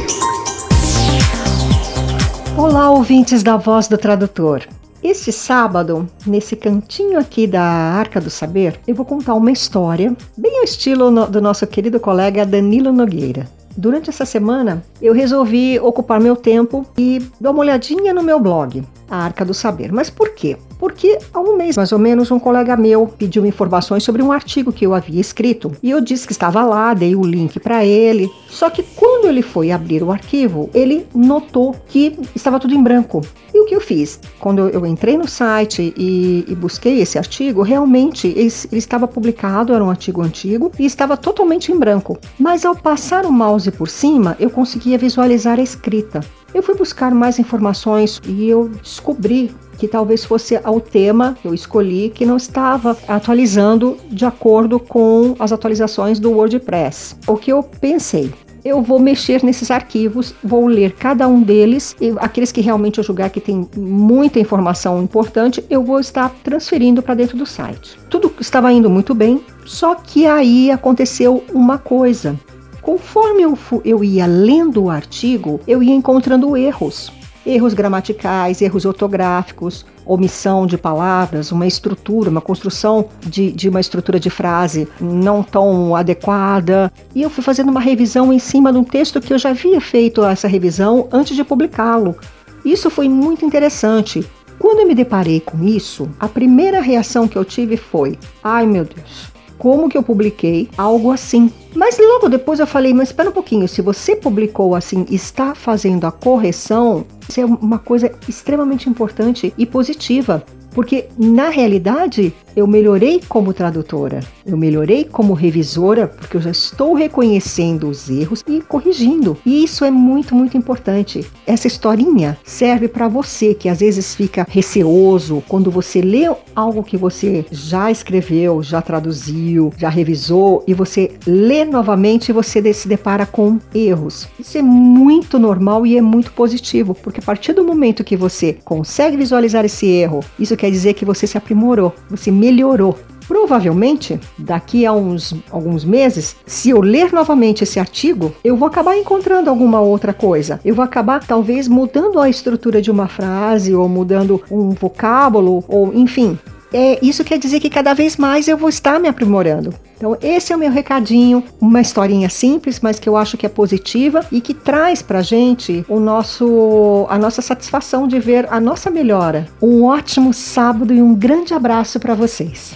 Olá, 2.57 2.91
ouvintes 2.91 3.41
da 3.41 3.55
Voz 3.55 3.87
do 3.87 3.97
Tradutor. 3.97 4.67
Este 5.03 5.33
sábado, 5.33 6.07
nesse 6.25 6.55
cantinho 6.55 7.19
aqui 7.19 7.45
da 7.45 7.61
Arca 7.61 8.21
do 8.21 8.29
Saber, 8.29 8.79
eu 8.87 8.95
vou 8.95 9.05
contar 9.05 9.33
uma 9.33 9.51
história, 9.51 10.15
bem 10.37 10.59
ao 10.59 10.63
estilo 10.63 11.27
do 11.27 11.41
nosso 11.41 11.67
querido 11.67 11.99
colega 11.99 12.45
Danilo 12.45 12.93
Nogueira. 12.93 13.45
Durante 13.75 14.09
essa 14.09 14.25
semana, 14.25 14.81
eu 15.01 15.13
resolvi 15.13 15.77
ocupar 15.77 16.21
meu 16.21 16.37
tempo 16.37 16.85
e 16.97 17.21
dar 17.41 17.51
uma 17.51 17.59
olhadinha 17.59 18.13
no 18.13 18.23
meu 18.23 18.39
blog, 18.39 18.81
a 19.09 19.17
Arca 19.17 19.43
do 19.43 19.53
Saber. 19.53 19.91
Mas 19.91 20.09
por 20.09 20.29
quê? 20.29 20.55
Porque 20.83 21.17
há 21.33 21.39
um 21.39 21.55
mês 21.55 21.77
mais 21.77 21.93
ou 21.93 21.97
menos 21.97 22.29
um 22.29 22.37
colega 22.37 22.75
meu 22.75 23.07
pediu 23.07 23.45
informações 23.45 24.03
sobre 24.03 24.21
um 24.21 24.33
artigo 24.33 24.69
que 24.69 24.85
eu 24.85 24.93
havia 24.93 25.21
escrito 25.21 25.71
e 25.81 25.89
eu 25.89 26.01
disse 26.01 26.27
que 26.27 26.33
estava 26.33 26.61
lá, 26.65 26.93
dei 26.93 27.15
o 27.15 27.21
link 27.21 27.57
para 27.57 27.85
ele. 27.85 28.29
Só 28.49 28.69
que 28.69 28.83
quando 28.83 29.29
ele 29.29 29.41
foi 29.41 29.71
abrir 29.71 30.03
o 30.03 30.11
arquivo, 30.11 30.69
ele 30.73 31.07
notou 31.15 31.73
que 31.87 32.19
estava 32.35 32.59
tudo 32.59 32.75
em 32.75 32.83
branco. 32.83 33.21
E 33.53 33.61
o 33.61 33.65
que 33.65 33.73
eu 33.73 33.79
fiz? 33.79 34.19
Quando 34.41 34.67
eu 34.67 34.85
entrei 34.85 35.17
no 35.17 35.25
site 35.25 35.93
e, 35.95 36.43
e 36.49 36.53
busquei 36.53 36.99
esse 36.99 37.17
artigo, 37.17 37.61
realmente 37.61 38.27
ele, 38.27 38.51
ele 38.69 38.79
estava 38.79 39.07
publicado, 39.07 39.73
era 39.73 39.83
um 39.83 39.89
artigo 39.89 40.21
antigo 40.21 40.69
e 40.77 40.85
estava 40.85 41.15
totalmente 41.15 41.71
em 41.71 41.79
branco. 41.79 42.19
Mas 42.37 42.65
ao 42.65 42.75
passar 42.75 43.25
o 43.25 43.31
mouse 43.31 43.71
por 43.71 43.87
cima, 43.87 44.35
eu 44.37 44.49
conseguia 44.49 44.97
visualizar 44.97 45.59
a 45.59 45.63
escrita. 45.63 46.19
Eu 46.53 46.61
fui 46.61 46.75
buscar 46.75 47.13
mais 47.13 47.39
informações 47.39 48.19
e 48.27 48.49
eu 48.49 48.69
descobri 48.69 49.51
que 49.83 49.87
talvez 49.89 50.23
fosse 50.23 50.57
ao 50.63 50.79
tema 50.79 51.35
que 51.41 51.45
eu 51.45 51.53
escolhi 51.53 52.09
que 52.09 52.25
não 52.25 52.37
estava 52.37 52.97
atualizando 53.05 53.97
de 54.09 54.23
acordo 54.23 54.79
com 54.79 55.35
as 55.37 55.51
atualizações 55.51 56.19
do 56.19 56.31
WordPress. 56.31 57.17
O 57.27 57.35
que 57.35 57.51
eu 57.51 57.61
pensei? 57.61 58.31
eu 58.63 58.81
vou 58.81 58.97
mexer 58.97 59.43
nesses 59.43 59.69
arquivos, 59.69 60.33
vou 60.41 60.67
ler 60.67 60.93
cada 60.93 61.27
um 61.27 61.41
deles, 61.41 61.97
e 61.99 62.13
aqueles 62.15 62.49
que 62.49 62.61
realmente 62.61 62.97
eu 62.97 63.03
julgar 63.03 63.29
que 63.29 63.41
tem 63.41 63.67
muita 63.75 64.39
informação 64.39 65.03
importante, 65.03 65.61
eu 65.69 65.83
vou 65.83 65.99
estar 65.99 66.33
transferindo 66.45 67.03
para 67.03 67.13
dentro 67.13 67.37
do 67.37 67.45
site. 67.45 67.99
Tudo 68.09 68.33
estava 68.39 68.71
indo 68.71 68.89
muito 68.89 69.13
bem, 69.13 69.43
só 69.65 69.95
que 69.95 70.25
aí 70.25 70.71
aconteceu 70.71 71.43
uma 71.53 71.77
coisa. 71.77 72.39
Conforme 72.81 73.41
eu, 73.41 73.59
eu 73.83 74.01
ia 74.01 74.25
lendo 74.25 74.83
o 74.83 74.89
artigo, 74.89 75.59
eu 75.67 75.83
ia 75.83 75.93
encontrando 75.93 76.55
erros 76.55 77.11
erros 77.45 77.73
gramaticais, 77.73 78.61
erros 78.61 78.85
ortográficos, 78.85 79.85
omissão 80.05 80.65
de 80.65 80.77
palavras, 80.77 81.51
uma 81.51 81.67
estrutura, 81.67 82.29
uma 82.29 82.41
construção 82.41 83.07
de, 83.21 83.51
de 83.51 83.69
uma 83.69 83.79
estrutura 83.79 84.19
de 84.19 84.29
frase 84.29 84.87
não 84.99 85.43
tão 85.43 85.95
adequada. 85.95 86.91
E 87.15 87.21
eu 87.21 87.29
fui 87.29 87.43
fazendo 87.43 87.69
uma 87.69 87.81
revisão 87.81 88.31
em 88.31 88.39
cima 88.39 88.71
de 88.71 88.77
um 88.77 88.83
texto 88.83 89.21
que 89.21 89.33
eu 89.33 89.37
já 89.37 89.49
havia 89.49 89.79
feito 89.79 90.23
essa 90.23 90.47
revisão 90.47 91.07
antes 91.11 91.35
de 91.35 91.43
publicá-lo. 91.43 92.15
Isso 92.63 92.89
foi 92.89 93.09
muito 93.09 93.45
interessante. 93.45 94.25
Quando 94.57 94.79
eu 94.79 94.87
me 94.87 94.95
deparei 94.95 95.41
com 95.41 95.63
isso, 95.63 96.09
a 96.19 96.27
primeira 96.27 96.79
reação 96.79 97.27
que 97.27 97.37
eu 97.37 97.43
tive 97.43 97.75
foi: 97.75 98.17
ai 98.41 98.65
meu 98.65 98.85
Deus, 98.85 99.32
como 99.57 99.89
que 99.89 99.97
eu 99.97 100.03
publiquei 100.03 100.69
algo 100.77 101.11
assim. 101.11 101.51
Mas 101.75 101.97
logo 101.97 102.29
depois 102.29 102.59
eu 102.59 102.67
falei, 102.67 102.93
mas 102.93 103.09
espera 103.09 103.29
um 103.29 103.33
pouquinho, 103.33 103.67
se 103.67 103.81
você 103.81 104.15
publicou 104.15 104.75
assim, 104.75 105.05
está 105.09 105.55
fazendo 105.55 106.05
a 106.05 106.11
correção, 106.11 107.05
isso 107.27 107.39
é 107.39 107.45
uma 107.45 107.79
coisa 107.79 108.11
extremamente 108.27 108.89
importante 108.89 109.53
e 109.57 109.65
positiva. 109.65 110.43
Porque 110.73 111.05
na 111.17 111.49
realidade 111.49 112.33
eu 112.55 112.67
melhorei 112.67 113.19
como 113.27 113.53
tradutora, 113.53 114.19
eu 114.45 114.55
melhorei 114.55 115.03
como 115.03 115.33
revisora, 115.33 116.07
porque 116.07 116.37
eu 116.37 116.41
já 116.41 116.51
estou 116.51 116.93
reconhecendo 116.93 117.89
os 117.89 118.09
erros 118.09 118.43
e 118.47 118.61
corrigindo. 118.61 119.37
E 119.45 119.63
isso 119.63 119.83
é 119.83 119.91
muito, 119.91 120.35
muito 120.35 120.55
importante. 120.55 121.25
Essa 121.47 121.67
historinha 121.67 122.37
serve 122.43 122.87
para 122.87 123.07
você 123.07 123.53
que 123.53 123.69
às 123.69 123.79
vezes 123.79 124.13
fica 124.13 124.45
receoso 124.49 125.43
quando 125.47 125.71
você 125.71 126.01
lê 126.01 126.31
algo 126.55 126.83
que 126.83 126.97
você 126.97 127.45
já 127.51 127.89
escreveu, 127.89 128.61
já 128.61 128.81
traduziu, 128.81 129.73
já 129.77 129.89
revisou 129.89 130.63
e 130.67 130.73
você 130.73 131.11
lê 131.25 131.65
novamente 131.65 132.29
e 132.29 132.33
você 132.33 132.73
se 132.73 132.87
depara 132.87 133.25
com 133.25 133.59
erros. 133.73 134.27
Isso 134.39 134.57
é 134.57 134.61
muito 134.61 135.39
normal 135.39 135.85
e 135.85 135.97
é 135.97 136.01
muito 136.01 136.31
positivo, 136.31 136.93
porque 136.93 137.19
a 137.19 137.23
partir 137.23 137.53
do 137.53 137.63
momento 137.63 138.03
que 138.03 138.15
você 138.15 138.57
consegue 138.63 139.17
visualizar 139.17 139.65
esse 139.65 139.87
erro, 139.87 140.19
isso 140.39 140.55
quer 140.63 140.71
dizer 140.71 140.93
que 140.93 141.03
você 141.03 141.27
se 141.27 141.37
aprimorou, 141.37 141.93
você 142.09 142.31
melhorou. 142.31 142.97
Provavelmente, 143.27 144.17
daqui 144.37 144.85
a 144.85 144.93
uns 144.93 145.35
alguns 145.51 145.83
meses, 145.83 146.37
se 146.45 146.69
eu 146.69 146.79
ler 146.79 147.11
novamente 147.11 147.65
esse 147.65 147.81
artigo, 147.81 148.33
eu 148.45 148.55
vou 148.55 148.69
acabar 148.69 148.97
encontrando 148.97 149.49
alguma 149.49 149.81
outra 149.81 150.13
coisa. 150.13 150.61
Eu 150.63 150.73
vou 150.73 150.83
acabar 150.83 151.21
talvez 151.21 151.67
mudando 151.67 152.17
a 152.17 152.29
estrutura 152.29 152.81
de 152.81 152.89
uma 152.89 153.09
frase 153.09 153.75
ou 153.75 153.89
mudando 153.89 154.41
um 154.49 154.69
vocábulo 154.69 155.65
ou 155.67 155.93
enfim, 155.93 156.39
é, 156.73 156.99
isso 157.05 157.23
quer 157.23 157.37
dizer 157.37 157.59
que 157.59 157.69
cada 157.69 157.93
vez 157.93 158.17
mais 158.17 158.47
eu 158.47 158.57
vou 158.57 158.67
estar 158.67 158.99
me 158.99 159.07
aprimorando. 159.07 159.73
Então, 159.95 160.17
esse 160.21 160.51
é 160.51 160.55
o 160.55 160.59
meu 160.59 160.71
recadinho, 160.71 161.43
uma 161.61 161.79
historinha 161.79 162.29
simples, 162.29 162.79
mas 162.81 162.99
que 162.99 163.07
eu 163.07 163.15
acho 163.15 163.37
que 163.37 163.45
é 163.45 163.49
positiva 163.49 164.25
e 164.31 164.41
que 164.41 164.53
traz 164.53 165.01
pra 165.01 165.21
gente 165.21 165.85
o 165.87 165.99
nosso 165.99 167.05
a 167.09 167.17
nossa 167.17 167.41
satisfação 167.41 168.07
de 168.07 168.19
ver 168.19 168.47
a 168.51 168.59
nossa 168.59 168.89
melhora. 168.89 169.47
Um 169.61 169.85
ótimo 169.85 170.33
sábado 170.33 170.93
e 170.93 171.01
um 171.01 171.13
grande 171.13 171.53
abraço 171.53 171.99
para 171.99 172.15
vocês. 172.15 172.73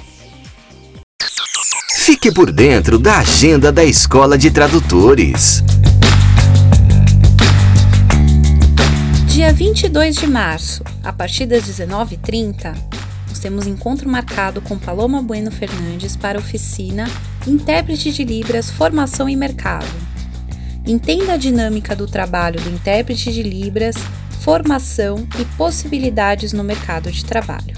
Fique 2.05 2.31
por 2.31 2.51
dentro 2.51 2.97
da 2.97 3.17
agenda 3.17 3.71
da 3.71 3.83
Escola 3.83 4.37
de 4.37 4.49
Tradutores. 4.49 5.63
Dia 9.25 9.51
22 9.51 10.15
de 10.15 10.27
março, 10.27 10.83
a 11.03 11.11
partir 11.11 11.45
das 11.45 11.63
19h30, 11.63 12.73
nós 13.37 13.39
temos 13.39 13.67
encontro 13.67 14.09
marcado 14.09 14.61
com 14.61 14.79
Paloma 14.79 15.21
Bueno 15.21 15.51
Fernandes 15.51 16.15
para 16.15 16.39
oficina 16.39 17.05
Intérprete 17.45 18.11
de 18.11 18.23
Libras 18.23 18.71
Formação 18.71 19.29
e 19.29 19.35
Mercado. 19.35 19.85
Entenda 20.87 21.33
a 21.33 21.37
dinâmica 21.37 21.95
do 21.95 22.07
trabalho 22.07 22.59
do 22.59 22.67
intérprete 22.71 23.31
de 23.31 23.43
Libras, 23.43 23.95
formação 24.41 25.27
e 25.39 25.45
possibilidades 25.55 26.51
no 26.51 26.63
mercado 26.63 27.11
de 27.11 27.23
trabalho. 27.23 27.77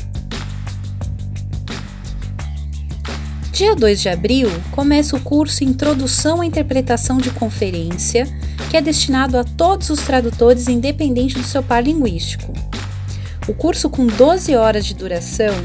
Dia 3.51 3.75
2 3.75 4.01
de 4.01 4.07
abril 4.07 4.47
começa 4.71 5.17
o 5.17 5.19
curso 5.19 5.65
Introdução 5.65 6.39
à 6.39 6.45
Interpretação 6.45 7.17
de 7.17 7.31
Conferência, 7.31 8.25
que 8.71 8.77
é 8.77 8.81
destinado 8.81 9.37
a 9.37 9.43
todos 9.43 9.89
os 9.89 9.99
tradutores, 9.99 10.69
independente 10.69 11.35
do 11.35 11.43
seu 11.43 11.61
par 11.61 11.83
linguístico. 11.83 12.53
O 13.49 13.53
curso, 13.55 13.89
com 13.89 14.05
12 14.05 14.55
horas 14.55 14.85
de 14.85 14.93
duração, 14.93 15.55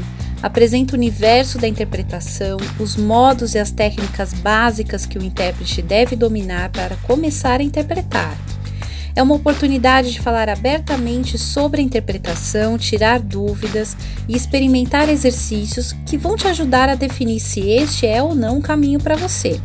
apresenta 0.41 0.93
o 0.93 0.97
universo 0.97 1.59
da 1.59 1.67
interpretação, 1.67 2.57
os 2.79 2.95
modos 2.95 3.53
e 3.53 3.59
as 3.59 3.69
técnicas 3.69 4.33
básicas 4.33 5.05
que 5.05 5.19
o 5.19 5.23
intérprete 5.23 5.83
deve 5.83 6.15
dominar 6.15 6.71
para 6.71 6.95
começar 7.03 7.59
a 7.59 7.63
interpretar. 7.63 8.35
É 9.15 9.21
uma 9.21 9.35
oportunidade 9.35 10.11
de 10.11 10.19
falar 10.19 10.49
abertamente 10.49 11.37
sobre 11.37 11.79
a 11.79 11.83
interpretação, 11.83 12.75
tirar 12.75 13.19
dúvidas 13.19 13.95
e 14.27 14.35
experimentar 14.35 15.07
exercícios 15.07 15.93
que 16.07 16.17
vão 16.17 16.35
te 16.35 16.47
ajudar 16.47 16.89
a 16.89 16.95
definir 16.95 17.39
se 17.39 17.69
este 17.69 18.07
é 18.07 18.19
ou 18.19 18.33
não 18.33 18.57
o 18.57 18.63
caminho 18.63 18.99
para 18.99 19.15
você. 19.15 19.61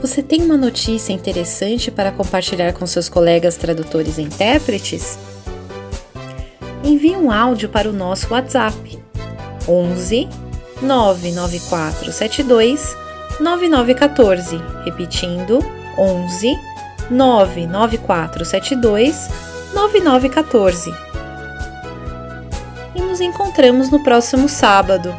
Você 0.00 0.22
tem 0.22 0.42
uma 0.42 0.56
notícia 0.56 1.12
interessante 1.12 1.90
para 1.90 2.10
compartilhar 2.10 2.72
com 2.72 2.86
seus 2.86 3.10
colegas 3.10 3.56
tradutores 3.56 4.16
e 4.16 4.22
intérpretes? 4.22 5.18
Envie 6.82 7.14
um 7.16 7.30
áudio 7.30 7.68
para 7.68 7.90
o 7.90 7.92
nosso 7.92 8.32
WhatsApp 8.32 8.98
11 9.68 10.26
99472 10.80 13.07
9914, 13.40 14.60
repetindo 14.84 15.64
11 15.96 16.54
99472 17.10 19.30
9914. 19.74 20.94
E 22.94 23.00
nos 23.00 23.20
encontramos 23.20 23.90
no 23.90 24.02
próximo 24.02 24.48
sábado. 24.48 25.14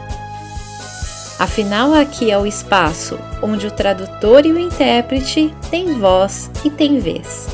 Afinal, 1.40 1.94
aqui 1.94 2.30
é 2.30 2.38
o 2.38 2.46
espaço 2.46 3.18
onde 3.42 3.66
o 3.66 3.72
tradutor 3.72 4.46
e 4.46 4.52
o 4.52 4.60
intérprete 4.60 5.56
têm 5.72 5.98
voz 5.98 6.52
e 6.66 6.70
têm 6.70 7.00
vez. 7.00 7.48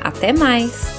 Até 0.00 0.32
mais! 0.32 0.96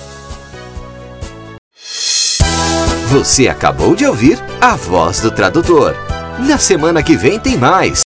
Você 3.07 3.47
acabou 3.47 3.95
de 3.95 4.05
ouvir 4.05 4.37
a 4.61 4.75
voz 4.75 5.21
do 5.21 5.31
tradutor. 5.31 5.95
Na 6.47 6.57
semana 6.57 7.01
que 7.01 7.15
vem 7.15 7.39
tem 7.39 7.57
mais. 7.57 8.06